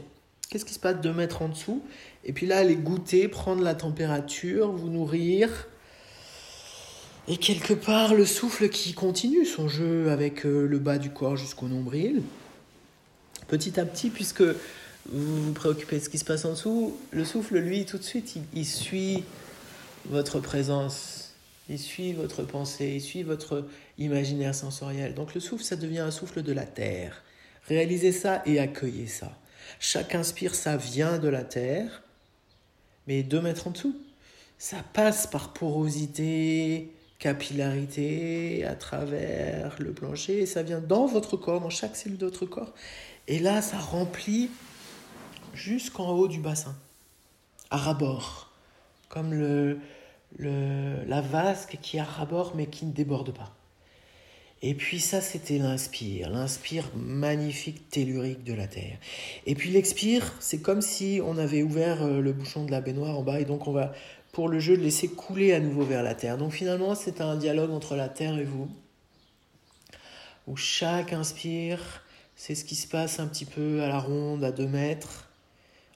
Qu'est-ce 0.49 0.63
qui 0.63 0.73
se 0.73 0.79
passe 0.79 1.01
deux 1.01 1.13
mètres 1.13 1.41
en 1.41 1.49
dessous? 1.49 1.83
Et 2.25 2.33
puis 2.33 2.47
là, 2.47 2.57
aller 2.57 2.75
goûter, 2.75 3.27
prendre 3.27 3.63
la 3.63 3.75
température, 3.75 4.71
vous 4.71 4.89
nourrir. 4.89 5.67
Et 7.27 7.37
quelque 7.37 7.73
part, 7.73 8.13
le 8.13 8.25
souffle 8.25 8.69
qui 8.69 8.93
continue 8.93 9.45
son 9.45 9.67
jeu 9.67 10.09
avec 10.11 10.45
euh, 10.45 10.67
le 10.67 10.79
bas 10.79 10.97
du 10.97 11.09
corps 11.09 11.37
jusqu'au 11.37 11.67
nombril. 11.67 12.21
Petit 13.47 13.79
à 13.79 13.85
petit, 13.85 14.09
puisque 14.09 14.43
vous 15.11 15.43
vous 15.43 15.53
préoccupez 15.53 15.99
de 15.99 16.03
ce 16.03 16.09
qui 16.09 16.17
se 16.17 16.25
passe 16.25 16.45
en 16.45 16.51
dessous. 16.51 16.97
Le 17.11 17.25
souffle, 17.25 17.57
lui, 17.57 17.85
tout 17.85 17.97
de 17.97 18.03
suite, 18.03 18.35
il, 18.53 18.65
suit 18.65 19.23
votre 20.05 20.39
présence, 20.39 21.35
il 21.69 21.77
suit 21.77 22.13
votre 22.13 22.43
pensée, 22.43 22.93
il 22.95 23.01
suit 23.01 23.23
votre 23.23 23.67
imaginaire 23.99 24.55
sensoriel. 24.55 25.13
Donc 25.13 25.35
le 25.35 25.41
souffle, 25.41 25.63
ça 25.63 25.75
devient 25.75 25.99
un 25.99 26.11
souffle 26.11 26.41
de 26.41 26.51
la 26.51 26.65
terre. 26.65 27.23
Réalisez 27.67 28.11
ça 28.11 28.41
et 28.45 28.59
accueillez 28.59 29.07
ça. 29.07 29.31
Chaque 29.79 30.15
inspire, 30.15 30.55
ça 30.55 30.77
vient 30.77 31.17
de 31.17 31.27
la 31.27 31.43
terre, 31.43 32.03
mais 33.07 33.23
deux 33.23 33.41
mètres 33.41 33.67
en 33.67 33.71
dessous. 33.71 33.95
Ça 34.57 34.77
passe 34.93 35.27
par 35.27 35.53
porosité, 35.53 36.91
capillarité, 37.19 38.65
à 38.65 38.75
travers 38.75 39.75
le 39.79 39.93
plancher, 39.93 40.39
et 40.39 40.45
ça 40.45 40.63
vient 40.63 40.79
dans 40.81 41.05
votre 41.05 41.37
corps, 41.37 41.61
dans 41.61 41.69
chaque 41.69 41.95
cellule 41.95 42.17
de 42.17 42.25
votre 42.25 42.45
corps. 42.45 42.73
Et 43.27 43.39
là, 43.39 43.61
ça 43.61 43.77
remplit 43.77 44.49
jusqu'en 45.53 46.11
haut 46.11 46.27
du 46.27 46.39
bassin, 46.39 46.75
à 47.69 47.77
rabord, 47.77 48.51
comme 49.09 49.33
le, 49.33 49.79
la 50.37 51.21
vasque 51.21 51.77
qui 51.81 51.97
est 51.97 52.01
à 52.01 52.03
rabord 52.03 52.53
mais 52.55 52.67
qui 52.67 52.85
ne 52.85 52.91
déborde 52.91 53.33
pas. 53.33 53.54
Et 54.61 54.73
puis 54.73 54.99
ça, 54.99 55.21
c'était 55.21 55.57
l'inspire, 55.57 56.29
l'inspire 56.29 56.89
magnifique 56.95 57.89
tellurique 57.89 58.43
de 58.43 58.53
la 58.53 58.67
Terre. 58.67 58.97
Et 59.45 59.53
puis 59.53 59.69
l'expire, 59.69 60.33
c'est 60.39 60.61
comme 60.61 60.81
si 60.81 61.19
on 61.23 61.37
avait 61.37 61.61
ouvert 61.61 62.03
euh, 62.03 62.21
le 62.21 62.33
bouchon 62.33 62.65
de 62.65 62.71
la 62.71 62.81
baignoire 62.81 63.17
en 63.17 63.21
bas 63.21 63.39
et 63.39 63.45
donc 63.45 63.67
on 63.67 63.71
va, 63.71 63.93
pour 64.31 64.49
le 64.49 64.59
jeu, 64.59 64.75
laisser 64.75 65.07
couler 65.07 65.53
à 65.53 65.59
nouveau 65.59 65.83
vers 65.83 66.03
la 66.03 66.15
Terre. 66.15 66.37
Donc 66.37 66.51
finalement, 66.51 66.95
c'est 66.95 67.21
un 67.21 67.35
dialogue 67.35 67.71
entre 67.71 67.95
la 67.95 68.09
Terre 68.09 68.37
et 68.39 68.43
vous, 68.43 68.67
où 70.47 70.55
chaque 70.55 71.13
inspire, 71.13 72.03
c'est 72.35 72.55
ce 72.55 72.65
qui 72.65 72.75
se 72.75 72.87
passe 72.87 73.19
un 73.19 73.27
petit 73.27 73.45
peu 73.45 73.81
à 73.83 73.87
la 73.87 73.99
ronde, 73.99 74.43
à 74.43 74.51
deux 74.51 74.67
mètres, 74.67 75.25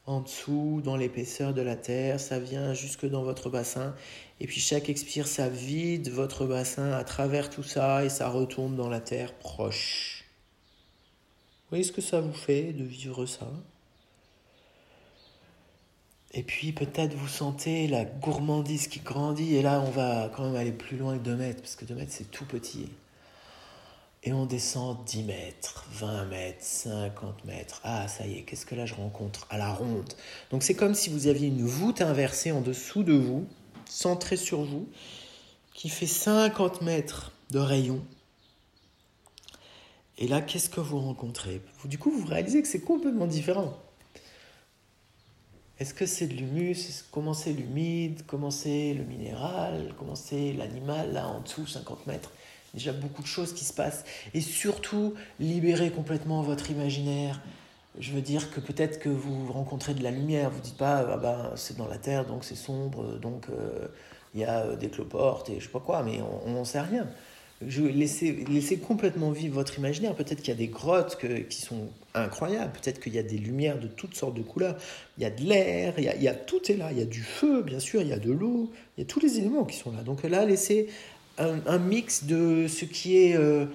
en 0.10 0.22
dessous, 0.22 0.82
dans 0.84 0.96
l'épaisseur 0.96 1.54
de 1.54 1.62
la 1.62 1.76
terre, 1.76 2.20
ça 2.20 2.40
vient 2.40 2.74
jusque 2.74 3.06
dans 3.06 3.22
votre 3.22 3.52
bassin. 3.52 3.94
Et 4.42 4.48
puis 4.48 4.62
chaque 4.62 4.90
expire, 4.90 5.28
ça 5.28 5.50
vide 5.50 6.10
votre 6.10 6.46
bassin 6.46 6.92
à 6.94 7.04
travers 7.04 7.50
tout 7.50 7.64
ça 7.64 8.06
et 8.06 8.10
ça 8.10 8.30
retourne 8.30 8.76
dans 8.76 8.90
la 8.90 9.02
terre 9.02 9.34
proche. 9.34 10.24
Vous 11.64 11.76
voyez 11.76 11.84
ce 11.84 11.92
que 11.92 12.02
ça 12.02 12.22
vous 12.22 12.34
fait 12.34 12.74
de 12.74 12.84
vivre 12.84 13.26
ça? 13.26 13.52
Et 16.32 16.44
puis 16.44 16.72
peut-être 16.72 17.14
vous 17.16 17.28
sentez 17.28 17.88
la 17.88 18.06
gourmandise 18.06 18.88
qui 18.88 19.00
grandit. 19.00 19.56
Et 19.56 19.62
là, 19.62 19.82
on 19.82 19.90
va 19.90 20.32
quand 20.36 20.46
même 20.46 20.56
aller 20.56 20.72
plus 20.72 20.98
loin 20.98 21.18
que 21.18 21.24
2 21.24 21.36
mètres, 21.36 21.62
parce 21.62 21.76
que 21.76 21.86
2 21.86 21.96
mètres, 21.96 22.12
c'est 22.14 22.32
tout 22.32 22.46
petit. 22.46 22.90
Et 24.24 24.34
on 24.34 24.46
descend 24.46 24.98
10 25.06 25.24
mètres, 25.24 25.86
20 25.92 26.26
mètres, 26.26 26.64
50 26.64 27.46
mètres. 27.46 27.82
Ah, 27.84 28.08
ça 28.08 28.26
y 28.28 28.38
est, 28.38 28.42
qu'est-ce 28.44 28.66
que 28.66 28.76
là 28.76 28.86
je 28.86 28.94
rencontre? 28.94 29.48
À 29.50 29.58
la 29.58 29.72
ronde. 29.72 30.14
Donc 30.52 30.62
c'est 30.64 30.76
comme 30.76 30.94
si 30.94 31.10
vous 31.10 31.28
aviez 31.28 31.48
une 31.48 31.66
voûte 31.66 32.02
inversée 32.02 32.52
en 32.52 32.62
dessous 32.62 33.04
de 33.04 33.14
vous, 33.14 33.48
centrée 33.90 34.38
sur 34.38 34.62
vous, 34.62 34.88
qui 35.74 35.90
fait 35.90 36.08
50 36.08 36.82
mètres 36.82 37.32
de 37.52 37.60
rayon. 37.60 38.04
Et 40.18 40.28
là, 40.28 40.42
qu'est-ce 40.42 40.70
que 40.70 40.82
vous 40.82 41.00
rencontrez? 41.00 41.62
Du 41.86 41.98
coup, 41.98 42.12
vous 42.12 42.26
réalisez 42.26 42.62
que 42.62 42.68
c'est 42.68 42.82
complètement 42.82 43.28
différent. 43.28 43.78
Est-ce 45.80 45.94
que 45.94 46.06
c'est 46.06 46.28
de 46.28 46.34
l'humus? 46.34 47.06
Comment 47.12 47.34
c'est 47.34 47.54
l'humide? 47.54 48.24
Comment 48.28 48.52
c'est 48.52 48.94
le 48.94 49.06
minéral? 49.06 49.94
Comment 49.98 50.16
c'est 50.16 50.52
l'animal, 50.52 51.14
là, 51.14 51.28
en 51.28 51.40
dessous, 51.40 51.66
50 51.66 52.06
mètres? 52.06 52.32
Déjà 52.74 52.92
beaucoup 52.92 53.22
de 53.22 53.28
choses 53.28 53.54
qui 53.54 53.64
se 53.64 53.72
passent. 53.72 54.04
Et 54.34 54.42
surtout, 54.42 55.14
libérez 55.40 55.90
complètement 55.90 56.42
votre 56.42 56.70
imaginaire 56.70 57.42
je 58.00 58.14
veux 58.14 58.22
dire 58.22 58.50
que 58.52 58.60
peut-être 58.60 59.00
que 59.00 59.10
vous 59.10 59.52
rencontrez 59.52 59.94
de 59.94 60.04
la 60.04 60.12
lumière, 60.12 60.50
vous 60.50 60.62
dites 60.62 60.78
pas, 60.78 61.06
ah 61.12 61.18
ben, 61.18 61.52
c'est 61.56 61.78
dans 61.78 61.88
la 61.88 61.98
terre, 61.98 62.26
donc 62.26 62.46
c'est 62.46 62.56
sombre, 62.56 63.18
donc 63.20 63.48
euh, 63.50 63.88
il 64.34 64.42
y 64.42 64.46
a 64.46 64.76
des 64.76 64.90
cloportes 64.90 65.50
et 65.50 65.60
je 65.60 65.66
sais 65.66 65.72
pas 65.72 65.82
quoi, 65.82 66.04
mais 66.04 66.20
on 66.46 66.52
n'en 66.52 66.66
sait 66.66 66.82
rien. 66.82 67.08
Je 67.66 67.84
laissez, 67.84 68.46
laissez 68.50 68.78
complètement 68.78 69.32
vivre 69.32 69.56
votre 69.56 69.78
imaginaire. 69.80 70.16
Peut-être 70.16 70.38
qu'il 70.38 70.48
y 70.48 70.52
a 70.52 70.58
des 70.58 70.70
grottes 70.70 71.18
qui 71.50 71.62
sont 71.62 71.90
incroyables. 72.14 72.72
Peut-être 72.72 73.02
qu'il 73.02 73.14
y 73.14 73.20
a 73.20 73.24
des 73.24 73.38
lumières 73.38 73.80
de 73.80 73.88
toutes 73.88 74.16
sortes 74.16 74.36
de 74.36 74.42
couleurs. 74.42 74.78
Il 75.18 75.24
y 75.24 75.26
a 75.26 75.30
de 75.30 75.42
l'air, 75.44 75.96
il, 75.98 76.06
y 76.06 76.28
a, 76.30 76.34
tout 76.34 76.72
est 76.72 76.78
là. 76.78 76.94
Il 76.94 77.00
y 77.00 77.02
a 77.02 77.06
du 77.06 77.22
feu, 77.22 77.62
bien 77.62 77.80
sûr, 77.80 78.02
il 78.02 78.08
y 78.08 78.14
a 78.14 78.20
de 78.20 78.32
l'eau. 78.32 78.72
Il 78.98 79.02
y 79.02 79.04
a 79.04 79.06
tous 79.06 79.20
les 79.20 79.40
éléments 79.40 79.66
qui 79.66 79.76
sont 79.76 79.92
là. 79.92 80.04
Donc 80.04 80.24
là, 80.24 80.46
laissez 80.46 80.88
un, 81.38 81.60
un 81.66 81.80
mix 81.80 82.24
de 82.24 82.68
ce 82.70 82.86
qui 82.86 83.18
est, 83.18 83.36
euh, 83.36 83.66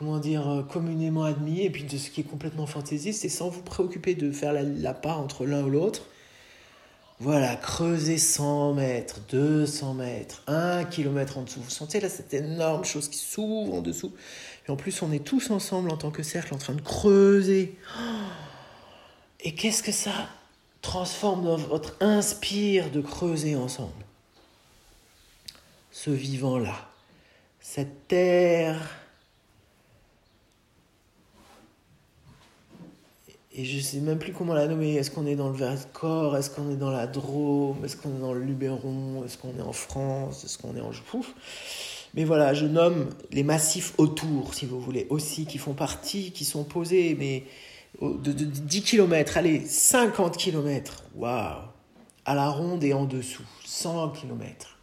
comment 0.00 0.18
dire, 0.18 0.48
euh, 0.48 0.62
communément 0.62 1.24
admis 1.24 1.60
et 1.60 1.68
puis 1.68 1.84
de 1.84 1.98
ce 1.98 2.08
qui 2.08 2.22
est 2.22 2.24
complètement 2.24 2.64
fantaisiste 2.64 3.26
et 3.26 3.28
sans 3.28 3.50
vous 3.50 3.60
préoccuper 3.60 4.14
de 4.14 4.32
faire 4.32 4.54
la, 4.54 4.94
part 4.94 5.20
entre 5.20 5.44
l'un 5.44 5.62
ou 5.62 5.68
l'autre. 5.68 6.06
Voilà, 7.18 7.54
creusez 7.54 8.16
100 8.16 8.72
mètres, 8.72 9.20
200 9.28 9.92
mètres, 9.92 10.42
1 10.46 10.84
km 10.84 11.36
en 11.36 11.42
dessous. 11.42 11.60
Vous 11.60 11.68
sentez 11.68 12.00
là 12.00 12.08
cette 12.08 12.32
énorme 12.32 12.86
chose 12.86 13.10
qui 13.10 13.18
s'ouvre 13.18 13.74
en 13.74 13.82
dessous. 13.82 14.10
Et 14.66 14.70
en 14.70 14.76
plus, 14.76 15.02
on 15.02 15.12
est 15.12 15.22
tous 15.22 15.50
ensemble 15.50 15.90
en 15.90 15.98
tant 15.98 16.10
que 16.10 16.22
cercle 16.22 16.54
en 16.54 16.58
train 16.58 16.72
de 16.72 16.80
creuser. 16.80 17.76
Et 19.40 19.54
qu'est-ce 19.54 19.82
que 19.82 19.92
ça 19.92 20.30
transforme 20.80 21.44
dans 21.44 21.58
votre 21.58 21.94
inspire 22.00 22.90
de 22.90 23.02
creuser 23.02 23.54
ensemble? 23.54 24.06
Ce 25.92 26.08
vivant-là, 26.08 26.88
cette 27.60 28.08
terre 28.08 28.80
et 33.52 33.64
je 33.64 33.80
sais 33.80 33.98
même 33.98 34.18
plus 34.18 34.32
comment 34.32 34.54
la 34.54 34.68
nommer. 34.68 34.94
Est-ce 34.94 35.10
qu'on 35.10 35.26
est 35.26 35.34
dans 35.34 35.48
le 35.48 35.56
Vercors 35.56 36.36
Est-ce 36.36 36.50
qu'on 36.50 36.70
est 36.70 36.76
dans 36.76 36.90
la 36.90 37.06
Drôme 37.06 37.84
Est-ce 37.84 37.96
qu'on 37.96 38.16
est 38.16 38.20
dans 38.20 38.32
le 38.32 38.40
Luberon? 38.40 39.24
Est-ce 39.24 39.38
qu'on 39.38 39.56
est 39.58 39.62
en 39.62 39.72
France? 39.72 40.44
Est-ce 40.44 40.56
qu'on 40.56 40.76
est 40.76 40.80
en 40.80 40.92
Pouf 41.10 41.34
Mais 42.14 42.24
voilà, 42.24 42.54
je 42.54 42.66
nomme 42.66 43.10
les 43.32 43.42
massifs 43.42 43.92
autour, 43.98 44.54
si 44.54 44.66
vous 44.66 44.80
voulez, 44.80 45.08
aussi, 45.10 45.46
qui 45.46 45.58
font 45.58 45.74
partie, 45.74 46.30
qui 46.30 46.44
sont 46.44 46.62
posés, 46.62 47.16
mais 47.18 47.44
de, 48.00 48.32
de 48.32 48.44
10 48.44 48.82
km, 48.82 49.36
allez, 49.36 49.66
50 49.66 50.36
km, 50.36 51.02
waouh. 51.16 51.62
À 52.24 52.34
la 52.34 52.50
ronde 52.50 52.84
et 52.84 52.92
en 52.92 53.06
dessous, 53.06 53.42
100 53.64 54.10
km. 54.10 54.78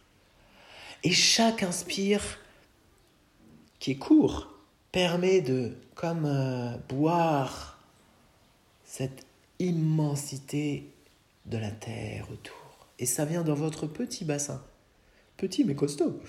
Et 1.04 1.12
chaque 1.12 1.62
inspire, 1.62 2.22
qui 3.78 3.92
est 3.92 3.96
court, 3.96 4.48
permet 4.92 5.40
de, 5.40 5.72
comme 5.94 6.26
euh, 6.26 6.76
boire 6.88 7.77
cette 8.88 9.26
immensité 9.58 10.90
de 11.44 11.58
la 11.58 11.70
terre 11.70 12.26
autour. 12.32 12.88
Et 12.98 13.04
ça 13.04 13.26
vient 13.26 13.42
dans 13.42 13.54
votre 13.54 13.86
petit 13.86 14.24
bassin. 14.24 14.64
Petit 15.36 15.62
mais 15.62 15.74
costaud. 15.74 16.20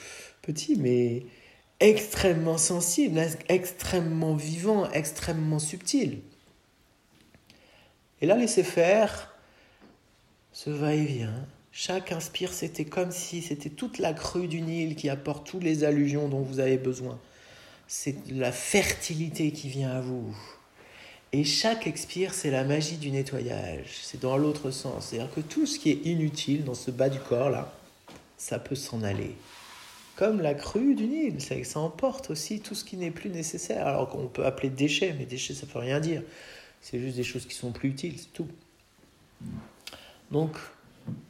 Petit 0.42 0.76
mais 0.76 1.26
extrêmement 1.80 2.58
sensible, 2.58 3.22
extrêmement 3.48 4.36
vivant, 4.36 4.92
extrêmement 4.92 5.58
subtil. 5.58 6.20
Et 8.22 8.26
là, 8.26 8.36
laissez 8.36 8.64
faire 8.64 9.34
ce 10.52 10.70
va-et-vient. 10.70 11.48
Chaque 11.72 12.12
inspire, 12.12 12.52
c'était 12.52 12.84
comme 12.84 13.12
si 13.12 13.42
c'était 13.42 13.70
toute 13.70 14.00
la 14.00 14.14
crue 14.14 14.50
du 14.50 14.60
Nil 14.60 14.98
qui 14.98 15.08
apporte 15.08 15.48
toutes 15.48 15.64
les 15.64 15.86
allusions 15.86 16.28
dont 16.28 16.42
vous 16.42 16.60
avez 16.60 16.78
besoin. 16.78 17.20
C'est 17.88 18.18
la 18.30 18.52
fertilité 18.52 19.52
qui 19.52 19.70
vient 19.70 19.92
à 19.92 20.02
vous. 20.02 20.36
Et 21.32 21.44
chaque 21.44 21.86
expire, 21.86 22.34
c'est 22.34 22.50
la 22.50 22.64
magie 22.64 22.98
du 22.98 23.12
nettoyage. 23.12 24.00
C'est 24.02 24.20
dans 24.20 24.38
l'autre 24.38 24.72
sens. 24.72 25.08
C'est-à-dire 25.08 25.34
que 25.34 25.42
tout 25.42 25.66
ce 25.66 25.78
qui 25.78 25.92
est 25.92 26.06
inutile 26.06 26.64
dans 26.64 26.74
ce 26.74 26.90
bas 26.90 27.10
du 27.10 27.20
corps, 27.20 27.50
là, 27.50 27.72
ça 28.38 28.58
peut 28.58 28.76
s'en 28.76 29.04
aller. 29.04 29.36
Comme 30.16 30.42
la 30.42 30.56
crue 30.56 30.96
du 30.96 31.08
Nil, 31.08 31.40
ça, 31.40 31.64
ça 31.64 31.80
emporte 31.80 32.32
aussi 32.32 32.62
tout 32.62 32.74
ce 32.74 32.84
qui 32.84 32.98
n'est 32.98 33.12
plus 33.12 33.30
nécessaire. 33.30 33.86
Alors 33.86 34.10
qu'on 34.10 34.28
peut 34.28 34.46
appeler 34.46 34.70
déchets, 34.70 35.14
mais 35.18 35.26
déchets, 35.26 35.54
ça 35.54 35.68
ne 35.68 35.72
veut 35.72 35.80
rien 35.80 36.00
dire. 36.00 36.24
C'est 36.82 37.00
juste 37.00 37.16
des 37.16 37.24
choses 37.24 37.46
qui 37.46 37.56
sont 37.56 37.72
plus 37.72 37.90
utiles, 37.90 38.16
c'est 38.18 38.34
tout. 38.34 38.48
Donc, 40.32 40.58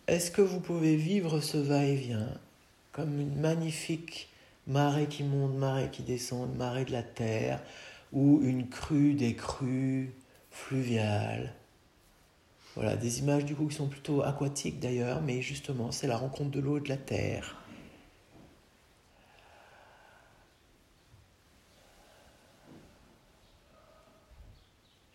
est-ce 0.07 0.31
que 0.31 0.41
vous 0.41 0.59
pouvez 0.59 0.95
vivre 0.95 1.41
ce 1.41 1.57
va-et-vient 1.57 2.27
comme 2.91 3.19
une 3.19 3.35
magnifique 3.35 4.29
marée 4.67 5.07
qui 5.07 5.23
monte, 5.23 5.55
marée 5.55 5.89
qui 5.91 6.03
descend, 6.03 6.55
marée 6.55 6.85
de 6.85 6.91
la 6.91 7.03
terre 7.03 7.62
ou 8.12 8.39
une 8.41 8.69
crue 8.69 9.13
des 9.13 9.36
crues 9.36 10.13
fluviales. 10.52 11.54
Voilà, 12.76 12.95
des 12.95 13.19
images 13.19 13.45
du 13.45 13.56
coup 13.56 13.67
qui 13.67 13.76
sont 13.76 13.88
plutôt 13.88 14.24
aquatiques 14.24 14.80
d'ailleurs, 14.80 15.22
mais 15.22 15.41
justement 15.41 15.91
c'est 15.91 16.08
la 16.08 16.17
rencontre 16.17 16.52
de 16.52 16.60
l'eau 16.60 16.78
et 16.78 16.82
de 16.82 16.89
la 16.89 16.98
terre. 16.98 17.56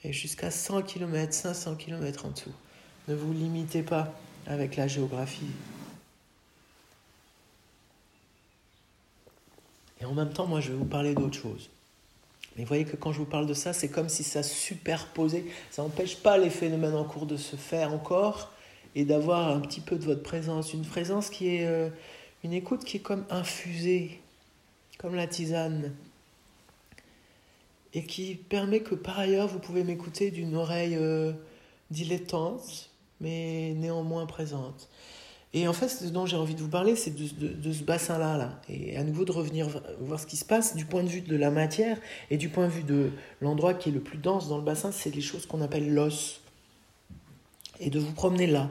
Et 0.04 0.12
jusqu'à 0.12 0.50
100 0.50 0.82
km, 0.82 1.32
500 1.32 1.76
km 1.76 2.26
en 2.26 2.30
dessous. 2.30 2.52
Ne 3.08 3.14
vous 3.14 3.32
limitez 3.32 3.82
pas 3.82 4.12
avec 4.46 4.76
la 4.76 4.86
géographie. 4.86 5.50
Et 10.00 10.04
en 10.04 10.12
même 10.12 10.30
temps, 10.30 10.46
moi, 10.46 10.60
je 10.60 10.72
vais 10.72 10.76
vous 10.76 10.84
parler 10.84 11.14
d'autre 11.14 11.38
chose. 11.38 11.70
Mais 12.56 12.64
voyez 12.64 12.84
que 12.84 12.96
quand 12.96 13.12
je 13.12 13.18
vous 13.18 13.24
parle 13.24 13.46
de 13.46 13.54
ça, 13.54 13.72
c'est 13.72 13.88
comme 13.88 14.08
si 14.08 14.22
ça 14.22 14.42
superposait. 14.42 15.44
Ça 15.70 15.82
n'empêche 15.82 16.16
pas 16.16 16.38
les 16.38 16.50
phénomènes 16.50 16.94
en 16.94 17.04
cours 17.04 17.26
de 17.26 17.36
se 17.36 17.56
faire 17.56 17.92
encore 17.92 18.52
et 18.94 19.04
d'avoir 19.04 19.48
un 19.48 19.60
petit 19.60 19.80
peu 19.80 19.96
de 19.96 20.04
votre 20.04 20.22
présence. 20.22 20.72
Une 20.72 20.84
présence 20.84 21.30
qui 21.30 21.56
est 21.56 21.66
euh, 21.66 21.88
une 22.44 22.52
écoute 22.52 22.84
qui 22.84 22.98
est 22.98 23.00
comme 23.00 23.24
infusée, 23.28 24.20
comme 24.98 25.14
la 25.14 25.26
tisane. 25.26 25.92
Et 27.92 28.04
qui 28.04 28.34
permet 28.34 28.80
que 28.80 28.94
par 28.94 29.18
ailleurs, 29.18 29.48
vous 29.48 29.60
pouvez 29.60 29.84
m'écouter 29.84 30.30
d'une 30.30 30.56
oreille 30.56 30.96
euh, 30.96 31.32
dilettante, 31.90 32.90
mais 33.20 33.72
néanmoins 33.76 34.26
présente. 34.26 34.88
Et 35.56 35.68
en 35.68 35.72
fait, 35.72 35.88
ce 35.88 36.06
dont 36.06 36.26
j'ai 36.26 36.36
envie 36.36 36.56
de 36.56 36.60
vous 36.60 36.68
parler, 36.68 36.96
c'est 36.96 37.14
de, 37.14 37.72
ce 37.72 37.84
bassin-là, 37.84 38.36
là. 38.36 38.60
Et 38.68 38.96
à 38.96 39.04
nouveau 39.04 39.24
de 39.24 39.30
revenir 39.30 39.68
voir 40.00 40.18
ce 40.18 40.26
qui 40.26 40.36
se 40.36 40.44
passe 40.44 40.74
du 40.74 40.84
point 40.84 41.04
de 41.04 41.08
vue 41.08 41.20
de 41.20 41.36
la 41.36 41.52
matière 41.52 41.96
et 42.30 42.36
du 42.36 42.48
point 42.48 42.66
de 42.66 42.72
vue 42.72 42.82
de 42.82 43.10
l'endroit 43.40 43.72
qui 43.72 43.90
est 43.90 43.92
le 43.92 44.00
plus 44.00 44.18
dense 44.18 44.48
dans 44.48 44.58
le 44.58 44.64
bassin, 44.64 44.90
c'est 44.90 45.14
les 45.14 45.20
choses 45.20 45.46
qu'on 45.46 45.62
appelle 45.62 45.94
l'os. 45.94 46.40
Et 47.78 47.88
de 47.88 48.00
vous 48.00 48.12
promener 48.12 48.48
là, 48.48 48.68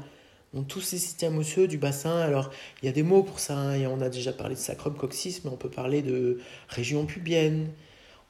dans 0.53 0.63
tous 0.63 0.81
ces 0.81 0.97
systèmes 0.97 1.37
osseux 1.37 1.67
du 1.67 1.77
bassin. 1.77 2.17
Alors, 2.17 2.51
il 2.81 2.85
y 2.85 2.89
a 2.89 2.91
des 2.91 3.03
mots 3.03 3.23
pour 3.23 3.39
ça, 3.39 3.57
hein, 3.57 3.87
on 3.87 4.01
a 4.01 4.09
déjà 4.09 4.33
parlé 4.33 4.55
de 4.55 4.59
sacrum 4.59 4.95
coccyx, 4.95 5.45
mais 5.45 5.51
on 5.51 5.57
peut 5.57 5.69
parler 5.69 6.01
de 6.01 6.39
région 6.67 7.05
pubienne, 7.05 7.69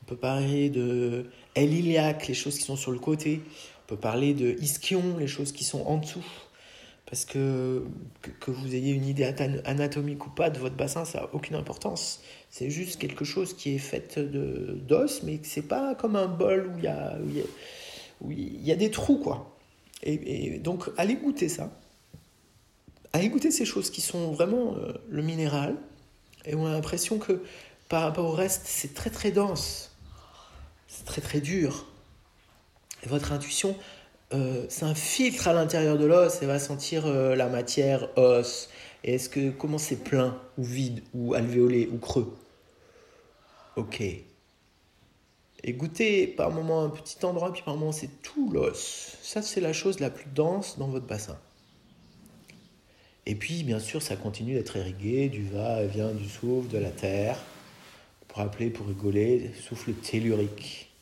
on 0.03 0.05
peut 0.05 0.15
parler 0.15 0.69
de 0.69 1.25
L 1.55 1.73
iliaque, 1.73 2.27
les 2.27 2.33
choses 2.35 2.59
qui 2.59 2.65
sont 2.65 2.75
sur 2.75 2.91
le 2.91 2.99
côté, 2.99 3.41
on 3.85 3.87
peut 3.87 3.99
parler 3.99 4.35
de 4.35 4.55
ischion, 4.61 5.17
les 5.17 5.27
choses 5.27 5.51
qui 5.51 5.63
sont 5.63 5.81
en 5.87 5.97
dessous. 5.97 6.23
Parce 7.13 7.25
que, 7.25 7.85
que, 8.39 8.49
vous 8.49 8.73
ayez 8.73 8.91
une 8.91 9.05
idée 9.05 9.31
anatomique 9.65 10.25
ou 10.25 10.31
pas 10.31 10.49
de 10.49 10.57
votre 10.57 10.73
bassin, 10.73 11.05
ça 11.05 11.19
n'a 11.19 11.29
aucune 11.33 11.55
importance. 11.55 12.21
C'est 12.49 12.71
juste 12.71 12.99
quelque 12.99 13.23
chose 13.23 13.53
qui 13.55 13.75
est 13.75 13.77
fait 13.77 14.17
d'os, 14.17 15.21
mais 15.21 15.39
c'est 15.43 15.67
pas 15.67 15.93
comme 15.93 16.15
un 16.15 16.25
bol 16.25 16.71
où 16.73 16.79
il 16.79 16.85
y 16.85 16.87
a, 16.87 17.15
où 18.19 18.31
il 18.31 18.65
y 18.65 18.71
a, 18.71 18.75
des 18.75 18.89
trous, 18.89 19.19
quoi. 19.19 19.55
Et, 20.01 20.57
donc, 20.57 20.89
allez 20.97 21.13
goûter 21.13 21.49
ça. 21.49 21.69
Allez 23.13 23.29
goûter 23.29 23.51
ces 23.51 23.65
choses 23.65 23.91
qui 23.91 24.01
sont 24.01 24.31
vraiment 24.31 24.75
euh, 24.77 24.93
le 25.07 25.21
minéral. 25.21 25.75
Et 26.45 26.55
on 26.55 26.65
a 26.65 26.71
l'impression 26.71 27.19
que 27.19 27.43
par 27.89 28.01
rapport 28.01 28.25
au 28.25 28.31
reste, 28.31 28.63
c'est 28.65 28.95
très 28.95 29.11
très 29.11 29.29
dense. 29.29 29.95
C'est 30.87 31.05
très 31.05 31.21
très 31.21 31.41
dur. 31.41 31.85
Et 33.03 33.07
votre 33.07 33.33
intuition 33.33 33.75
euh, 34.33 34.65
c'est 34.69 34.85
un 34.85 34.95
filtre 34.95 35.47
à 35.47 35.53
l'intérieur 35.53 35.97
de 35.97 36.05
l'os 36.05 36.41
et 36.41 36.45
va 36.45 36.57
sentir 36.57 37.05
euh, 37.05 37.35
la 37.35 37.47
matière 37.47 38.09
os. 38.17 38.69
Et 39.03 39.15
est-ce 39.15 39.29
que 39.29 39.51
comment 39.51 39.77
c'est 39.77 40.03
plein 40.03 40.39
ou 40.57 40.63
vide 40.63 41.03
ou 41.13 41.33
alvéolé 41.33 41.87
ou 41.91 41.97
creux? 41.97 42.35
Ok. 43.75 44.01
Et 44.01 45.73
goûtez 45.73 46.27
par 46.27 46.51
moment 46.51 46.83
un 46.83 46.89
petit 46.89 47.23
endroit, 47.25 47.53
puis 47.53 47.61
par 47.63 47.75
moment 47.75 47.91
c'est 47.91 48.21
tout 48.21 48.49
l'os. 48.51 49.17
Ça 49.21 49.41
c'est 49.41 49.61
la 49.61 49.73
chose 49.73 49.99
la 49.99 50.09
plus 50.09 50.29
dense 50.33 50.79
dans 50.79 50.87
votre 50.87 51.05
bassin. 51.05 51.37
Et 53.25 53.35
puis 53.35 53.63
bien 53.63 53.79
sûr 53.79 54.01
ça 54.01 54.15
continue 54.15 54.55
d'être 54.55 54.75
irrigué 54.77 55.29
du 55.29 55.45
va-et-vient 55.47 56.11
du 56.11 56.27
souffle, 56.27 56.69
de 56.69 56.79
la 56.79 56.91
terre. 56.91 57.37
Pour 58.27 58.39
appeler, 58.39 58.71
pour 58.71 58.87
rigoler, 58.87 59.51
souffle 59.61 59.93
tellurique. 59.93 60.92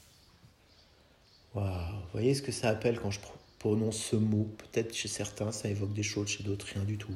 Vous 1.53 1.61
voyez 2.13 2.33
ce 2.33 2.41
que 2.41 2.51
ça 2.51 2.69
appelle 2.69 2.99
quand 2.99 3.11
je 3.11 3.19
prononce 3.59 3.97
ce 3.97 4.15
mot? 4.15 4.47
Peut-être 4.57 4.93
chez 4.93 5.07
certains, 5.07 5.51
ça 5.51 5.69
évoque 5.69 5.93
des 5.93 6.03
choses, 6.03 6.29
chez 6.29 6.43
d'autres, 6.43 6.65
rien 6.73 6.83
du 6.83 6.97
tout. 6.97 7.13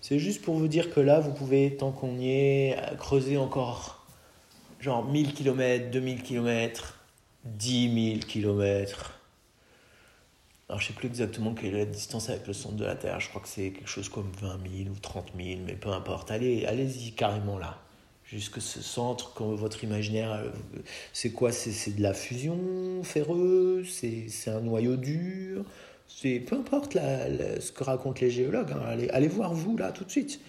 C'est 0.00 0.18
juste 0.18 0.42
pour 0.42 0.56
vous 0.56 0.68
dire 0.68 0.92
que 0.92 1.00
là, 1.00 1.20
vous 1.20 1.32
pouvez, 1.32 1.76
tant 1.76 1.90
qu'on 1.90 2.18
y 2.18 2.28
est, 2.28 2.76
creuser 2.98 3.38
encore 3.38 4.06
genre 4.80 5.04
1000 5.04 5.32
km, 5.34 5.90
2000 5.90 6.22
km, 6.22 6.98
10 7.44 8.12
000 8.12 8.20
km. 8.26 9.18
alors 10.68 10.80
je 10.80 10.88
sais 10.88 10.92
plus 10.92 11.08
exactement 11.08 11.54
quelle 11.54 11.74
est 11.74 11.78
la 11.78 11.86
distance 11.86 12.28
avec 12.28 12.46
le 12.46 12.52
centre 12.52 12.76
de 12.76 12.84
la 12.84 12.94
Terre, 12.94 13.18
je 13.20 13.28
crois 13.28 13.40
que 13.40 13.48
c'est 13.48 13.70
quelque 13.70 13.88
chose 13.88 14.08
comme 14.08 14.30
20 14.40 14.58
000 14.84 14.90
ou 14.90 14.98
30 15.00 15.32
000, 15.36 15.60
mais 15.64 15.74
peu 15.74 15.90
importe, 15.90 16.30
allez, 16.30 16.66
allez-y 16.66 17.12
carrément 17.12 17.58
là. 17.58 17.80
Jusque 18.26 18.60
ce 18.60 18.82
centre, 18.82 19.34
quand 19.34 19.54
votre 19.54 19.84
imaginaire, 19.84 20.32
euh, 20.32 20.50
c'est 21.12 21.30
quoi? 21.30 21.52
C'est 21.52 21.94
de 21.94 22.02
la 22.02 22.12
fusion 22.12 23.04
ferreuse, 23.04 23.88
c'est 24.28 24.50
un 24.50 24.60
noyau 24.60 24.96
dur, 24.96 25.64
c'est 26.08 26.40
peu 26.40 26.56
importe 26.56 26.94
la, 26.94 27.60
ce 27.60 27.70
que 27.70 27.84
racontent 27.84 28.20
les 28.20 28.30
géologues, 28.30 28.72
hein. 28.72 28.82
allez, 28.84 29.08
allez 29.10 29.28
voir 29.28 29.54
vous 29.54 29.76
là 29.76 29.92
tout 29.92 30.04
de 30.04 30.10
suite. 30.10 30.40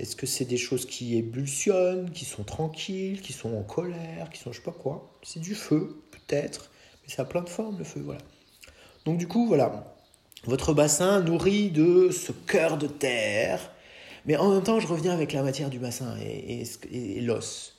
Est-ce 0.00 0.16
que 0.16 0.26
c'est 0.26 0.46
des 0.46 0.56
choses 0.56 0.86
qui 0.86 1.16
ébullitionnent, 1.16 2.10
qui 2.10 2.24
sont 2.24 2.42
tranquilles, 2.42 3.20
qui 3.20 3.34
sont 3.34 3.54
en 3.54 3.62
colère, 3.62 4.30
qui 4.30 4.40
sont 4.40 4.50
je 4.50 4.56
sais 4.56 4.64
pas 4.64 4.72
quoi? 4.72 5.12
C'est 5.22 5.40
du 5.40 5.54
feu, 5.54 6.02
peut-être, 6.10 6.72
mais 7.02 7.12
ça 7.12 7.22
a 7.22 7.24
plein 7.24 7.42
de 7.42 7.48
formes 7.48 7.78
le 7.78 7.84
feu, 7.84 8.00
voilà. 8.00 8.22
Donc 9.04 9.18
du 9.18 9.28
coup, 9.28 9.46
voilà, 9.46 9.94
votre 10.44 10.74
bassin 10.74 11.20
nourri 11.20 11.70
de 11.70 12.10
ce 12.10 12.32
cœur 12.32 12.78
de 12.78 12.86
terre, 12.86 13.70
mais 14.26 14.36
en 14.36 14.52
même 14.52 14.62
temps, 14.62 14.80
je 14.80 14.86
reviens 14.86 15.12
avec 15.12 15.32
la 15.32 15.42
matière 15.42 15.70
du 15.70 15.78
bassin 15.78 16.16
et, 16.18 17.20
l'os. 17.20 17.76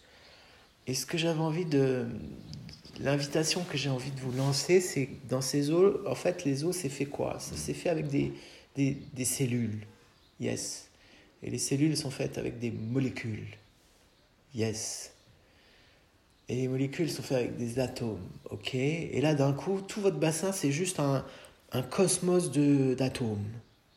Et 0.87 0.93
ce 0.93 1.05
que 1.05 1.17
j'avais 1.17 1.39
envie 1.39 1.65
de... 1.65 2.05
L'invitation 2.99 3.63
que 3.63 3.77
j'ai 3.77 3.89
envie 3.89 4.11
de 4.11 4.19
vous 4.19 4.31
lancer, 4.33 4.79
c'est 4.79 5.09
dans 5.27 5.41
ces 5.41 5.71
os, 5.71 5.95
en 6.05 6.13
fait, 6.13 6.43
les 6.43 6.63
os, 6.63 6.75
c'est 6.75 6.89
fait 6.89 7.05
quoi? 7.05 7.37
C'est 7.39 7.73
fait 7.73 7.89
avec 7.89 8.07
des 8.07 9.25
cellules. 9.25 9.87
Yes. 10.39 10.87
Et 11.41 11.49
les 11.49 11.57
cellules 11.57 11.97
sont 11.97 12.11
faites 12.11 12.37
avec 12.37 12.59
des 12.59 12.69
molécules. 12.69 13.47
Yes. 14.53 15.13
Et 16.49 16.55
les 16.55 16.67
molécules 16.67 17.09
sont 17.09 17.23
faites 17.23 17.37
avec 17.37 17.57
des 17.57 17.79
atomes, 17.79 18.27
ok? 18.49 18.75
Et 18.75 19.21
là, 19.21 19.33
d'un 19.33 19.53
coup, 19.53 19.81
tout 19.81 20.01
votre 20.01 20.17
bassin, 20.17 20.51
c'est 20.51 20.71
juste 20.71 20.99
un, 20.99 21.25
un 21.71 21.81
cosmos 21.81 22.51
d'atomes. 22.51 23.47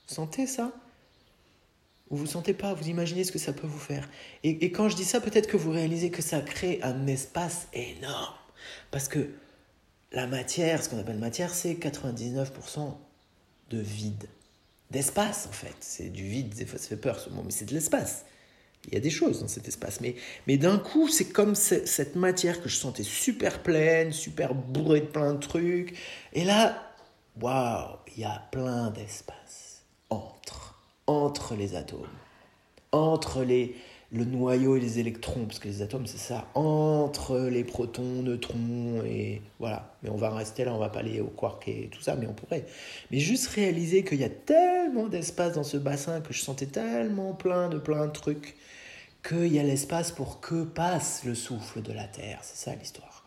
Vous 0.08 0.14
sentez 0.14 0.46
ça? 0.46 0.72
Ou 2.14 2.16
vous 2.16 2.26
sentez 2.26 2.54
pas 2.54 2.74
Vous 2.74 2.88
imaginez 2.88 3.24
ce 3.24 3.32
que 3.32 3.40
ça 3.40 3.52
peut 3.52 3.66
vous 3.66 3.78
faire 3.78 4.08
et, 4.44 4.64
et 4.64 4.70
quand 4.70 4.88
je 4.88 4.94
dis 4.94 5.04
ça, 5.04 5.20
peut-être 5.20 5.48
que 5.48 5.56
vous 5.56 5.72
réalisez 5.72 6.10
que 6.10 6.22
ça 6.22 6.40
crée 6.40 6.78
un 6.84 7.08
espace 7.08 7.66
énorme. 7.72 8.34
Parce 8.92 9.08
que 9.08 9.30
la 10.12 10.28
matière, 10.28 10.82
ce 10.82 10.88
qu'on 10.88 10.98
appelle 11.00 11.18
matière, 11.18 11.52
c'est 11.52 11.74
99% 11.74 12.94
de 13.70 13.78
vide. 13.78 14.28
D'espace, 14.90 15.48
en 15.48 15.52
fait. 15.52 15.74
C'est 15.80 16.08
du 16.08 16.24
vide, 16.24 16.54
des 16.54 16.66
fois 16.66 16.78
ça 16.78 16.86
fait 16.86 16.96
peur 16.96 17.18
ce 17.18 17.30
mot, 17.30 17.42
mais 17.42 17.50
c'est 17.50 17.64
de 17.64 17.74
l'espace 17.74 18.24
il 18.88 18.94
y 18.94 18.96
a 18.96 19.00
des 19.00 19.10
choses 19.10 19.40
dans 19.40 19.48
cet 19.48 19.66
espace. 19.68 20.00
Mais, 20.00 20.14
mais 20.46 20.56
d'un 20.56 20.78
coup, 20.78 21.08
c'est 21.08 21.30
comme 21.30 21.54
cette 21.54 22.16
matière 22.16 22.62
que 22.62 22.68
je 22.68 22.76
sentais 22.76 23.02
super 23.02 23.62
pleine, 23.62 24.12
super 24.12 24.54
bourrée 24.54 25.00
de 25.00 25.06
plein 25.06 25.34
de 25.34 25.40
trucs. 25.40 25.96
Et 26.32 26.44
là, 26.44 26.94
waouh, 27.40 27.96
il 28.16 28.22
y 28.22 28.24
a 28.24 28.46
plein 28.52 28.90
d'espace 28.90 29.84
entre, 30.10 30.73
entre 31.06 31.54
les 31.54 31.76
atomes, 31.76 32.06
entre 32.92 33.42
les, 33.42 33.76
le 34.12 34.24
noyau 34.24 34.76
et 34.76 34.80
les 34.80 34.98
électrons, 34.98 35.44
parce 35.44 35.58
que 35.58 35.68
les 35.68 35.82
atomes, 35.82 36.06
c'est 36.06 36.18
ça, 36.18 36.48
entre 36.54 37.38
les 37.38 37.64
protons, 37.64 38.22
neutrons, 38.22 39.02
et 39.04 39.42
voilà. 39.58 39.94
Mais 40.02 40.10
on 40.10 40.16
va 40.16 40.30
rester 40.30 40.64
là, 40.64 40.72
on 40.72 40.78
va 40.78 40.88
pas 40.88 41.00
aller 41.00 41.20
au 41.20 41.26
quark 41.26 41.66
et 41.68 41.88
tout 41.90 42.00
ça, 42.00 42.14
mais 42.16 42.26
on 42.26 42.32
pourrait. 42.32 42.66
Mais 43.10 43.18
juste 43.18 43.48
réaliser 43.48 44.04
qu'il 44.04 44.20
y 44.20 44.24
a 44.24 44.30
tellement 44.30 45.08
d'espace 45.08 45.54
dans 45.54 45.64
ce 45.64 45.76
bassin 45.76 46.20
que 46.20 46.32
je 46.32 46.40
sentais 46.40 46.66
tellement 46.66 47.32
plein 47.32 47.68
de 47.68 47.78
plein 47.78 48.06
de 48.06 48.12
trucs 48.12 48.56
qu'il 49.26 49.52
y 49.52 49.58
a 49.58 49.62
l'espace 49.62 50.12
pour 50.12 50.40
que 50.40 50.64
passe 50.64 51.24
le 51.24 51.34
souffle 51.34 51.82
de 51.82 51.92
la 51.92 52.04
terre. 52.04 52.38
C'est 52.42 52.70
ça 52.70 52.76
l'histoire. 52.76 53.24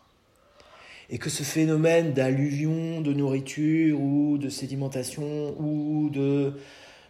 Et 1.10 1.18
que 1.18 1.30
ce 1.30 1.42
phénomène 1.42 2.12
d'alluvion, 2.12 3.00
de 3.00 3.12
nourriture 3.12 4.00
ou 4.00 4.38
de 4.38 4.48
sédimentation 4.48 5.54
ou 5.58 6.10
de 6.10 6.52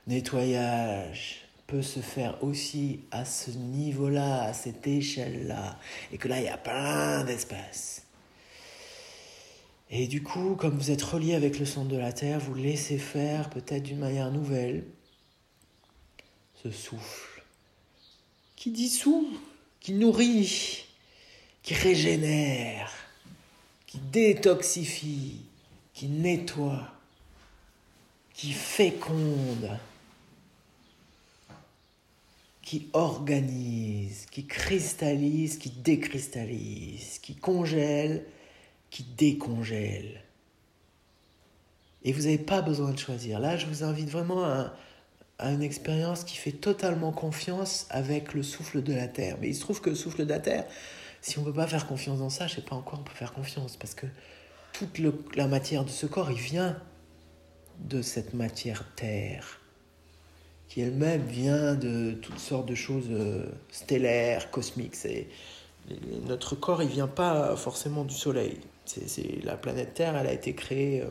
nettoyage 0.08 1.42
peut 1.66 1.82
se 1.82 2.00
faire 2.00 2.42
aussi 2.42 3.00
à 3.10 3.24
ce 3.24 3.50
niveau-là, 3.50 4.44
à 4.44 4.52
cette 4.54 4.86
échelle-là. 4.86 5.78
Et 6.12 6.18
que 6.18 6.28
là, 6.28 6.38
il 6.38 6.44
y 6.44 6.48
a 6.48 6.56
plein 6.56 7.24
d'espace. 7.24 8.02
Et 9.90 10.06
du 10.06 10.22
coup, 10.22 10.54
comme 10.56 10.76
vous 10.76 10.90
êtes 10.90 11.02
relié 11.02 11.34
avec 11.34 11.58
le 11.58 11.66
centre 11.66 11.88
de 11.88 11.96
la 11.96 12.12
Terre, 12.12 12.40
vous 12.40 12.54
laissez 12.54 12.98
faire 12.98 13.48
peut-être 13.50 13.84
d'une 13.84 13.98
manière 13.98 14.30
nouvelle 14.30 14.84
ce 16.62 16.70
souffle 16.70 17.42
qui 18.56 18.70
dissout, 18.70 19.28
qui 19.78 19.92
nourrit, 19.92 20.84
qui 21.62 21.74
régénère, 21.74 22.90
qui 23.86 23.98
détoxifie, 23.98 25.42
qui 25.94 26.08
nettoie, 26.08 26.92
qui 28.34 28.52
féconde, 28.52 29.78
qui 32.68 32.90
organise, 32.92 34.26
qui 34.26 34.46
cristallise, 34.46 35.56
qui 35.56 35.70
décristallise, 35.70 37.18
qui 37.18 37.34
congèle, 37.34 38.26
qui 38.90 39.04
décongèle. 39.16 40.20
Et 42.02 42.12
vous 42.12 42.24
n'avez 42.24 42.36
pas 42.36 42.60
besoin 42.60 42.90
de 42.90 42.98
choisir. 42.98 43.40
Là, 43.40 43.56
je 43.56 43.64
vous 43.64 43.84
invite 43.84 44.10
vraiment 44.10 44.44
à, 44.44 44.74
une 45.40 45.62
expérience 45.62 46.24
qui 46.24 46.36
fait 46.36 46.52
totalement 46.52 47.10
confiance 47.10 47.86
avec 47.88 48.34
le 48.34 48.42
souffle 48.42 48.82
de 48.82 48.92
la 48.92 49.08
terre. 49.08 49.38
Mais 49.40 49.48
il 49.48 49.54
se 49.54 49.60
trouve 49.60 49.80
que 49.80 49.88
le 49.88 49.96
souffle 49.96 50.26
de 50.26 50.30
la 50.30 50.38
terre, 50.38 50.66
si 51.22 51.38
on 51.38 51.40
ne 51.40 51.46
peut 51.46 51.54
pas 51.54 51.68
faire 51.68 51.86
confiance 51.86 52.18
dans 52.18 52.28
ça, 52.28 52.48
je 52.48 52.52
ne 52.52 52.56
sais 52.56 52.68
pas 52.68 52.76
encore 52.76 53.00
on 53.00 53.02
peut 53.02 53.14
faire 53.14 53.32
confiance, 53.32 53.78
parce 53.78 53.94
que 53.94 54.04
toute 54.74 54.98
la 55.36 55.46
matière 55.46 55.86
de 55.86 55.90
ce 55.90 56.04
corps, 56.04 56.30
il 56.30 56.36
vient 56.36 56.78
de 57.78 58.02
cette 58.02 58.34
matière 58.34 58.84
terre, 58.94 59.57
qui 60.68 60.82
elle-même 60.82 61.22
vient 61.22 61.74
de 61.74 62.12
toutes 62.12 62.38
sortes 62.38 62.66
de 62.66 62.74
choses 62.74 63.08
euh, 63.10 63.46
stellaires, 63.70 64.50
cosmiques. 64.50 64.96
Notre 66.26 66.54
corps, 66.54 66.82
il 66.82 66.88
vient 66.88 67.08
pas 67.08 67.56
forcément 67.56 68.04
du 68.04 68.14
Soleil. 68.14 68.58
La 69.44 69.56
planète 69.56 69.94
Terre, 69.94 70.16
elle 70.16 70.26
a 70.26 70.32
été 70.32 70.54
créée... 70.54 71.02
Euh, 71.02 71.08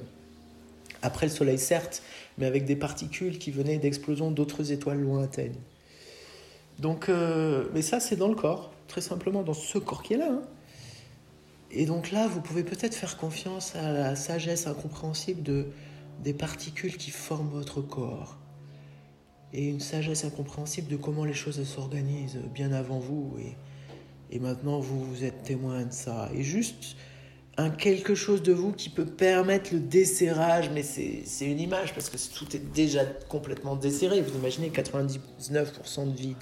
après 1.01 1.27
le 1.27 1.31
Soleil, 1.31 1.59
certes, 1.59 2.01
mais 2.37 2.45
avec 2.45 2.65
des 2.65 2.75
particules 2.75 3.37
qui 3.37 3.51
venaient 3.51 3.77
d'explosions 3.77 4.31
d'autres 4.31 4.71
étoiles 4.71 4.99
lointaines. 5.01 5.55
Donc, 6.79 7.09
euh, 7.09 7.65
mais 7.73 7.81
ça, 7.81 7.99
c'est 7.99 8.15
dans 8.15 8.27
le 8.27 8.35
corps, 8.35 8.71
très 8.87 9.01
simplement, 9.01 9.43
dans 9.43 9.53
ce 9.53 9.77
corps 9.77 10.03
qui 10.03 10.13
est 10.13 10.17
là. 10.17 10.31
Hein. 10.31 10.41
Et 11.71 11.85
donc 11.85 12.11
là, 12.11 12.27
vous 12.27 12.41
pouvez 12.41 12.63
peut-être 12.63 12.95
faire 12.95 13.17
confiance 13.17 13.75
à 13.75 13.91
la 13.91 14.15
sagesse 14.15 14.67
incompréhensible 14.67 15.43
de, 15.43 15.67
des 16.23 16.33
particules 16.33 16.97
qui 16.97 17.11
forment 17.11 17.49
votre 17.49 17.81
corps. 17.81 18.37
Et 19.57 19.65
une 19.65 19.79
sagesse 19.79 20.23
incompréhensible 20.23 20.87
de 20.87 20.97
comment 20.97 21.25
les 21.25 21.33
choses 21.33 21.61
s'organisent 21.63 22.39
bien 22.53 22.71
avant 22.71 22.99
vous. 22.99 23.35
Et, 23.39 23.55
et 24.35 24.39
maintenant, 24.39 24.79
vous, 24.79 25.03
vous 25.03 25.23
êtes 25.23 25.41
témoin 25.41 25.83
de 25.83 25.91
ça. 25.91 26.29
Et 26.35 26.43
juste 26.43 26.95
un 27.57 27.71
quelque 27.71 28.13
chose 28.13 28.43
de 28.43 28.53
vous 28.53 28.71
qui 28.71 28.89
peut 28.89 29.07
permettre 29.07 29.73
le 29.73 29.79
desserrage, 29.79 30.69
mais 30.69 30.83
c'est 30.83 31.45
une 31.45 31.59
image 31.59 31.95
parce 31.95 32.09
que 32.09 32.17
tout 32.35 32.55
est 32.55 32.71
déjà 32.71 33.03
complètement 33.03 33.75
desserré. 33.75 34.21
Vous 34.21 34.37
imaginez 34.37 34.69
99% 34.69 36.11
de 36.11 36.15
vide. 36.15 36.37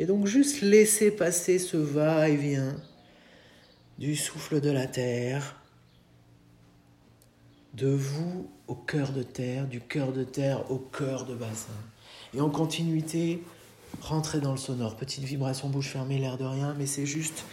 Et 0.00 0.06
donc 0.06 0.26
juste 0.26 0.60
laisser 0.60 1.12
passer 1.12 1.60
ce 1.60 1.76
va-et-vient 1.76 2.74
du 3.98 4.16
souffle 4.16 4.60
de 4.60 4.70
la 4.70 4.88
terre, 4.88 5.62
de 7.74 7.88
vous 7.88 8.50
au 8.66 8.74
cœur 8.74 9.12
de 9.12 9.22
terre, 9.22 9.68
du 9.68 9.80
cœur 9.80 10.12
de 10.12 10.24
terre 10.24 10.68
au 10.72 10.78
cœur 10.78 11.26
de 11.26 11.36
bassin. 11.36 11.70
Et 12.36 12.40
en 12.40 12.50
continuité, 12.50 13.42
rentrer 14.00 14.40
dans 14.40 14.50
le 14.50 14.56
sonore. 14.58 14.96
Petite 14.96 15.24
vibration 15.24 15.68
bouche 15.68 15.88
fermée, 15.88 16.18
l'air 16.18 16.36
de 16.36 16.44
rien, 16.44 16.74
mais 16.78 16.86
c'est 16.86 17.06
juste 17.06 17.44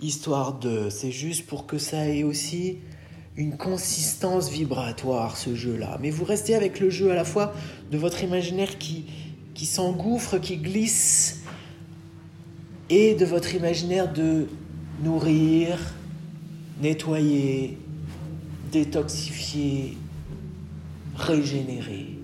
histoire 0.00 0.58
de. 0.58 0.88
C'est 0.90 1.12
juste 1.12 1.46
pour 1.46 1.66
que 1.66 1.78
ça 1.78 2.08
ait 2.08 2.22
aussi 2.22 2.78
une 3.36 3.56
consistance 3.56 4.50
vibratoire, 4.50 5.36
ce 5.36 5.54
jeu-là. 5.54 5.98
Mais 6.00 6.10
vous 6.10 6.24
restez 6.24 6.54
avec 6.54 6.80
le 6.80 6.90
jeu 6.90 7.10
à 7.10 7.14
la 7.14 7.24
fois 7.24 7.52
de 7.90 7.98
votre 7.98 8.22
imaginaire 8.22 8.78
qui, 8.78 9.06
qui 9.54 9.66
s'engouffre, 9.66 10.38
qui 10.38 10.58
glisse, 10.58 11.42
et 12.90 13.14
de 13.14 13.24
votre 13.24 13.54
imaginaire 13.54 14.12
de 14.12 14.48
nourrir, 15.02 15.78
nettoyer, 16.80 17.78
détoxifier, 18.70 19.96
régénérer. 21.16 22.21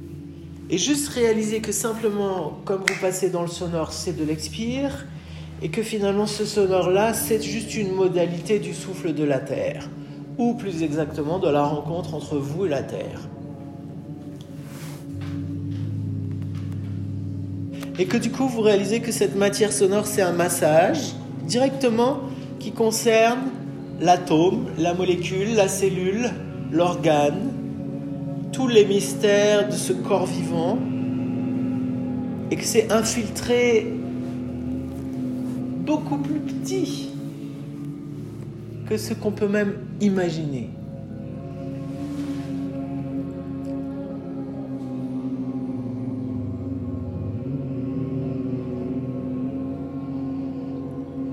Et 0.70 0.76
juste 0.76 1.08
réaliser 1.08 1.60
que 1.60 1.72
simplement, 1.72 2.58
comme 2.66 2.80
vous 2.80 3.00
passez 3.00 3.30
dans 3.30 3.42
le 3.42 3.48
sonore, 3.48 3.92
c'est 3.92 4.16
de 4.16 4.24
l'expire, 4.24 5.06
et 5.62 5.70
que 5.70 5.82
finalement 5.82 6.26
ce 6.26 6.44
sonore-là, 6.44 7.14
c'est 7.14 7.40
juste 7.40 7.74
une 7.74 7.92
modalité 7.92 8.58
du 8.58 8.74
souffle 8.74 9.14
de 9.14 9.24
la 9.24 9.38
Terre, 9.38 9.88
ou 10.36 10.54
plus 10.54 10.82
exactement 10.82 11.38
de 11.38 11.48
la 11.48 11.64
rencontre 11.64 12.14
entre 12.14 12.36
vous 12.36 12.66
et 12.66 12.68
la 12.68 12.82
Terre. 12.82 13.28
Et 17.98 18.04
que 18.04 18.18
du 18.18 18.30
coup, 18.30 18.46
vous 18.46 18.60
réalisez 18.60 19.00
que 19.00 19.10
cette 19.10 19.36
matière 19.36 19.72
sonore, 19.72 20.06
c'est 20.06 20.22
un 20.22 20.32
massage 20.32 21.14
directement 21.46 22.20
qui 22.60 22.72
concerne 22.72 23.50
l'atome, 24.00 24.66
la 24.78 24.94
molécule, 24.94 25.54
la 25.56 25.66
cellule, 25.66 26.30
l'organe, 26.70 27.57
tous 28.58 28.66
les 28.66 28.84
mystères 28.84 29.68
de 29.68 29.72
ce 29.72 29.92
corps 29.92 30.26
vivant 30.26 30.76
et 32.50 32.56
que 32.56 32.64
c'est 32.64 32.90
infiltré 32.90 33.86
beaucoup 35.86 36.18
plus 36.18 36.40
petit 36.40 37.10
que 38.88 38.96
ce 38.96 39.14
qu'on 39.14 39.30
peut 39.30 39.46
même 39.46 39.74
imaginer. 40.00 40.70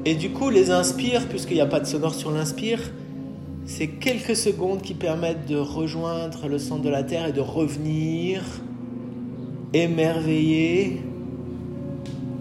Et 0.06 0.14
du 0.14 0.30
coup, 0.30 0.52
les 0.52 0.70
inspire, 0.70 1.28
puisqu'il 1.28 1.56
n'y 1.56 1.62
a 1.62 1.66
pas 1.66 1.80
de 1.80 1.88
sonore 1.88 2.14
sur 2.14 2.30
l'inspire, 2.30 2.82
c'est 3.66 3.88
quelques 3.88 4.36
secondes 4.36 4.82
qui 4.82 4.94
permettent 4.94 5.48
de 5.48 5.58
rejoindre 5.58 6.48
le 6.48 6.60
centre 6.60 6.84
de 6.84 6.90
la 6.90 7.04
Terre 7.04 7.28
et 7.28 7.34
de 7.34 7.42
revenir 7.42 8.44
émerveillé 9.74 11.02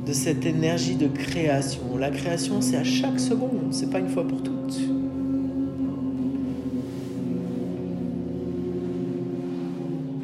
de 0.07 0.13
cette 0.13 0.45
énergie 0.45 0.97
de 0.97 1.09
création. 1.09 1.97
La 1.99 2.11
création, 2.11 2.61
c'est 2.61 2.77
à 2.77 2.85
chaque 2.85 3.19
seconde, 3.19 3.73
c'est 3.73 3.91
pas 3.91 4.01
une 4.01 4.09
fois 4.09 4.27
pour 4.27 4.43
toutes. 4.43 4.79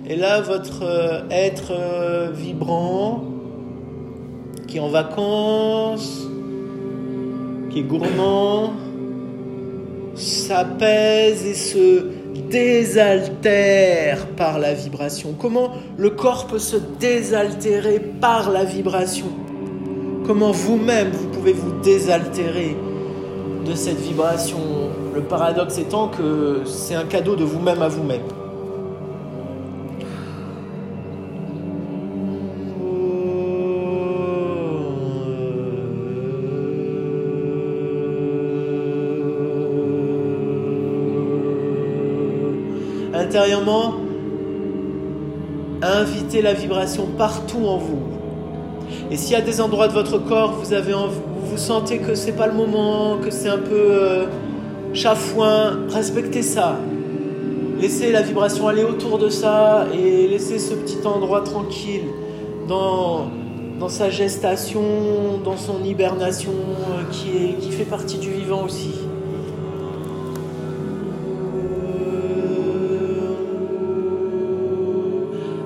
Et 0.06 0.16
là, 0.16 0.40
votre 0.40 0.82
euh, 0.82 1.22
être 1.30 1.70
euh, 1.70 2.30
vibrant, 2.32 3.24
qui 4.66 4.76
est 4.76 4.80
en 4.80 4.88
vacances, 4.88 6.26
qui 7.70 7.78
est 7.78 7.84
gourmand, 7.84 8.72
s'apaise 10.20 11.44
et 11.46 11.54
se 11.54 12.06
désaltère 12.50 14.26
par 14.36 14.58
la 14.58 14.74
vibration. 14.74 15.34
Comment 15.38 15.72
le 15.96 16.10
corps 16.10 16.46
peut 16.46 16.58
se 16.58 16.76
désaltérer 16.98 18.00
par 18.20 18.50
la 18.50 18.64
vibration? 18.64 19.26
Comment 20.26 20.52
vous-même 20.52 21.10
vous 21.12 21.28
pouvez 21.28 21.52
vous 21.52 21.72
désaltérer 21.80 22.76
de 23.64 23.74
cette 23.74 24.00
vibration? 24.00 24.58
Le 25.14 25.22
paradoxe 25.22 25.78
étant 25.78 26.08
que 26.08 26.62
c'est 26.66 26.94
un 26.94 27.04
cadeau 27.04 27.36
de 27.36 27.44
vous-même 27.44 27.82
à 27.82 27.88
vous-même. 27.88 28.22
Intérieurement, 43.60 43.94
invitez 45.82 46.42
la 46.42 46.52
vibration 46.52 47.06
partout 47.18 47.66
en 47.66 47.78
vous. 47.78 47.98
Et 49.10 49.16
s'il 49.16 49.32
y 49.32 49.36
a 49.36 49.40
des 49.40 49.60
endroits 49.60 49.88
de 49.88 49.92
votre 49.92 50.18
corps, 50.18 50.52
vous 50.52 50.72
avez 50.72 50.92
vous 50.92 51.58
sentez 51.58 51.98
que 51.98 52.14
c'est 52.14 52.32
pas 52.32 52.46
le 52.46 52.54
moment, 52.54 53.18
que 53.18 53.30
c'est 53.30 53.48
un 53.48 53.58
peu 53.58 53.72
euh, 53.72 54.26
chafouin, 54.92 55.80
respectez 55.88 56.42
ça. 56.42 56.76
Laissez 57.80 58.12
la 58.12 58.22
vibration 58.22 58.68
aller 58.68 58.84
autour 58.84 59.18
de 59.18 59.30
ça 59.30 59.86
et 59.94 60.28
laissez 60.28 60.58
ce 60.58 60.74
petit 60.74 60.98
endroit 61.06 61.40
tranquille 61.40 62.04
dans, 62.68 63.30
sa 63.88 64.10
gestation, 64.10 64.82
dans 65.42 65.56
son 65.56 65.82
hibernation 65.82 66.52
euh, 66.52 67.10
qui 67.10 67.70
fait 67.70 67.84
partie 67.84 68.18
du 68.18 68.30
vivant 68.30 68.64
aussi. 68.64 69.09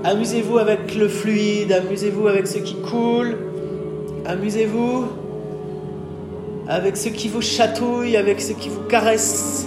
Amusez-vous 0.07 0.59
avec 0.59 0.95
le 0.97 1.09
fluide, 1.09 1.73
amusez-vous 1.73 2.29
avec 2.29 2.47
ce 2.47 2.59
qui 2.59 2.75
coule, 2.75 3.39
amusez-vous 4.27 5.07
avec 6.69 6.99
ce 6.99 7.09
qui 7.09 7.29
vous 7.29 7.41
chatouille, 7.41 8.15
avec 8.19 8.43
ce 8.43 8.53
qui 8.53 8.69
vous 8.69 8.83
caresse. 8.83 9.67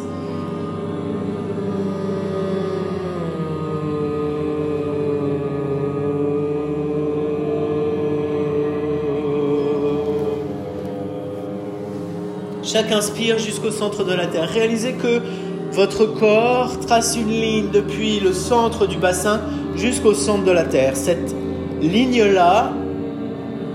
Chaque 12.62 12.92
inspire 12.92 13.40
jusqu'au 13.40 13.72
centre 13.72 14.04
de 14.04 14.14
la 14.14 14.28
Terre. 14.28 14.48
Réalisez 14.48 14.94
que 14.94 15.20
votre 15.72 16.06
corps 16.06 16.80
trace 16.82 17.16
une 17.16 17.30
ligne 17.30 17.72
depuis 17.72 18.20
le 18.20 18.34
centre 18.34 18.86
du 18.86 18.98
bassin 18.98 19.42
jusqu'au 19.78 20.13
centre 20.13 20.43
de 20.43 20.51
la 20.51 20.63
Terre. 20.63 20.95
Cette 20.95 21.34
ligne-là, 21.82 22.71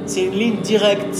c'est 0.07 0.24
une 0.24 0.34
ligne 0.34 0.61
directe 0.62 1.16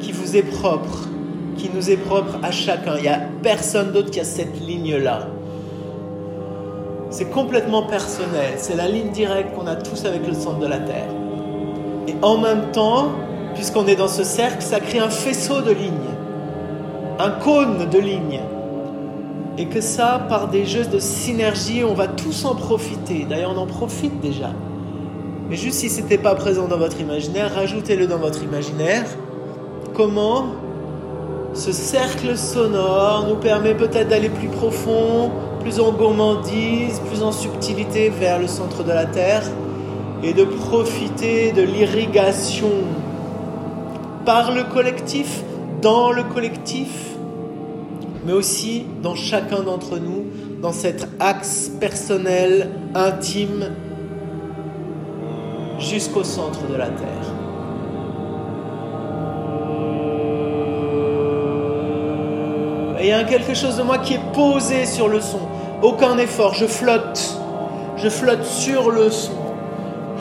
qui 0.00 0.12
vous 0.12 0.36
est 0.36 0.42
propre, 0.42 1.08
qui 1.56 1.70
nous 1.74 1.90
est 1.90 1.96
propre 1.96 2.38
à 2.42 2.50
chacun. 2.50 2.96
Il 2.96 3.02
n'y 3.02 3.08
a 3.08 3.20
personne 3.42 3.92
d'autre 3.92 4.10
qui 4.10 4.20
a 4.20 4.24
cette 4.24 4.60
ligne-là. 4.60 5.26
C'est 7.10 7.30
complètement 7.30 7.82
personnel. 7.82 8.54
C'est 8.56 8.76
la 8.76 8.88
ligne 8.88 9.10
directe 9.10 9.54
qu'on 9.54 9.66
a 9.66 9.76
tous 9.76 10.06
avec 10.06 10.26
le 10.26 10.32
centre 10.32 10.60
de 10.60 10.66
la 10.66 10.78
Terre. 10.78 11.08
Et 12.08 12.14
en 12.22 12.38
même 12.38 12.70
temps, 12.72 13.10
puisqu'on 13.54 13.86
est 13.86 13.96
dans 13.96 14.08
ce 14.08 14.24
cercle, 14.24 14.62
ça 14.62 14.80
crée 14.80 14.98
un 14.98 15.10
faisceau 15.10 15.60
de 15.60 15.72
lignes, 15.72 16.14
un 17.18 17.30
cône 17.30 17.88
de 17.90 17.98
lignes 17.98 18.40
et 19.62 19.66
que 19.66 19.80
ça, 19.80 20.26
par 20.28 20.48
des 20.48 20.66
jeux 20.66 20.84
de 20.84 20.98
synergie, 20.98 21.84
on 21.84 21.94
va 21.94 22.08
tous 22.08 22.44
en 22.44 22.56
profiter. 22.56 23.24
D'ailleurs, 23.30 23.54
on 23.56 23.60
en 23.60 23.66
profite 23.66 24.20
déjà. 24.20 24.50
Mais 25.48 25.54
juste 25.54 25.78
si 25.78 25.88
ce 25.88 26.00
n'était 26.00 26.18
pas 26.18 26.34
présent 26.34 26.66
dans 26.66 26.78
votre 26.78 27.00
imaginaire, 27.00 27.54
rajoutez-le 27.54 28.08
dans 28.08 28.18
votre 28.18 28.42
imaginaire. 28.42 29.04
Comment 29.94 30.46
ce 31.54 31.70
cercle 31.70 32.36
sonore 32.36 33.26
nous 33.28 33.36
permet 33.36 33.74
peut-être 33.74 34.08
d'aller 34.08 34.30
plus 34.30 34.48
profond, 34.48 35.30
plus 35.60 35.78
en 35.78 35.92
gourmandise, 35.92 37.00
plus 37.08 37.22
en 37.22 37.30
subtilité 37.30 38.08
vers 38.08 38.40
le 38.40 38.48
centre 38.48 38.82
de 38.82 38.90
la 38.90 39.06
Terre 39.06 39.44
et 40.24 40.32
de 40.32 40.42
profiter 40.42 41.52
de 41.52 41.62
l'irrigation 41.62 42.72
par 44.24 44.50
le 44.50 44.64
collectif, 44.64 45.44
dans 45.80 46.10
le 46.10 46.24
collectif, 46.24 47.11
mais 48.24 48.32
aussi 48.32 48.86
dans 49.02 49.14
chacun 49.14 49.62
d'entre 49.62 49.98
nous, 49.98 50.26
dans 50.60 50.72
cet 50.72 51.08
axe 51.18 51.70
personnel, 51.80 52.70
intime, 52.94 53.70
jusqu'au 55.78 56.22
centre 56.22 56.66
de 56.68 56.76
la 56.76 56.86
Terre. 56.86 57.32
Et 63.00 63.06
il 63.06 63.08
y 63.08 63.12
a 63.12 63.24
quelque 63.24 63.54
chose 63.54 63.76
de 63.76 63.82
moi 63.82 63.98
qui 63.98 64.14
est 64.14 64.32
posé 64.32 64.86
sur 64.86 65.08
le 65.08 65.20
son. 65.20 65.40
Aucun 65.82 66.16
effort, 66.18 66.54
je 66.54 66.66
flotte. 66.66 67.36
Je 67.96 68.08
flotte 68.08 68.44
sur 68.44 68.92
le 68.92 69.10
son. 69.10 69.32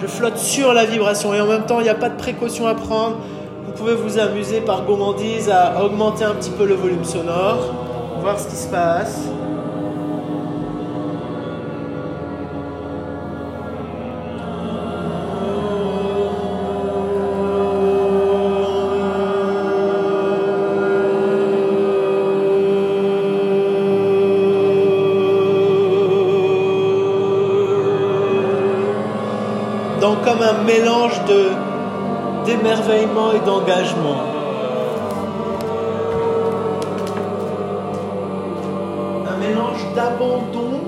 Je 0.02 0.08
flotte 0.08 0.40
sur 0.40 0.74
la 0.74 0.86
vibration. 0.86 1.32
Et 1.36 1.42
en 1.42 1.46
même 1.46 1.68
temps, 1.68 1.80
il 1.80 1.84
n'y 1.84 1.90
a 1.90 1.96
pas 1.96 2.10
de 2.10 2.18
précaution 2.18 2.66
à 2.66 2.74
prendre. 2.74 3.18
Vous 3.68 3.74
pouvez 3.74 3.94
vous 3.94 4.18
amuser 4.18 4.62
par 4.62 4.84
gourmandise 4.86 5.48
à 5.52 5.84
augmenter 5.86 6.24
un 6.24 6.34
petit 6.34 6.50
peu 6.50 6.66
le 6.66 6.74
volume 6.74 7.04
sonore 7.04 7.81
voir 8.22 8.40
ce 8.40 8.48
qui 8.48 8.56
se 8.56 8.68
passe. 8.68 9.28
Donc 30.00 30.24
comme 30.24 30.42
un 30.42 30.64
mélange 30.64 31.20
de 31.26 31.50
d'émerveillement 32.46 33.32
et 33.34 33.40
d'engagement. 33.40 34.31
D'abandon 40.22 40.82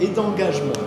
et 0.00 0.08
d'engagement. 0.08 0.81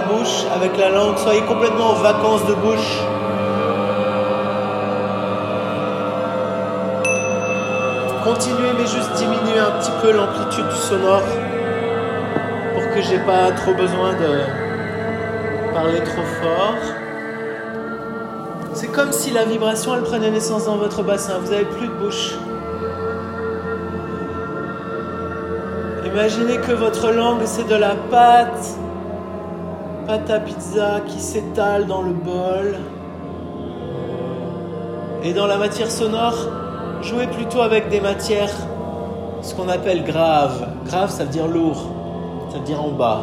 Bouche, 0.00 0.44
avec 0.54 0.76
la 0.78 0.90
langue. 0.90 1.18
Soyez 1.18 1.42
complètement 1.42 1.90
en 1.90 1.94
vacances 1.94 2.46
de 2.46 2.54
bouche. 2.54 2.98
Continuez, 8.24 8.72
mais 8.78 8.86
juste 8.86 9.12
diminuez 9.16 9.58
un 9.58 9.78
petit 9.80 9.90
peu 10.00 10.12
l'amplitude 10.12 10.70
sonore 10.70 11.22
pour 12.74 12.88
que 12.94 13.02
j'ai 13.02 13.18
pas 13.18 13.50
trop 13.52 13.74
besoin 13.74 14.12
de 14.12 15.72
parler 15.74 16.00
trop 16.04 16.22
fort. 16.40 16.76
C'est 18.74 18.92
comme 18.92 19.12
si 19.12 19.32
la 19.32 19.44
vibration 19.44 19.94
elle 19.94 20.02
prenait 20.02 20.30
naissance 20.30 20.66
dans 20.66 20.76
votre 20.76 21.02
bassin. 21.02 21.34
Vous 21.42 21.50
n'avez 21.50 21.64
plus 21.64 21.88
de 21.88 21.92
bouche. 21.92 22.34
Imaginez 26.06 26.58
que 26.58 26.72
votre 26.72 27.10
langue 27.10 27.42
c'est 27.44 27.66
de 27.66 27.74
la 27.74 27.94
pâte, 28.10 28.76
pâte 30.18 30.44
pizza 30.44 31.00
qui 31.06 31.18
s'étale 31.18 31.86
dans 31.86 32.02
le 32.02 32.12
bol. 32.12 32.76
Et 35.24 35.32
dans 35.32 35.46
la 35.46 35.56
matière 35.56 35.90
sonore, 35.90 36.34
jouez 37.00 37.26
plutôt 37.28 37.62
avec 37.62 37.88
des 37.88 38.00
matières, 38.00 38.52
ce 39.40 39.54
qu'on 39.54 39.68
appelle 39.68 40.04
graves. 40.04 40.68
Grave, 40.84 41.10
ça 41.10 41.24
veut 41.24 41.30
dire 41.30 41.48
lourd, 41.48 41.86
ça 42.50 42.58
veut 42.58 42.64
dire 42.64 42.82
en 42.82 42.90
bas. 42.90 43.22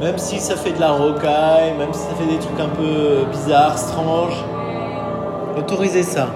Même 0.00 0.18
si 0.18 0.38
ça 0.38 0.54
fait 0.54 0.72
de 0.72 0.80
la 0.80 0.92
rocaille, 0.92 1.72
même 1.76 1.92
si 1.92 2.00
ça 2.00 2.14
fait 2.14 2.26
des 2.26 2.38
trucs 2.38 2.60
un 2.60 2.68
peu 2.68 3.24
bizarres, 3.32 3.78
stranges, 3.78 4.44
autorisez 5.58 6.04
ça. 6.04 6.28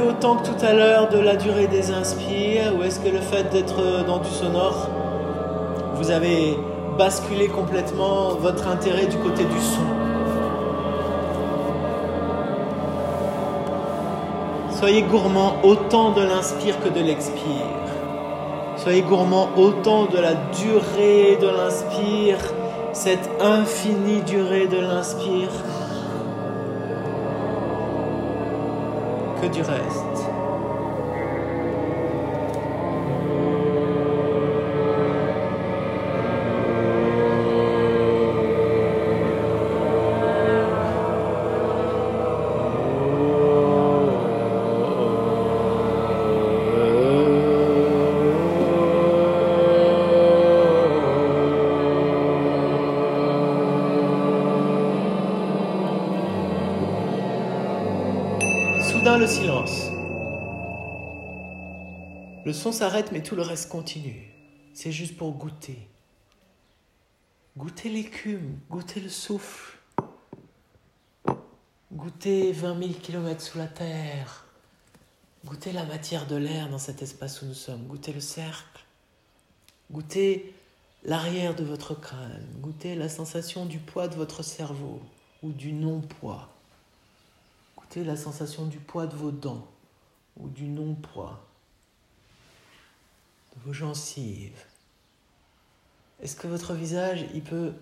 Autant 0.00 0.36
que 0.36 0.46
tout 0.46 0.64
à 0.64 0.72
l'heure 0.72 1.08
de 1.08 1.18
la 1.18 1.36
durée 1.36 1.66
des 1.66 1.90
inspires 1.90 2.74
ou 2.78 2.82
est-ce 2.82 3.00
que 3.00 3.08
le 3.08 3.20
fait 3.20 3.44
d'être 3.50 4.04
dans 4.06 4.18
du 4.18 4.28
sonore, 4.30 4.88
vous 5.96 6.10
avez 6.10 6.56
basculé 6.96 7.48
complètement 7.48 8.30
votre 8.34 8.68
intérêt 8.68 9.06
du 9.06 9.16
côté 9.18 9.44
du 9.44 9.60
son? 9.60 9.82
Soyez 14.70 15.02
gourmand 15.02 15.54
autant 15.62 16.10
de 16.12 16.22
l'inspire 16.22 16.80
que 16.82 16.88
de 16.88 17.00
l'expire. 17.00 17.42
Soyez 18.76 19.02
gourmand 19.02 19.48
autant 19.56 20.06
de 20.06 20.18
la 20.18 20.34
durée 20.34 21.38
de 21.40 21.46
l'inspire, 21.46 22.38
cette 22.92 23.30
infinie 23.40 24.22
durée 24.22 24.66
de 24.66 24.78
l'inspire 24.78 25.50
que 29.42 29.48
du 29.48 29.62
reste. 29.62 30.11
Le 62.52 62.58
son 62.58 62.70
s'arrête 62.70 63.12
mais 63.12 63.22
tout 63.22 63.34
le 63.34 63.40
reste 63.40 63.70
continue. 63.70 64.30
C'est 64.74 64.92
juste 64.92 65.16
pour 65.16 65.32
goûter. 65.32 65.88
Goûter 67.56 67.88
l'écume, 67.88 68.58
goûter 68.68 69.00
le 69.00 69.08
souffle. 69.08 69.78
Goûter 71.90 72.52
20 72.52 72.78
000 72.78 72.92
kilomètres 73.00 73.40
sous 73.40 73.56
la 73.56 73.68
terre. 73.68 74.44
Goûter 75.46 75.72
la 75.72 75.86
matière 75.86 76.26
de 76.26 76.36
l'air 76.36 76.68
dans 76.68 76.76
cet 76.76 77.00
espace 77.00 77.40
où 77.40 77.46
nous 77.46 77.54
sommes. 77.54 77.86
Goûter 77.86 78.12
le 78.12 78.20
cercle. 78.20 78.84
Goûter 79.90 80.54
l'arrière 81.04 81.54
de 81.54 81.64
votre 81.64 81.94
crâne. 81.94 82.46
Goûter 82.60 82.96
la 82.96 83.08
sensation 83.08 83.64
du 83.64 83.78
poids 83.78 84.08
de 84.08 84.14
votre 84.16 84.42
cerveau 84.42 85.00
ou 85.42 85.52
du 85.52 85.72
non-poids. 85.72 86.50
Goûter 87.78 88.04
la 88.04 88.16
sensation 88.16 88.66
du 88.66 88.76
poids 88.76 89.06
de 89.06 89.16
vos 89.16 89.30
dents 89.30 89.66
ou 90.38 90.50
du 90.50 90.64
non-poids. 90.64 91.40
De 93.54 93.60
vos 93.64 93.72
gencives. 93.72 94.64
Est-ce 96.22 96.36
que 96.36 96.46
votre 96.46 96.74
visage, 96.74 97.26
il 97.34 97.42
peut 97.42 97.72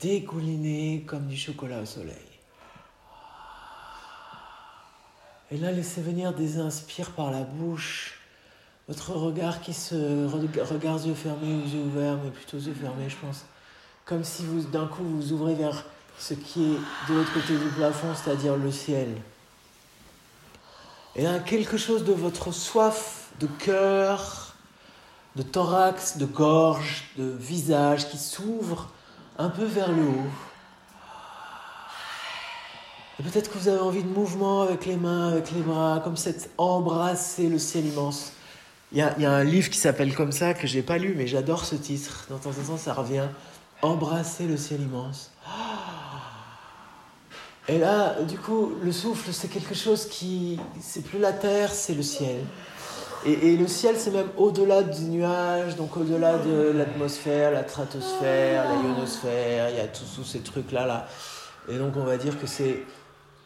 dégouliner 0.00 1.04
comme 1.06 1.26
du 1.26 1.36
chocolat 1.36 1.80
au 1.80 1.86
soleil? 1.86 2.14
Et 5.52 5.58
là, 5.58 5.70
laissez 5.70 6.02
venir 6.02 6.34
des 6.34 6.58
inspires 6.58 7.12
par 7.12 7.30
la 7.30 7.44
bouche. 7.44 8.20
Votre 8.88 9.12
regard 9.12 9.60
qui 9.60 9.72
se 9.72 10.26
regarde 10.26 11.04
yeux 11.04 11.14
fermés 11.14 11.54
ou 11.54 11.68
yeux 11.68 11.84
ouverts, 11.84 12.18
mais 12.22 12.30
plutôt 12.30 12.58
yeux 12.58 12.74
fermés, 12.74 13.08
je 13.08 13.16
pense. 13.16 13.44
Comme 14.04 14.24
si 14.24 14.44
vous, 14.44 14.62
d'un 14.62 14.86
coup, 14.86 15.04
vous 15.04 15.32
ouvrez 15.32 15.54
vers 15.54 15.84
ce 16.18 16.34
qui 16.34 16.64
est 16.64 16.78
de 17.08 17.14
l'autre 17.14 17.32
côté 17.32 17.56
du 17.56 17.68
plafond, 17.76 18.14
c'est-à-dire 18.14 18.56
le 18.56 18.72
ciel. 18.72 19.08
Et 21.16 21.22
là, 21.22 21.38
quelque 21.38 21.78
chose 21.78 22.04
de 22.04 22.12
votre 22.12 22.52
soif 22.52 23.30
de 23.40 23.46
cœur, 23.46 24.54
de 25.34 25.42
thorax, 25.42 26.18
de 26.18 26.26
gorge, 26.26 27.10
de 27.16 27.24
visage 27.38 28.08
qui 28.08 28.18
s'ouvre 28.18 28.90
un 29.38 29.48
peu 29.48 29.64
vers 29.64 29.90
le 29.90 30.02
haut. 30.02 30.30
Et 33.18 33.22
peut-être 33.22 33.50
que 33.50 33.56
vous 33.56 33.68
avez 33.68 33.80
envie 33.80 34.02
de 34.02 34.08
mouvement 34.08 34.60
avec 34.60 34.84
les 34.84 34.96
mains, 34.96 35.28
avec 35.28 35.50
les 35.52 35.62
bras, 35.62 36.00
comme 36.04 36.18
cette 36.18 36.50
embrasser 36.58 37.48
le 37.48 37.58
ciel 37.58 37.86
immense. 37.86 38.32
Il 38.92 38.98
y 38.98 39.02
a, 39.02 39.32
un 39.32 39.44
livre 39.44 39.70
qui 39.70 39.78
s'appelle 39.78 40.14
comme 40.14 40.32
ça, 40.32 40.52
que 40.52 40.66
j'ai 40.66 40.82
pas 40.82 40.98
lu, 40.98 41.14
mais 41.16 41.26
j'adore 41.26 41.64
ce 41.64 41.76
titre. 41.76 42.26
De 42.30 42.36
temps 42.36 42.50
en 42.50 42.66
temps, 42.66 42.76
ça 42.76 42.92
revient. 42.92 43.28
Embrasser 43.80 44.46
le 44.46 44.56
ciel 44.58 44.82
immense. 44.82 45.32
Et 47.68 47.78
là, 47.78 48.22
du 48.22 48.38
coup, 48.38 48.72
le 48.80 48.92
souffle, 48.92 49.32
c'est 49.32 49.48
quelque 49.48 49.74
chose 49.74 50.06
qui. 50.06 50.58
C'est 50.80 51.02
plus 51.02 51.18
la 51.18 51.32
terre, 51.32 51.72
c'est 51.72 51.94
le 51.94 52.02
ciel. 52.02 52.44
Et, 53.24 53.56
le 53.56 53.66
ciel, 53.66 53.96
c'est 53.98 54.12
même 54.12 54.28
au-delà 54.36 54.84
du 54.84 55.02
nuage, 55.04 55.74
donc 55.74 55.96
au-delà 55.96 56.38
de 56.38 56.70
l'atmosphère, 56.76 57.50
la 57.50 57.66
stratosphère, 57.66 58.64
la 58.64 58.74
ionosphère, 58.74 59.70
il 59.70 59.76
y 59.76 59.80
a 59.80 59.88
tous 59.88 60.22
ces 60.22 60.40
trucs-là. 60.40 60.86
Là. 60.86 61.08
Et 61.68 61.76
donc, 61.76 61.94
on 61.96 62.04
va 62.04 62.16
dire 62.18 62.38
que 62.40 62.46
c'est. 62.46 62.84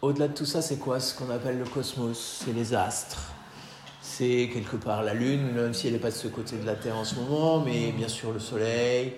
Au-delà 0.02 0.28
de 0.28 0.34
tout 0.34 0.44
ça, 0.44 0.60
c'est 0.60 0.76
quoi? 0.76 1.00
Ce 1.00 1.14
qu'on 1.14 1.30
appelle 1.30 1.58
le 1.58 1.64
cosmos 1.64 2.42
C'est 2.44 2.52
les 2.52 2.74
astres. 2.74 3.22
C'est 4.02 4.50
quelque 4.52 4.76
part 4.76 5.02
la 5.02 5.14
Lune, 5.14 5.52
même 5.52 5.72
si 5.72 5.86
elle 5.86 5.94
n'est 5.94 5.98
pas 5.98 6.10
de 6.10 6.14
ce 6.14 6.28
côté 6.28 6.56
de 6.56 6.66
la 6.66 6.74
Terre 6.74 6.96
en 6.96 7.04
ce 7.04 7.14
moment, 7.14 7.60
mais 7.60 7.92
bien 7.92 8.08
sûr 8.08 8.32
le 8.32 8.40
Soleil. 8.40 9.14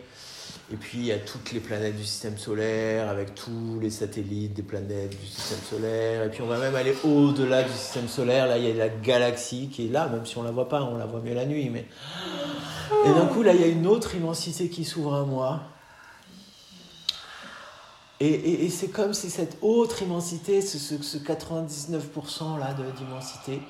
Et 0.73 0.77
puis 0.77 0.99
il 0.99 1.05
y 1.05 1.13
a 1.13 1.19
toutes 1.19 1.53
les 1.53 1.61
planètes 1.61 1.97
du 1.97 2.05
système 2.05 2.39
solaire, 2.39 3.11
avec 3.11 3.35
tous 3.35 3.79
les 3.79 3.91
satellites 3.91 4.55
des 4.55 4.63
planètes 4.63 5.11
du 5.11 5.27
système 5.27 5.59
solaire. 5.69 6.25
Et 6.25 6.31
puis 6.31 6.41
on 6.41 6.47
va 6.47 6.59
même 6.59 6.75
aller 6.75 6.95
au-delà 7.05 7.63
du 7.63 7.73
système 7.73 8.09
solaire. 8.09 8.47
Là, 8.47 8.57
il 8.57 8.67
y 8.67 8.71
a 8.71 8.75
la 8.75 8.89
galaxie 8.89 9.69
qui 9.69 9.87
est 9.87 9.91
là, 9.91 10.09
même 10.09 10.25
si 10.25 10.39
on 10.39 10.43
la 10.43 10.51
voit 10.51 10.71
pas, 10.71 10.83
on 10.83 10.97
la 10.97 11.05
voit 11.05 11.21
mieux 11.21 11.35
la 11.35 11.45
nuit. 11.45 11.69
Mais... 11.69 11.87
Et 13.05 13.09
d'un 13.09 13.27
coup, 13.27 13.43
là, 13.43 13.53
il 13.53 13.61
y 13.61 13.65
a 13.65 13.67
une 13.67 13.87
autre 13.87 14.15
immensité 14.15 14.71
qui 14.71 14.85
s'ouvre 14.85 15.15
à 15.15 15.25
moi. 15.27 15.61
Et, 18.21 18.65
et, 18.65 18.71
c'est 18.71 18.89
comme 18.89 19.15
si 19.15 19.31
cette 19.31 19.59
autre 19.63 20.01
immensité, 20.03 20.63
ce, 20.63 20.79
ce, 20.79 21.03
ce 21.03 21.19
99% 21.19 22.59
là 22.61 22.73
d'immensité, 22.97 23.61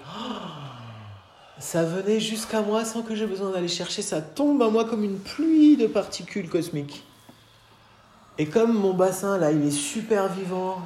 ça 1.59 1.85
venait 1.85 2.21
jusqu'à 2.21 2.63
moi 2.63 2.85
sans 2.85 3.03
que 3.03 3.15
j'ai 3.15 3.27
besoin 3.27 3.51
d'aller 3.51 3.69
chercher, 3.69 4.03
ça 4.03 4.21
tombe 4.21 4.63
à 4.63 4.71
moi 4.71 4.85
comme 4.85 5.05
une 5.05 5.19
pluie 5.19 5.77
de 5.77 5.87
particules 5.87 6.49
cosmiques. 6.49 7.05
Et 8.39 8.47
comme 8.47 8.73
mon 8.73 8.95
bassin 8.95 9.39
là, 9.39 9.53
il 9.53 9.67
est 9.67 9.71
super 9.71 10.33
vivant 10.33 10.81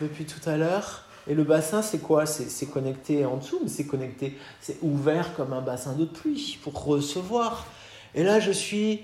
depuis 0.00 0.24
tout 0.24 0.48
à 0.48 0.56
l'heure, 0.56 1.04
et 1.28 1.34
le 1.34 1.44
bassin 1.44 1.82
c'est 1.82 2.00
quoi? 2.00 2.26
C'est 2.26 2.66
connecté 2.66 3.24
en 3.24 3.36
dessous, 3.36 3.60
mais 3.62 3.68
c'est 3.68 3.86
connecté, 3.86 4.38
c'est 4.60 4.78
ouvert 4.82 5.34
comme 5.34 5.52
un 5.52 5.60
bassin 5.60 5.92
de 5.92 6.04
pluie 6.04 6.58
pour 6.62 6.84
recevoir. 6.84 7.66
Et 8.14 8.24
là, 8.24 8.40
je 8.40 8.50
suis 8.50 9.02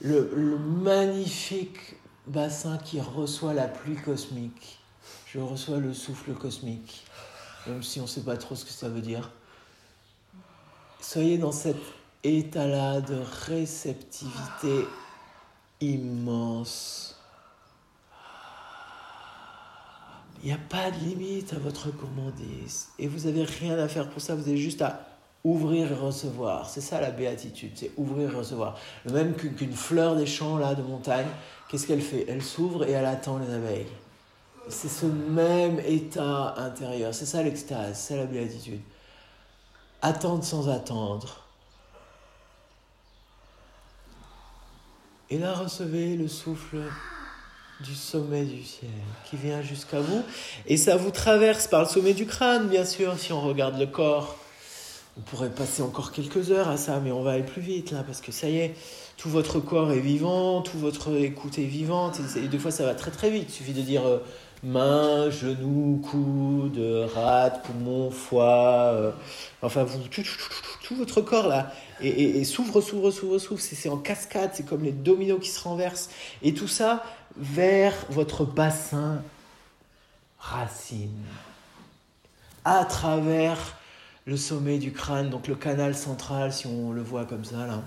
le, 0.00 0.32
le 0.34 0.58
magnifique 0.58 1.96
bassin 2.26 2.78
qui 2.78 3.00
reçoit 3.00 3.54
la 3.54 3.68
pluie 3.68 3.96
cosmique. 3.96 4.78
Je 5.26 5.38
reçois 5.38 5.78
le 5.78 5.94
souffle 5.94 6.32
cosmique, 6.32 7.04
même 7.66 7.82
si 7.82 8.00
on 8.00 8.04
ne 8.04 8.08
sait 8.08 8.22
pas 8.22 8.36
trop 8.36 8.56
ce 8.56 8.64
que 8.64 8.72
ça 8.72 8.88
veut 8.88 9.00
dire. 9.00 9.30
Soyez 11.00 11.38
dans 11.38 11.52
cet 11.52 11.76
état-là 12.24 13.00
de 13.00 13.18
réceptivité 13.46 14.86
immense. 15.80 17.18
Il 20.42 20.46
n'y 20.46 20.52
a 20.52 20.58
pas 20.68 20.90
de 20.90 20.96
limite 20.98 21.52
à 21.52 21.58
votre 21.58 21.90
gourmandise. 21.90 22.88
Et 22.98 23.08
vous 23.08 23.26
n'avez 23.26 23.44
rien 23.44 23.78
à 23.78 23.88
faire 23.88 24.08
pour 24.08 24.22
ça, 24.22 24.34
vous 24.34 24.48
avez 24.48 24.56
juste 24.56 24.82
à 24.82 25.06
ouvrir 25.42 25.90
et 25.90 25.94
recevoir. 25.94 26.68
C'est 26.68 26.80
ça 26.80 27.00
la 27.00 27.10
béatitude, 27.10 27.72
c'est 27.74 27.90
ouvrir 27.96 28.30
et 28.30 28.36
recevoir. 28.36 28.78
Le 29.04 29.12
même 29.12 29.34
qu'une 29.34 29.72
fleur 29.72 30.16
des 30.16 30.26
champs 30.26 30.58
là 30.58 30.74
de 30.74 30.82
montagne, 30.82 31.26
qu'est-ce 31.68 31.86
qu'elle 31.86 32.02
fait? 32.02 32.26
Elle 32.28 32.42
s'ouvre 32.42 32.84
et 32.84 32.92
elle 32.92 33.06
attend 33.06 33.38
les 33.38 33.52
abeilles. 33.52 33.86
C'est 34.68 34.88
ce 34.88 35.06
même 35.06 35.80
état 35.80 36.54
intérieur, 36.58 37.14
c'est 37.14 37.26
ça 37.26 37.42
l'extase, 37.42 37.98
c'est 37.98 38.16
la 38.16 38.26
béatitude. 38.26 38.80
Attendre 40.02 40.44
sans 40.44 40.68
attendre. 40.68 41.40
Et 45.28 45.38
là, 45.38 45.54
recevez 45.54 46.16
le 46.16 46.26
souffle 46.26 46.78
du 47.80 47.94
sommet 47.94 48.44
du 48.44 48.62
ciel 48.62 48.90
qui 49.28 49.36
vient 49.36 49.62
jusqu'à 49.62 50.00
vous. 50.00 50.22
Et 50.66 50.76
ça 50.76 50.96
vous 50.96 51.10
traverse 51.10 51.66
par 51.66 51.82
le 51.82 51.88
sommet 51.88 52.14
du 52.14 52.26
crâne, 52.26 52.68
bien 52.68 52.84
sûr, 52.84 53.18
si 53.18 53.32
on 53.32 53.40
regarde 53.40 53.78
le 53.78 53.86
corps. 53.86 54.36
On 55.18 55.22
pourrait 55.22 55.50
passer 55.50 55.82
encore 55.82 56.12
quelques 56.12 56.50
heures 56.50 56.68
à 56.68 56.76
ça, 56.76 57.00
mais 57.00 57.10
on 57.10 57.22
va 57.22 57.32
aller 57.32 57.42
plus 57.42 57.62
vite 57.62 57.90
là, 57.90 58.02
parce 58.02 58.20
que 58.20 58.32
ça 58.32 58.48
y 58.48 58.58
est, 58.58 58.74
tout 59.16 59.28
votre 59.28 59.60
corps 59.60 59.92
est 59.92 60.00
vivant, 60.00 60.62
tout 60.62 60.78
votre 60.78 61.14
écoute 61.16 61.58
est 61.58 61.64
vivante, 61.64 62.20
et, 62.36 62.48
des 62.48 62.58
fois 62.58 62.70
ça 62.70 62.84
va 62.84 62.94
très 62.94 63.10
très 63.10 63.30
vite. 63.30 63.46
Il 63.48 63.52
suffit 63.52 63.72
de 63.72 63.82
dire 63.82 64.06
euh, 64.06 64.18
main, 64.62 65.30
genou, 65.30 66.02
coude, 66.10 66.78
rate, 67.14 67.62
poumon, 67.62 68.10
foie, 68.10 68.92
euh, 68.94 69.12
enfin 69.62 69.86
tout, 70.10 70.94
votre 70.96 71.20
corps 71.20 71.48
là, 71.48 71.72
et, 72.00 72.40
et 72.40 72.44
s'ouvre, 72.44 72.80
s'ouvre, 72.80 73.10
s'ouvre, 73.10 73.38
s'ouvre, 73.38 73.60
c'est 73.60 73.88
en 73.88 73.96
cascade, 73.96 74.50
c'est 74.54 74.66
comme 74.66 74.82
les 74.82 74.92
dominos 74.92 75.40
qui 75.40 75.48
se 75.48 75.62
renversent, 75.62 76.10
et 76.42 76.52
tout 76.52 76.68
ça 76.68 77.04
vers 77.36 77.94
votre 78.10 78.44
bassin 78.44 79.22
racine, 80.38 81.24
à 82.64 82.84
travers 82.84 83.76
le 84.26 84.36
sommet 84.36 84.78
du 84.78 84.92
crâne, 84.92 85.30
donc 85.30 85.48
le 85.48 85.54
canal 85.54 85.94
central, 85.94 86.52
si 86.52 86.66
on 86.66 86.92
le 86.92 87.02
voit 87.02 87.24
comme 87.24 87.44
ça, 87.44 87.66
là. 87.66 87.82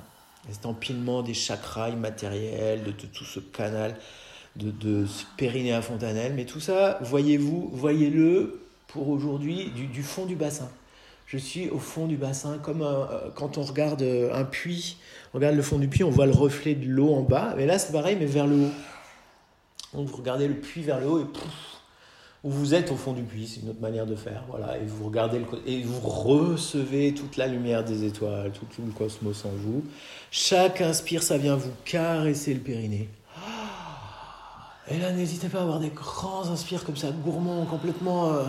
Cet 0.51 0.65
empilement 0.65 1.21
des 1.21 1.33
chakras 1.33 1.89
immatériels, 1.89 2.83
de, 2.83 2.91
tout 2.91 3.23
ce 3.23 3.39
canal, 3.39 3.95
de, 4.55 4.71
de 4.71 5.05
périnée 5.37 5.73
à 5.73 5.81
fontanelle. 5.81 6.33
Mais 6.35 6.45
tout 6.45 6.59
ça, 6.59 6.99
voyez-vous, 7.01 7.69
voyez-le 7.73 8.61
pour 8.87 9.09
aujourd'hui 9.09 9.71
du, 9.71 10.03
fond 10.03 10.25
du 10.25 10.35
bassin. 10.35 10.69
Je 11.25 11.37
suis 11.37 11.69
au 11.69 11.79
fond 11.79 12.05
du 12.05 12.15
bassin, 12.15 12.59
comme 12.59 12.81
euh, 12.81 13.05
quand 13.35 13.57
on 13.57 13.63
regarde 13.63 14.03
un 14.03 14.43
puits, 14.43 14.97
on 15.33 15.37
regarde 15.37 15.55
le 15.55 15.63
fond 15.63 15.79
du 15.79 15.87
puits, 15.87 16.03
on 16.03 16.11
voit 16.11 16.27
le 16.27 16.33
reflet 16.33 16.75
de 16.75 16.87
l'eau 16.87 17.13
en 17.13 17.21
bas. 17.21 17.53
Mais 17.57 17.65
là, 17.65 17.79
c'est 17.79 17.91
pareil, 17.91 18.17
mais 18.19 18.25
vers 18.25 18.45
le 18.45 18.55
haut. 18.55 18.71
Donc 19.93 20.07
vous 20.07 20.17
regardez 20.17 20.47
le 20.47 20.55
puits 20.55 20.81
vers 20.81 20.99
le 20.99 21.07
haut 21.07 21.19
et 21.19 21.25
pouf, 21.25 21.73
vous 22.43 22.73
êtes 22.73 22.91
au 22.91 22.95
fond 22.95 23.13
du 23.13 23.23
puits, 23.23 23.47
c'est 23.47 23.61
une 23.61 23.69
autre 23.69 23.79
manière 23.79 24.05
de 24.05 24.15
faire. 24.15 24.43
Voilà, 24.49 24.77
et 24.77 24.85
vous 24.85 25.05
regardez 25.05 25.39
le 25.39 25.45
et 25.65 25.81
vous 25.81 25.99
recevez 25.99 27.13
toute 27.13 27.37
la 27.37 27.47
lumière 27.47 27.85
des 27.85 28.03
étoiles, 28.03 28.51
tout, 28.51 28.81
le 28.85 28.91
cosmos 28.91 29.45
en 29.45 29.49
vous. 29.49 29.83
Chaque 30.29 30.81
inspire, 30.81 31.23
ça 31.23 31.37
vient 31.37 31.55
vous 31.55 31.71
caresser 31.85 32.53
le 32.53 32.59
périnée. 32.59 33.07
Et 34.89 34.97
là, 34.97 35.11
n'hésitez 35.11 35.47
pas 35.47 35.59
à 35.59 35.61
avoir 35.61 35.79
des 35.79 35.89
grands 35.89 36.49
inspires 36.49 36.83
comme 36.83 36.97
ça, 36.97 37.09
gourmands, 37.11 37.65
complètement 37.65 38.33
euh, 38.33 38.43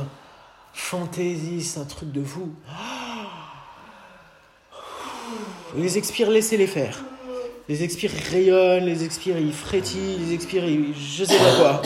fantaisistes, 0.73 1.79
un 1.79 1.85
truc 1.85 2.11
de 2.11 2.25
fou. 2.25 2.51
les 5.77 5.97
expires, 5.97 6.31
laissez-les 6.31 6.67
faire. 6.67 7.05
Les 7.69 7.83
expires 7.83 8.11
rayonnent, 8.31 8.85
les 8.85 9.05
expires 9.05 9.39
ils 9.39 9.53
frétillent, 9.53 10.19
les 10.19 10.35
expires 10.35 10.67
ils, 10.67 10.95
je 10.95 11.25
sais 11.25 11.39
pas 11.39 11.57
quoi. 11.57 11.83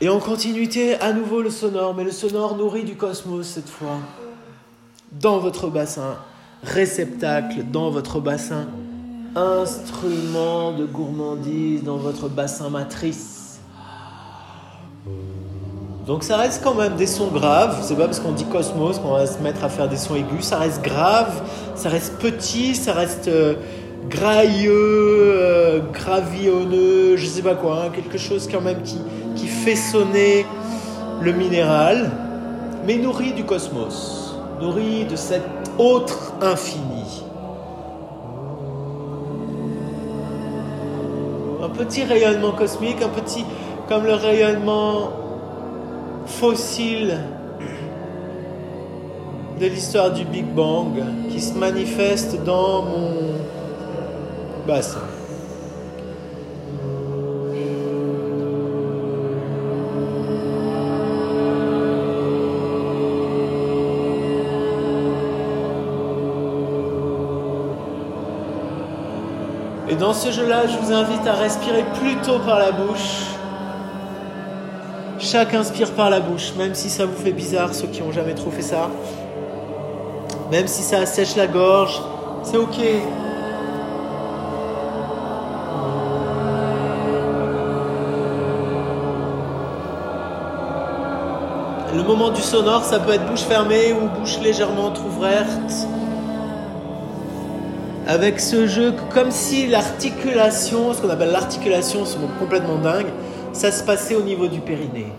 Et 0.00 0.08
en 0.08 0.18
continuité, 0.18 0.96
à 0.96 1.12
nouveau 1.12 1.40
le 1.40 1.50
sonore, 1.50 1.94
mais 1.94 2.02
le 2.02 2.10
sonore 2.10 2.56
nourrit 2.56 2.84
du 2.84 2.96
cosmos 2.96 3.46
cette 3.46 3.68
fois. 3.68 3.98
Dans 5.12 5.38
votre 5.38 5.68
bassin, 5.68 6.18
réceptacle 6.64 7.62
dans 7.70 7.90
votre 7.90 8.18
bassin, 8.20 8.66
instrument 9.36 10.72
de 10.72 10.84
gourmandise 10.84 11.82
dans 11.82 11.96
votre 11.96 12.28
bassin 12.28 12.70
matrice. 12.70 13.58
Donc 16.06 16.22
ça 16.22 16.36
reste 16.36 16.62
quand 16.62 16.74
même 16.74 16.96
des 16.96 17.06
sons 17.06 17.28
graves, 17.28 17.78
c'est 17.82 17.96
pas 17.96 18.04
parce 18.04 18.20
qu'on 18.20 18.32
dit 18.32 18.44
cosmos 18.44 18.98
qu'on 18.98 19.14
va 19.14 19.26
se 19.26 19.38
mettre 19.38 19.64
à 19.64 19.70
faire 19.70 19.88
des 19.88 19.96
sons 19.96 20.14
aigus, 20.14 20.44
ça 20.44 20.58
reste 20.58 20.82
grave, 20.82 21.42
ça 21.74 21.88
reste 21.88 22.18
petit, 22.18 22.74
ça 22.74 22.92
reste 22.92 23.28
euh, 23.28 23.54
grailleux, 24.10 24.70
euh, 24.72 25.80
gravillonneux, 25.92 27.16
je 27.16 27.26
sais 27.26 27.40
pas 27.40 27.54
quoi, 27.54 27.84
hein, 27.84 27.90
quelque 27.90 28.18
chose 28.18 28.48
quand 28.52 28.60
même 28.60 28.82
qui, 28.82 28.98
qui 29.34 29.46
fait 29.46 29.76
sonner 29.76 30.44
le 31.22 31.32
minéral, 31.32 32.10
mais 32.86 32.96
nourri 32.96 33.32
du 33.32 33.44
cosmos, 33.44 34.36
nourri 34.60 35.06
de 35.06 35.16
cet 35.16 35.42
autre 35.78 36.34
infini. 36.42 36.93
Petit 41.76 42.04
rayonnement 42.04 42.52
cosmique, 42.52 43.02
un 43.02 43.08
petit 43.08 43.44
comme 43.88 44.04
le 44.04 44.14
rayonnement 44.14 45.10
fossile 46.26 47.18
de 49.60 49.66
l'histoire 49.66 50.10
du 50.10 50.24
Big 50.24 50.46
Bang 50.46 51.02
qui 51.30 51.40
se 51.40 51.54
manifeste 51.54 52.42
dans 52.44 52.82
mon 52.82 53.10
bassin. 54.66 55.13
Dans 70.04 70.12
ce 70.12 70.30
jeu-là, 70.30 70.66
je 70.66 70.76
vous 70.76 70.92
invite 70.92 71.26
à 71.26 71.32
respirer 71.32 71.82
plutôt 71.98 72.38
par 72.40 72.58
la 72.58 72.72
bouche. 72.72 73.22
Chaque 75.18 75.54
inspire 75.54 75.92
par 75.92 76.10
la 76.10 76.20
bouche, 76.20 76.52
même 76.58 76.74
si 76.74 76.90
ça 76.90 77.06
vous 77.06 77.16
fait 77.16 77.32
bizarre, 77.32 77.72
ceux 77.74 77.86
qui 77.86 78.02
n'ont 78.02 78.12
jamais 78.12 78.34
trop 78.34 78.50
fait 78.50 78.60
ça. 78.60 78.90
Même 80.50 80.66
si 80.66 80.82
ça 80.82 80.98
assèche 80.98 81.36
la 81.36 81.46
gorge, 81.46 82.02
c'est 82.42 82.58
ok. 82.58 82.76
Le 91.94 92.02
moment 92.02 92.28
du 92.28 92.42
sonore, 92.42 92.84
ça 92.84 93.00
peut 93.00 93.14
être 93.14 93.24
bouche 93.24 93.44
fermée 93.44 93.94
ou 93.94 94.20
bouche 94.20 94.38
légèrement 94.42 94.92
ouverte 95.06 95.88
avec 98.06 98.40
ce 98.40 98.66
jeu 98.66 98.92
comme 99.12 99.30
si 99.30 99.66
l'articulation, 99.66 100.92
ce 100.92 101.00
qu'on 101.00 101.10
appelle 101.10 101.32
l'articulation, 101.32 102.04
ce 102.04 102.18
mot 102.18 102.28
complètement 102.38 102.76
dingue, 102.76 103.06
ça 103.52 103.70
se 103.70 103.82
passait 103.82 104.14
au 104.14 104.22
niveau 104.22 104.46
du 104.46 104.60
périnée. 104.60 105.12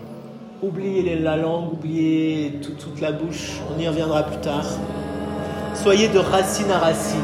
Oubliez 0.62 1.18
la 1.18 1.36
langue, 1.36 1.72
oubliez 1.72 2.60
toute 2.62 3.00
la 3.00 3.12
bouche, 3.12 3.60
on 3.74 3.80
y 3.80 3.88
reviendra 3.88 4.22
plus 4.22 4.38
tard. 4.38 4.66
Soyez 5.74 6.08
de 6.08 6.18
racine 6.18 6.70
à 6.70 6.78
racine. 6.78 7.20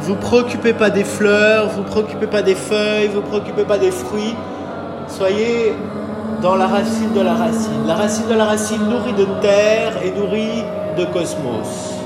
Vous 0.00 0.14
préoccupez 0.14 0.72
pas 0.72 0.88
des 0.88 1.04
fleurs, 1.04 1.68
vous 1.68 1.82
préoccupez 1.82 2.26
pas 2.26 2.42
des 2.42 2.54
feuilles, 2.54 3.08
vous 3.08 3.20
préoccupez 3.20 3.64
pas 3.64 3.78
des 3.78 3.90
fruits. 3.90 4.34
Soyez 5.08 5.74
dans 6.40 6.56
la 6.56 6.66
racine 6.66 7.12
de 7.14 7.20
la 7.20 7.34
racine. 7.34 7.86
La 7.86 7.96
racine 7.96 8.26
de 8.28 8.34
la 8.34 8.46
racine 8.46 8.82
nourrie 8.88 9.12
de 9.12 9.26
terre 9.42 10.00
et 10.02 10.10
nourrie 10.10 10.64
de 10.96 11.04
cosmos. 11.04 11.99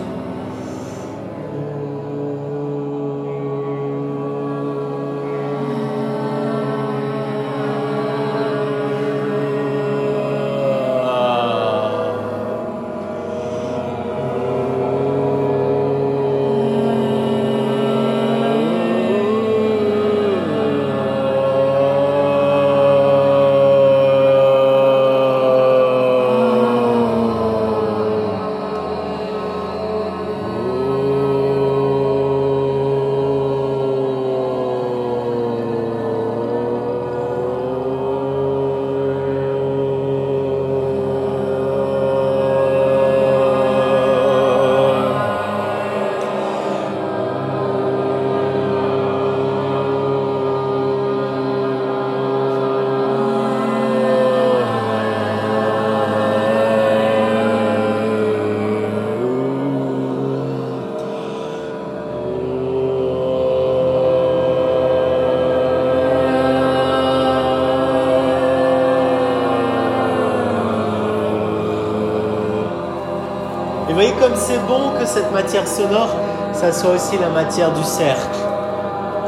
Comme 74.25 74.37
c'est 74.37 74.67
bon 74.67 74.93
que 74.99 75.05
cette 75.05 75.31
matière 75.33 75.69
sonore, 75.69 76.09
ça 76.55 76.73
soit 76.73 76.93
aussi 76.93 77.19
la 77.19 77.29
matière 77.29 77.71
du 77.75 77.83
cercle. 77.83 78.39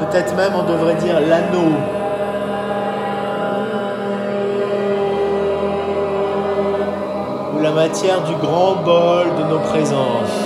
Peut-être 0.01 0.34
même 0.34 0.53
on 0.55 0.62
devrait 0.62 0.94
dire 0.94 1.20
l'anneau. 1.20 1.74
Ou 7.55 7.61
la 7.61 7.72
matière 7.72 8.22
du 8.22 8.36
grand 8.36 8.76
bol 8.76 9.26
de 9.38 9.44
nos 9.51 9.59
présences. 9.59 10.45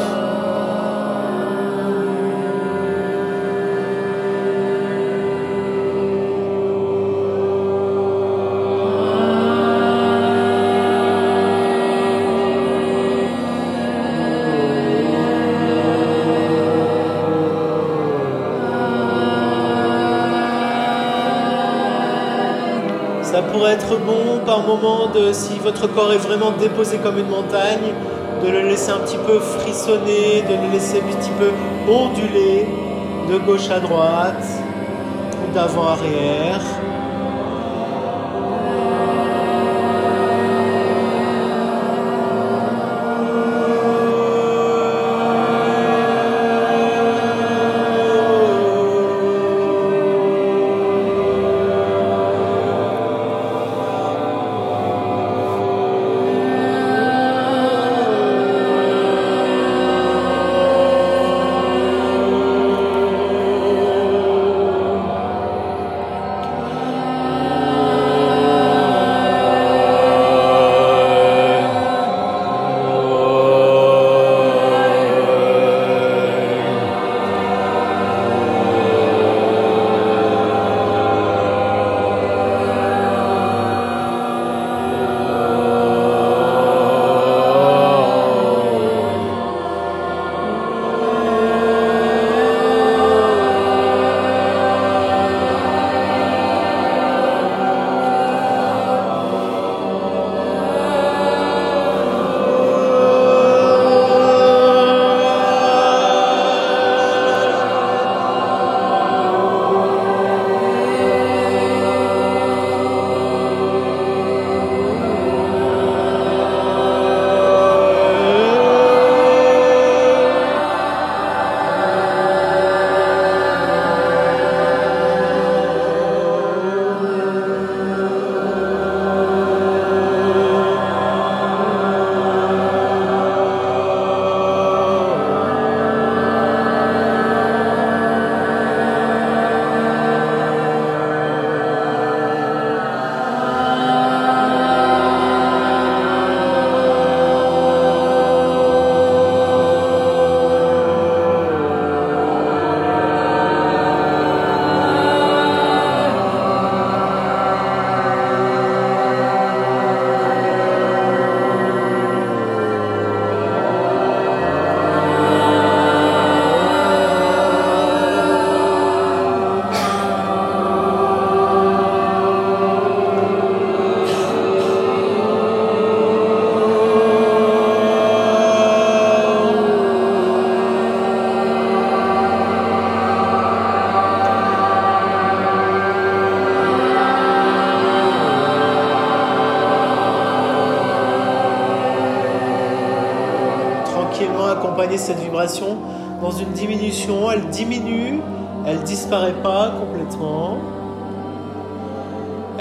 Pourrait 23.43 23.73
être 23.75 23.97
bon 23.99 24.41
par 24.45 24.67
moment 24.67 25.09
si 25.33 25.59
votre 25.59 25.87
corps 25.87 26.13
est 26.13 26.19
vraiment 26.19 26.51
déposé 26.53 26.99
comme 26.99 27.19
une 27.19 27.29
montagne, 27.29 27.95
de 28.45 28.51
le 28.51 28.63
laisser 28.63 28.91
un 28.91 28.99
petit 28.99 29.19
peu 29.19 29.39
frissonner, 29.39 30.43
de 30.49 30.55
le 30.67 30.73
laisser 30.73 30.99
un 30.99 31.17
petit 31.17 31.31
peu 31.39 31.51
onduler 31.91 32.67
de 33.31 33.39
gauche 33.39 33.71
à 33.71 33.79
droite 33.79 34.45
ou 35.43 35.55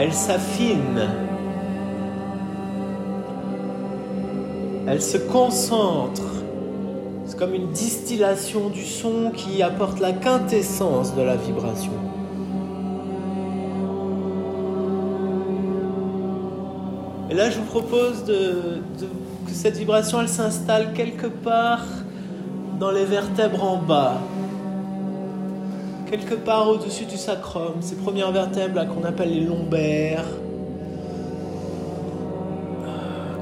Elle 0.09 0.15
s'affine. 0.15 1.07
Elle 4.87 5.03
se 5.03 5.19
concentre. 5.19 6.23
C'est 7.27 7.37
comme 7.37 7.53
une 7.53 7.67
distillation 7.67 8.69
du 8.69 8.85
son 8.85 9.29
qui 9.29 9.61
apporte 9.61 9.99
la 9.99 10.13
quintessence 10.13 11.15
de 11.15 11.21
la 11.21 11.35
vibration. 11.35 11.91
Et 17.29 17.35
là, 17.35 17.51
je 17.51 17.59
vous 17.59 17.65
propose 17.65 18.25
que 18.25 19.53
cette 19.53 19.77
vibration, 19.77 20.21
elle 20.21 20.27
s'installe 20.27 20.93
quelque 20.93 21.27
part 21.27 21.85
dans 22.79 22.89
les 22.89 23.05
vertèbres 23.05 23.63
en 23.63 23.77
bas, 23.77 24.17
quelque 26.09 26.33
part 26.33 26.67
au-dessus 26.69 27.05
du 27.05 27.17
sacrum, 27.17 27.75
ces 27.81 27.95
premières 27.95 28.31
vertèbres 28.31 28.83
qu'on 28.87 29.03
appelle 29.03 29.31
les 29.31 29.41
lombaires, 29.41 30.25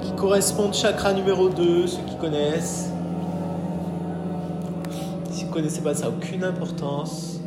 qui 0.02 0.12
correspondent 0.12 0.74
chakra 0.74 1.14
numéro 1.14 1.48
2, 1.48 1.88
ceux 1.88 2.02
qui 2.08 2.18
connaissent. 2.18 2.90
Si 5.32 5.44
vous 5.44 5.50
ne 5.50 5.54
connaissez 5.54 5.82
pas, 5.82 5.96
ça 5.96 6.10
aucune 6.10 6.44
importance. 6.44 7.40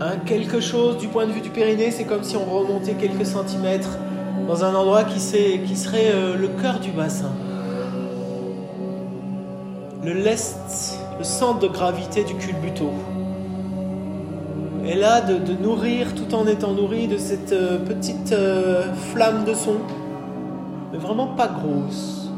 Un 0.00 0.18
quelque 0.18 0.60
chose 0.60 0.98
du 0.98 1.08
point 1.08 1.26
de 1.26 1.32
vue 1.32 1.40
du 1.40 1.50
périnée, 1.50 1.90
c'est 1.90 2.04
comme 2.04 2.22
si 2.22 2.36
on 2.36 2.44
remontait 2.44 2.94
quelques 2.94 3.26
centimètres 3.26 3.98
dans 4.46 4.62
un 4.62 4.74
endroit 4.74 5.04
qui, 5.04 5.18
qui 5.66 5.76
serait 5.76 6.12
euh, 6.14 6.36
le 6.36 6.48
cœur 6.48 6.78
du 6.78 6.90
bassin. 6.90 7.32
Le 10.04 10.12
lest 10.12 11.00
le 11.18 11.24
centre 11.24 11.60
de 11.60 11.68
gravité 11.68 12.22
du 12.24 12.34
culbuto. 12.34 12.92
Et 14.88 14.94
là, 14.94 15.20
de, 15.20 15.52
nourrir 15.54 16.14
tout 16.14 16.32
en 16.32 16.46
étant 16.46 16.72
nourri 16.72 17.08
de 17.08 17.18
cette 17.18 17.52
euh, 17.52 17.78
petite 17.78 18.32
euh, 18.32 18.92
flamme 19.12 19.44
de 19.44 19.52
son, 19.52 19.78
mais 20.92 20.98
vraiment 20.98 21.26
pas 21.26 21.48
grosse. 21.48 22.30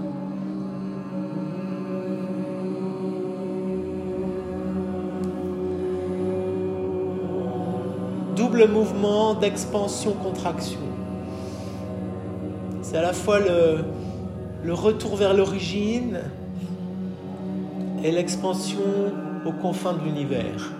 Double 8.35 8.67
mouvement 8.69 9.35
d'expansion-contraction. 9.35 10.81
C'est 12.81 12.97
à 12.97 13.03
la 13.03 13.13
fois 13.13 13.41
le, 13.41 13.85
le 14.65 14.73
retour 14.73 15.17
vers 15.17 15.35
l'origine, 15.35 16.21
et 18.03 18.11
l'expansion 18.11 18.79
aux 19.45 19.53
confins 19.53 19.93
de 19.93 20.05
l'univers. 20.05 20.78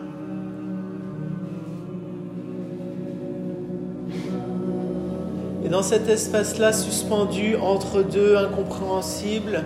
Et 5.69 5.71
dans 5.71 5.83
cet 5.83 6.09
espace-là, 6.09 6.73
suspendu 6.73 7.55
entre 7.55 8.03
deux 8.03 8.39
incompréhensibles, 8.39 9.65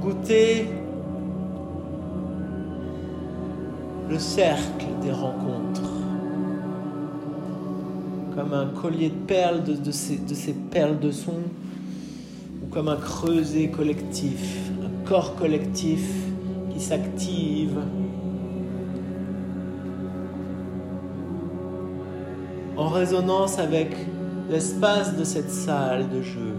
goûter 0.00 0.68
le 4.08 4.16
cercle 4.20 4.86
des 5.02 5.10
rencontres, 5.10 5.90
comme 8.36 8.52
un 8.52 8.66
collier 8.66 9.08
de 9.08 9.26
perles 9.26 9.64
de, 9.64 9.90
ces, 9.90 10.16
de 10.16 10.32
ces 10.32 10.52
perles 10.52 11.00
de 11.00 11.10
son, 11.10 11.40
ou 12.62 12.66
comme 12.70 12.86
un 12.86 12.94
creuset 12.94 13.70
collectif, 13.70 14.70
un 14.80 15.08
corps 15.08 15.34
collectif 15.34 16.08
qui 16.72 16.80
s'active. 16.80 17.80
en 22.76 22.88
résonance 22.88 23.58
avec 23.58 23.94
l'espace 24.50 25.16
de 25.16 25.24
cette 25.24 25.50
salle 25.50 26.08
de 26.08 26.22
jeu. 26.22 26.54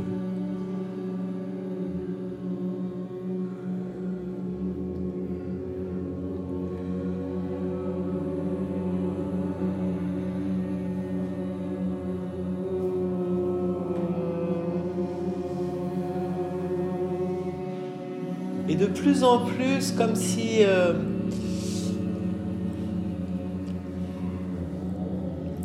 Et 18.68 18.76
de 18.76 18.88
plus 18.88 19.24
en 19.24 19.46
plus, 19.46 19.92
comme 19.92 20.16
si... 20.16 20.58
Euh, 20.62 20.94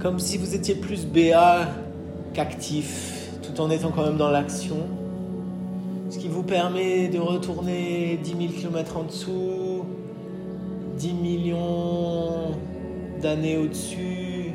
comme 0.00 0.18
si 0.18 0.38
vous 0.38 0.54
étiez 0.54 0.74
plus 0.74 1.04
BA 1.04 1.68
qu'actif, 2.32 3.30
tout 3.42 3.60
en 3.60 3.70
étant 3.70 3.90
quand 3.90 4.04
même 4.04 4.16
dans 4.16 4.30
l'action. 4.30 4.76
Ce 6.10 6.18
qui 6.18 6.28
vous 6.28 6.42
permet 6.42 7.08
de 7.08 7.18
retourner 7.18 8.18
10 8.22 8.30
000 8.30 8.40
km 8.52 8.96
en 8.96 9.04
dessous, 9.04 9.84
10 10.98 11.12
millions 11.14 12.52
d'années 13.22 13.56
au-dessus. 13.56 14.52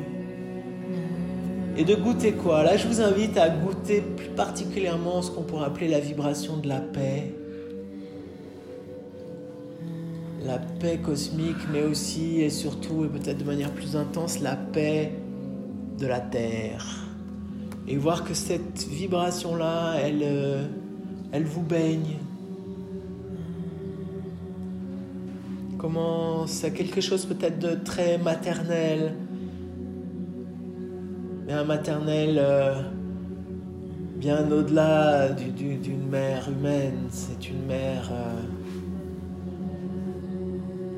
Et 1.78 1.84
de 1.84 1.94
goûter 1.94 2.32
quoi? 2.32 2.62
Là, 2.62 2.76
je 2.76 2.86
vous 2.86 3.00
invite 3.00 3.36
à 3.36 3.48
goûter 3.48 4.00
plus 4.00 4.28
particulièrement 4.28 5.22
ce 5.22 5.30
qu'on 5.30 5.42
pourrait 5.42 5.66
appeler 5.66 5.88
la 5.88 6.00
vibration 6.00 6.56
de 6.56 6.68
la 6.68 6.80
paix. 6.80 7.34
La 10.44 10.58
paix 10.58 10.98
cosmique, 10.98 11.56
mais 11.72 11.82
aussi 11.82 12.40
et 12.40 12.50
surtout, 12.50 13.04
et 13.04 13.08
peut-être 13.08 13.38
de 13.38 13.44
manière 13.44 13.72
plus 13.72 13.96
intense, 13.96 14.40
la 14.40 14.56
paix 14.56 15.12
de 15.98 16.06
la 16.06 16.20
Terre 16.20 17.05
et 17.88 17.96
voir 17.96 18.24
que 18.24 18.34
cette 18.34 18.86
vibration-là, 18.88 19.94
elle, 20.02 20.22
euh, 20.22 20.66
elle 21.32 21.44
vous 21.44 21.62
baigne. 21.62 22.16
Comment 25.78 26.46
c'est 26.46 26.72
quelque 26.72 27.00
chose 27.00 27.26
peut-être 27.26 27.58
de 27.58 27.74
très 27.74 28.18
maternel, 28.18 29.14
mais 31.46 31.52
un 31.52 31.64
maternel 31.64 32.36
euh, 32.40 32.82
bien 34.16 34.50
au-delà 34.50 35.28
d'une 35.28 36.08
mère 36.08 36.48
humaine. 36.48 37.06
C'est 37.10 37.48
une 37.48 37.66
mère, 37.66 38.10
euh, 38.10 38.40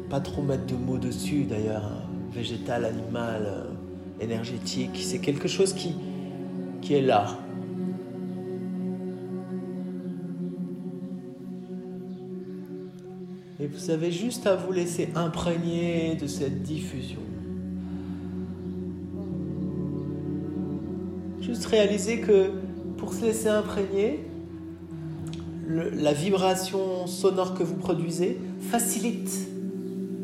pas 0.08 0.20
trop 0.20 0.40
mettre 0.40 0.64
de 0.66 0.76
mots 0.76 0.96
dessus 0.96 1.44
d'ailleurs, 1.44 1.84
hein, 1.84 2.02
végétal, 2.32 2.86
animal, 2.86 3.66
énergétique. 4.20 5.00
C'est 5.02 5.18
quelque 5.18 5.48
chose 5.48 5.74
qui, 5.74 5.94
qui 6.80 6.94
est 6.94 7.02
là. 7.02 7.26
Et 13.60 13.66
vous 13.66 13.90
avez 13.90 14.12
juste 14.12 14.46
à 14.46 14.54
vous 14.54 14.72
laisser 14.72 15.08
imprégner 15.16 16.14
de 16.14 16.26
cette 16.28 16.62
diffusion. 16.62 17.20
Juste 21.40 21.66
réaliser 21.66 22.20
que 22.20 22.52
pour 22.98 23.12
se 23.12 23.24
laisser 23.24 23.48
imprégner, 23.48 24.24
la 25.68 26.12
vibration 26.12 27.06
sonore 27.06 27.54
que 27.54 27.62
vous 27.62 27.74
produisez 27.74 28.38
facilite 28.60 29.48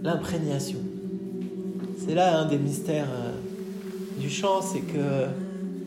l'imprégnation. 0.02 0.78
C'est 1.98 2.14
là 2.14 2.38
un 2.38 2.46
des 2.46 2.58
mystères 2.58 3.08
euh, 3.10 3.32
du 4.20 4.30
chant, 4.30 4.62
c'est 4.62 4.80
que 4.80 5.26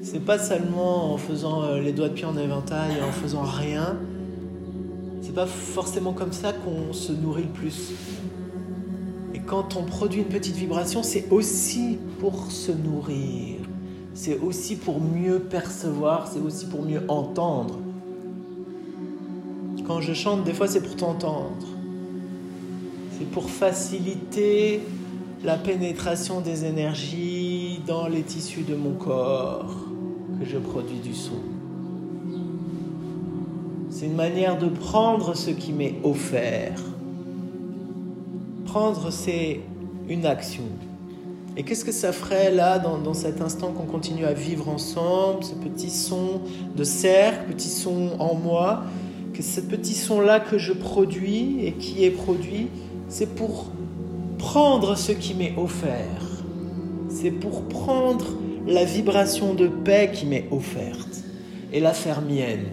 c'est 0.10 0.24
pas 0.24 0.39
seulement 0.39 1.14
en 1.14 1.18
faisant 1.18 1.64
euh, 1.64 1.82
les 1.82 1.91
doigts 1.91 2.08
de 2.08 2.14
pied 2.14 2.24
en 2.24 2.38
éventail, 2.38 2.93
en 3.01 3.12
faisant 3.12 3.41
rien. 3.41 3.97
C'est 5.22 5.36
pas 5.36 5.45
forcément 5.45 6.14
comme 6.14 6.32
ça 6.32 6.53
qu'on 6.53 6.93
se 6.93 7.12
nourrit 7.12 7.43
le 7.43 7.49
plus. 7.49 7.91
Et 9.34 9.39
quand 9.39 9.76
on 9.76 9.84
produit 9.84 10.22
une 10.22 10.30
petite 10.30 10.55
vibration, 10.55 11.03
c'est 11.03 11.30
aussi 11.30 11.97
pour 12.22 12.51
se 12.51 12.72
nourrir. 12.72 13.58
C'est 14.14 14.39
aussi 14.39 14.78
pour 14.78 15.01
mieux 15.01 15.39
percevoir, 15.39 16.30
c'est 16.32 16.39
aussi 16.39 16.68
pour 16.68 16.84
mieux 16.84 17.01
entendre. 17.10 17.78
Quand 19.86 19.99
je 19.99 20.14
chante, 20.14 20.45
des 20.45 20.53
fois, 20.53 20.68
c'est 20.68 20.82
pour 20.82 20.95
t'entendre. 20.95 21.68
C'est 23.18 23.30
pour 23.30 23.49
faciliter 23.49 24.82
la 25.43 25.58
pénétration 25.58 26.39
des 26.39 26.64
énergies 26.64 27.82
dans 27.86 28.08
les 28.08 28.22
tissus 28.22 28.64
de 28.64 28.76
mon 28.76 28.93
corps 28.93 29.86
que 30.39 30.45
je 30.45 30.57
produis 30.57 30.99
du 30.99 31.13
son. 31.13 31.41
C'est 33.89 34.05
une 34.05 34.15
manière 34.15 34.57
de 34.57 34.67
prendre 34.67 35.35
ce 35.35 35.49
qui 35.49 35.73
m'est 35.73 35.95
offert. 36.03 36.79
Prendre, 38.65 39.11
c'est 39.11 39.61
une 40.07 40.25
action. 40.25 40.63
Et 41.55 41.63
qu'est-ce 41.63 41.83
que 41.83 41.91
ça 41.91 42.11
ferait 42.11 42.51
là, 42.51 42.77
dans, 42.77 43.15
cet 43.15 43.41
instant 43.41 43.71
qu'on 43.71 43.85
continue 43.85 44.25
à 44.25 44.33
vivre 44.33 44.69
ensemble, 44.69 45.43
ce 45.43 45.55
petit 45.55 45.89
son 45.89 46.41
de 46.75 46.83
cercle, 46.83 47.51
petit 47.51 47.69
son 47.69 48.11
en 48.19 48.35
moi, 48.35 48.83
que 49.33 49.41
ce 49.41 49.61
petit 49.61 49.95
son-là 49.95 50.39
que 50.39 50.59
je 50.59 50.73
produis 50.73 51.65
et 51.65 51.73
qui 51.73 52.03
est 52.03 52.11
produit, 52.11 52.67
c'est 53.07 53.33
pour 53.33 53.65
prendre 54.38 54.95
ce 54.95 55.11
qui 55.11 55.33
m'est 55.33 55.55
offert. 55.57 56.43
C'est 57.09 57.31
pour 57.31 57.63
prendre 57.63 58.25
la 58.68 58.84
vibration 58.84 59.53
de 59.53 59.68
paix 59.68 60.11
qui 60.13 60.26
m'est 60.26 60.45
offerte 60.51 61.24
et 61.72 61.80
la 61.80 61.93
faire 61.93 62.22
mienne. 62.22 62.68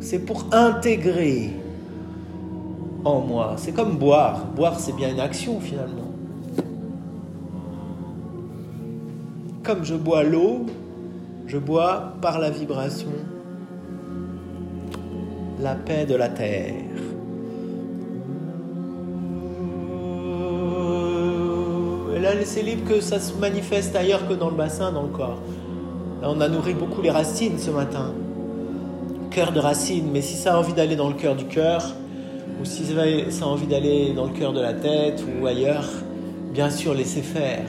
C'est 0.00 0.20
pour 0.20 0.46
intégrer 0.52 1.50
en 3.04 3.20
moi. 3.20 3.54
C'est 3.58 3.72
comme 3.72 3.98
boire. 3.98 4.46
Boire, 4.56 4.78
c'est 4.80 4.94
bien 4.94 5.10
une 5.10 5.20
action 5.20 5.60
finalement. 5.60 6.12
Comme 9.64 9.84
je 9.84 9.94
bois 9.94 10.22
l'eau, 10.22 10.64
je 11.46 11.58
bois 11.58 12.14
par 12.22 12.38
la 12.38 12.50
vibration 12.50 13.10
la 15.60 15.74
paix 15.74 16.06
de 16.06 16.14
la 16.14 16.28
terre. 16.28 16.74
Laisser 22.18 22.62
libre 22.62 22.88
que 22.88 23.00
ça 23.00 23.20
se 23.20 23.32
manifeste 23.34 23.94
ailleurs 23.96 24.26
que 24.28 24.34
dans 24.34 24.50
le 24.50 24.56
bassin, 24.56 24.92
dans 24.92 25.02
le 25.02 25.08
corps. 25.08 25.38
Là, 26.20 26.30
on 26.30 26.40
a 26.40 26.48
nourri 26.48 26.74
beaucoup 26.74 27.00
les 27.00 27.10
racines 27.10 27.58
ce 27.58 27.70
matin. 27.70 28.12
Cœur 29.30 29.52
de 29.52 29.60
racines, 29.60 30.10
mais 30.12 30.22
si 30.22 30.34
ça 30.34 30.54
a 30.54 30.58
envie 30.58 30.72
d'aller 30.72 30.96
dans 30.96 31.08
le 31.08 31.14
cœur 31.14 31.36
du 31.36 31.44
cœur, 31.44 31.94
ou 32.60 32.64
si 32.64 32.84
ça 33.30 33.44
a 33.44 33.48
envie 33.48 33.66
d'aller 33.66 34.12
dans 34.14 34.26
le 34.26 34.32
cœur 34.32 34.52
de 34.52 34.60
la 34.60 34.72
tête 34.72 35.22
ou 35.40 35.46
ailleurs, 35.46 35.88
bien 36.52 36.70
sûr, 36.70 36.94
laissez 36.94 37.22
faire. 37.22 37.64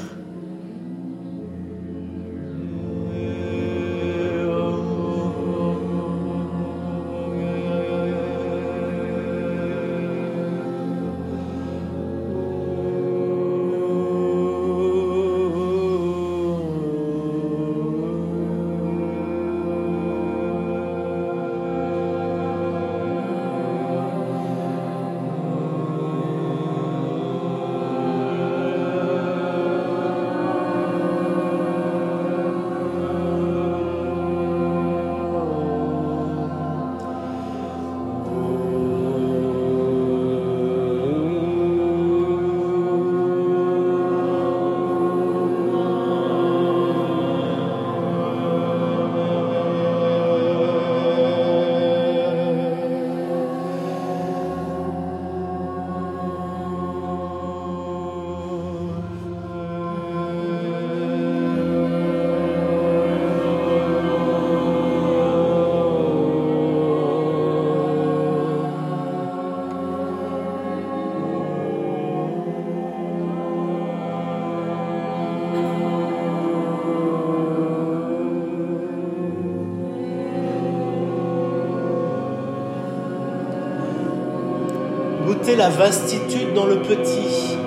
La 85.60 85.70
vastitude 85.70 86.54
dans 86.54 86.66
le 86.66 86.78
petit. 86.78 87.58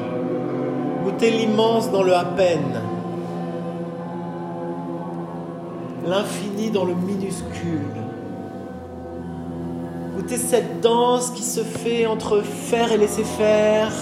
Goûtez 1.04 1.30
l'immense 1.30 1.90
dans 1.90 2.02
le 2.02 2.14
à 2.14 2.24
peine. 2.24 2.80
L'infini 6.06 6.70
dans 6.70 6.86
le 6.86 6.94
minuscule. 6.94 7.92
Goûtez 10.16 10.38
cette 10.38 10.80
danse 10.80 11.32
qui 11.32 11.42
se 11.42 11.60
fait 11.60 12.06
entre 12.06 12.40
faire 12.40 12.92
et 12.92 12.96
laisser 12.96 13.24
faire. 13.24 13.92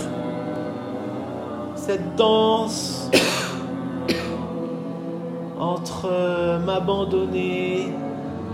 Cette 1.74 2.14
danse 2.14 3.10
entre 5.58 6.60
m'abandonner 6.64 7.92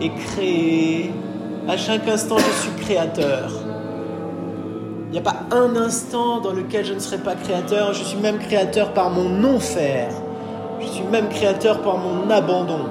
et 0.01 0.09
créer. 0.09 1.13
À 1.69 1.77
chaque 1.77 2.09
instant, 2.09 2.39
je 2.39 2.63
suis 2.63 2.83
créateur. 2.83 3.51
Il 5.07 5.13
n'y 5.13 5.19
a 5.19 5.23
pas 5.23 5.37
un 5.53 5.77
instant 5.77 6.41
dans 6.41 6.53
lequel 6.53 6.85
je 6.85 6.93
ne 6.93 6.99
serai 6.99 7.19
pas 7.19 7.37
créateur. 7.37 7.93
Je 7.93 8.03
suis 8.03 8.19
même 8.19 8.39
créateur 8.39 8.93
par 8.93 9.11
mon 9.11 9.29
non-faire. 9.29 10.11
Je 10.81 10.87
suis 10.87 11.05
même 11.05 11.29
créateur 11.29 11.81
par 11.83 11.99
mon 11.99 12.29
abandon. 12.29 12.87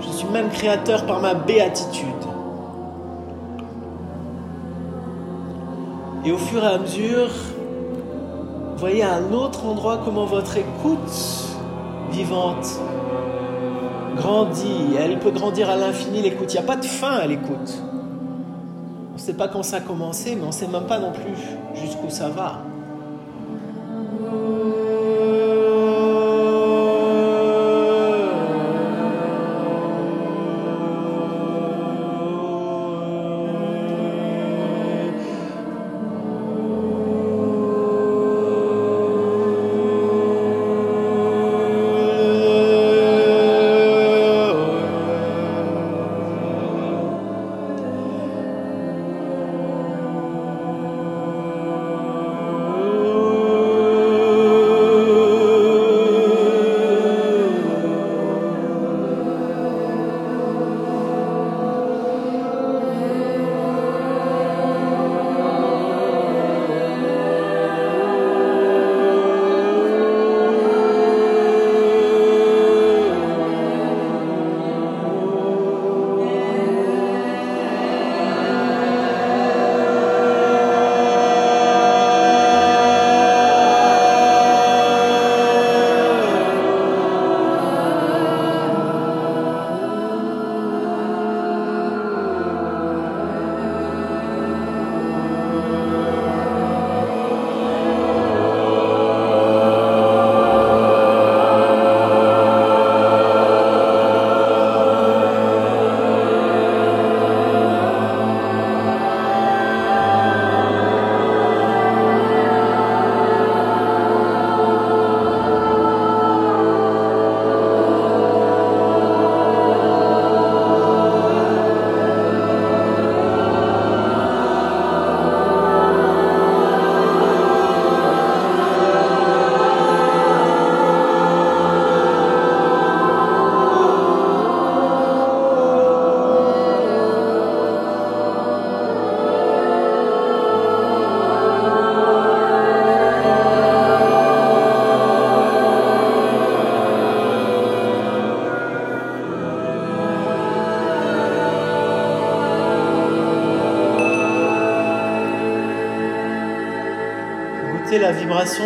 Je 0.00 0.08
suis 0.08 0.28
même 0.28 0.48
créateur 0.50 1.06
par 1.06 1.20
ma 1.20 1.34
béatitude. 1.34 2.06
Et 6.24 6.32
au 6.32 6.38
fur 6.38 6.64
et 6.64 6.66
à 6.66 6.78
mesure, 6.78 7.30
voyez 8.78 9.04
à 9.04 9.14
un 9.14 9.32
autre 9.32 9.64
endroit 9.64 10.00
comment 10.04 10.24
votre 10.24 10.56
écoute 10.56 11.46
vivante 12.10 12.66
grandit. 14.16 14.96
Elle 14.98 15.20
peut 15.20 15.30
grandir 15.30 15.70
à 15.70 15.76
l'infini, 15.76 16.20
l'écoute. 16.20 16.52
Il 16.52 16.56
n'y 16.56 16.64
a 16.64 16.66
pas 16.66 16.76
de 16.76 16.84
fin 16.84 17.12
à 17.12 17.26
l'écoute. 17.26 17.80
Sait 19.26 19.34
pas 19.34 19.48
quand 19.48 19.64
ça 19.64 19.78
a 19.78 19.80
commencé, 19.80 20.36
mais 20.36 20.44
on 20.44 20.52
sait 20.52 20.68
même 20.68 20.86
pas 20.86 21.00
non 21.00 21.10
plus 21.10 21.34
jusqu'où 21.74 22.08
ça 22.10 22.28
va. 22.28 22.62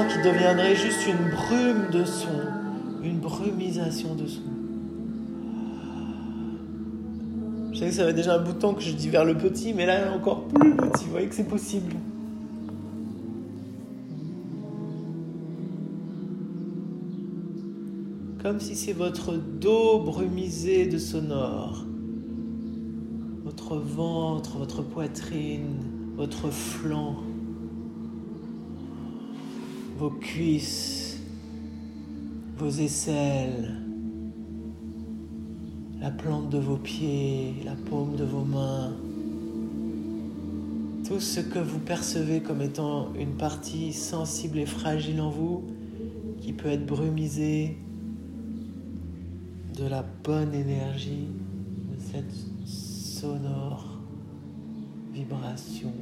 Qui 0.09 0.19
deviendrait 0.25 0.75
juste 0.75 1.07
une 1.07 1.31
brume 1.31 1.91
de 1.93 2.05
son, 2.05 2.29
une 3.03 3.19
brumisation 3.19 4.15
de 4.15 4.27
son. 4.27 4.41
Je 7.73 7.79
sais 7.79 7.87
que 7.87 7.93
ça 7.93 8.07
fait 8.07 8.15
déjà 8.15 8.37
un 8.37 8.43
bout 8.43 8.53
de 8.53 8.59
temps 8.59 8.75
que 8.75 8.81
je 8.81 8.93
dis 8.93 9.09
vers 9.09 9.25
le 9.25 9.37
petit, 9.37 9.75
mais 9.75 9.85
là 9.85 10.13
encore 10.15 10.45
plus 10.45 10.75
petit, 10.75 11.05
vous 11.05 11.11
voyez 11.11 11.29
que 11.29 11.35
c'est 11.35 11.49
possible. 11.49 11.95
Comme 18.43 18.61
si 18.61 18.75
c'est 18.75 18.95
votre 18.95 19.35
dos 19.35 20.01
brumisé 20.01 20.87
de 20.87 20.97
sonore, 20.97 21.85
votre 23.45 23.77
ventre, 23.77 24.57
votre 24.57 24.83
poitrine, 24.83 25.77
votre 26.17 26.49
flanc 26.49 27.17
vos 30.01 30.09
cuisses, 30.09 31.19
vos 32.57 32.71
aisselles, 32.71 33.77
la 36.01 36.11
plante 36.11 36.49
de 36.49 36.57
vos 36.57 36.79
pieds, 36.79 37.57
la 37.67 37.75
paume 37.75 38.17
de 38.17 38.25
vos 38.25 38.45
mains, 38.45 38.97
tout 41.07 41.21
ce 41.21 41.41
que 41.41 41.59
vous 41.59 41.81
percevez 41.81 42.41
comme 42.41 42.63
étant 42.63 43.13
une 43.13 43.35
partie 43.37 43.93
sensible 43.93 44.61
et 44.61 44.65
fragile 44.65 45.21
en 45.21 45.29
vous, 45.29 45.65
qui 46.41 46.55
peut 46.55 46.71
être 46.71 46.87
brumisée 46.87 47.77
de 49.77 49.85
la 49.85 50.03
bonne 50.25 50.55
énergie 50.55 51.29
de 51.93 52.01
cette 52.01 52.35
sonore 52.65 54.01
vibration. 55.13 55.93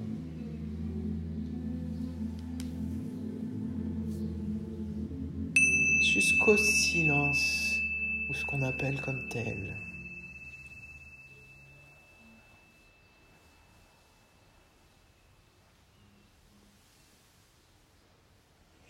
Silence, 6.56 7.80
ou 8.28 8.34
ce 8.34 8.44
qu'on 8.44 8.62
appelle 8.62 9.00
comme 9.00 9.28
tel. 9.28 9.76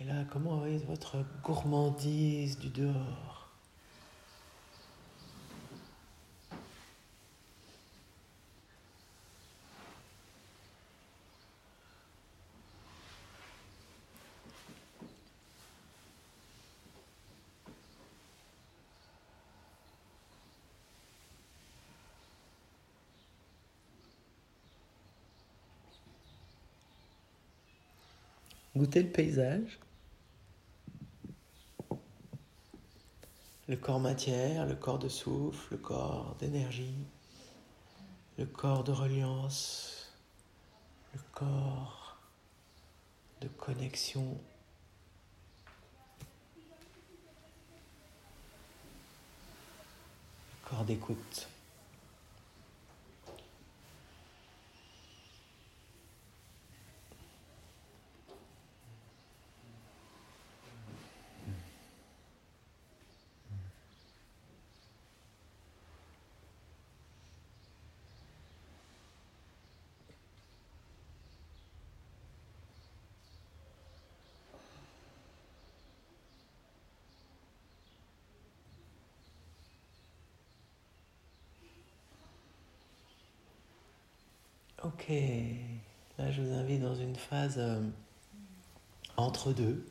Et 0.01 0.05
là, 0.05 0.25
comment 0.31 0.65
est 0.67 0.85
votre 0.87 1.25
gourmandise 1.43 2.59
du 2.59 2.69
dehors? 2.69 3.38
Goûtez 28.77 29.03
le 29.03 29.11
paysage. 29.11 29.79
Le 33.69 33.77
corps 33.77 34.01
matière, 34.01 34.67
le 34.67 34.75
corps 34.75 34.99
de 34.99 35.09
souffle, 35.09 35.75
le 35.75 35.79
corps 35.79 36.37
d'énergie, 36.39 37.05
le 38.39 38.47
corps 38.47 38.83
de 38.83 38.93
reliance, 38.93 40.13
le 41.13 41.21
corps 41.33 42.19
de 43.41 43.49
connexion 43.49 44.39
corps 50.69 50.85
d'écoute. 50.85 51.49
Ok, 84.99 85.15
là 86.19 86.31
je 86.33 86.43
vous 86.43 86.53
invite 86.53 86.83
dans 86.83 86.95
une 86.95 87.15
phase 87.15 87.55
euh, 87.59 87.81
entre 89.17 89.53
deux. 89.53 89.87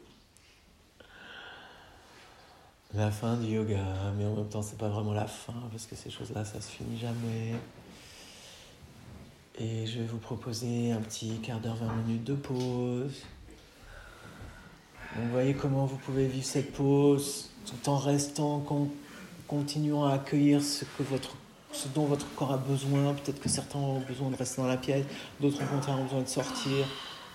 La 2.93 3.10
fin 3.10 3.38
du 3.38 3.53
yoga, 3.53 3.86
mais 4.18 4.26
en 4.26 4.36
même 4.36 4.49
temps 4.49 4.62
c'est 4.62 4.78
pas 4.78 4.89
vraiment 4.89 5.14
la 5.14 5.28
fin 5.28 5.53
parce 5.72 5.86
que 5.86 5.95
ces 5.95 6.10
choses-là 6.10 6.43
ça 6.43 6.60
se 6.60 6.70
finit 6.70 6.97
jamais. 6.99 7.55
Et 9.60 9.86
je 9.88 9.99
vais 9.99 10.05
vous 10.05 10.18
proposer 10.18 10.91
un 10.91 10.99
petit 10.99 11.39
quart 11.39 11.62
d'heure, 11.62 11.78
20 11.78 11.93
minutes 12.03 12.26
de 12.26 12.36
pause. 12.36 13.24
vous 15.16 15.30
voyez 15.32 15.53
comment 15.53 15.86
vous 15.86 15.97
pouvez 15.97 16.28
vivre 16.28 16.45
cette 16.45 16.74
pause 16.74 17.49
tout 17.66 17.89
en 17.89 17.97
restant, 17.97 18.66
continuant 19.47 20.05
à 20.05 20.16
accueillir 20.16 20.62
ce 20.62 20.84
que 20.84 21.03
votre 21.03 21.38
ce 21.78 21.88
dont 21.90 22.06
votre 22.06 22.26
corps 22.36 22.52
a 22.52 22.58
besoin. 22.58 23.14
Peut-être 23.14 23.40
que 23.40 23.50
certains 23.50 23.80
ont 23.80 24.00
besoin 24.02 24.30
de 24.30 24.36
rester 24.36 24.62
dans 24.62 24.68
la 24.68 24.78
pièce, 24.78 25.06
d'autres 25.40 25.64
au 25.64 25.68
contraire 25.68 26.00
ont 26.00 26.04
besoin 26.04 26.22
de 26.22 26.28
sortir. 26.28 26.86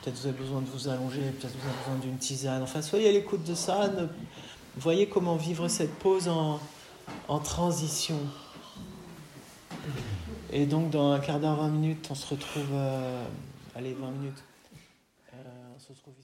Peut-être 0.03 0.19
vous 0.19 0.27
avez 0.27 0.39
besoin 0.39 0.61
de 0.61 0.67
vous 0.67 0.89
allonger, 0.89 1.21
peut-être 1.21 1.55
vous 1.57 1.69
avez 1.69 1.79
besoin 1.79 1.99
d'une 2.03 2.19
tisane. 2.19 2.63
Enfin, 2.63 2.83
soyez 2.83 3.09
à 3.09 3.13
l'écoute 3.13 3.45
de 3.45 3.55
ça. 3.55 3.91
Voyez 4.77 5.09
comment 5.09 5.37
vivre 5.37 5.69
cette 5.69 5.95
pause 5.99 6.29
en, 6.29 6.59
transition. 7.41 8.19
Et 10.51 10.67
donc, 10.67 10.91
dans 10.91 11.13
un 11.13 11.21
quart 11.21 11.41
d'heure, 11.41 11.57
20 11.57 11.69
minutes, 11.69 12.09
on 12.11 12.15
se 12.15 12.27
retrouve. 12.27 12.69
Euh, 12.73 13.25
allez, 13.75 13.95
20 13.95 14.11
minutes. 14.11 14.45
Euh, 15.35 15.37
on 15.77 15.81
se 15.81 15.89
retrouve 15.89 16.15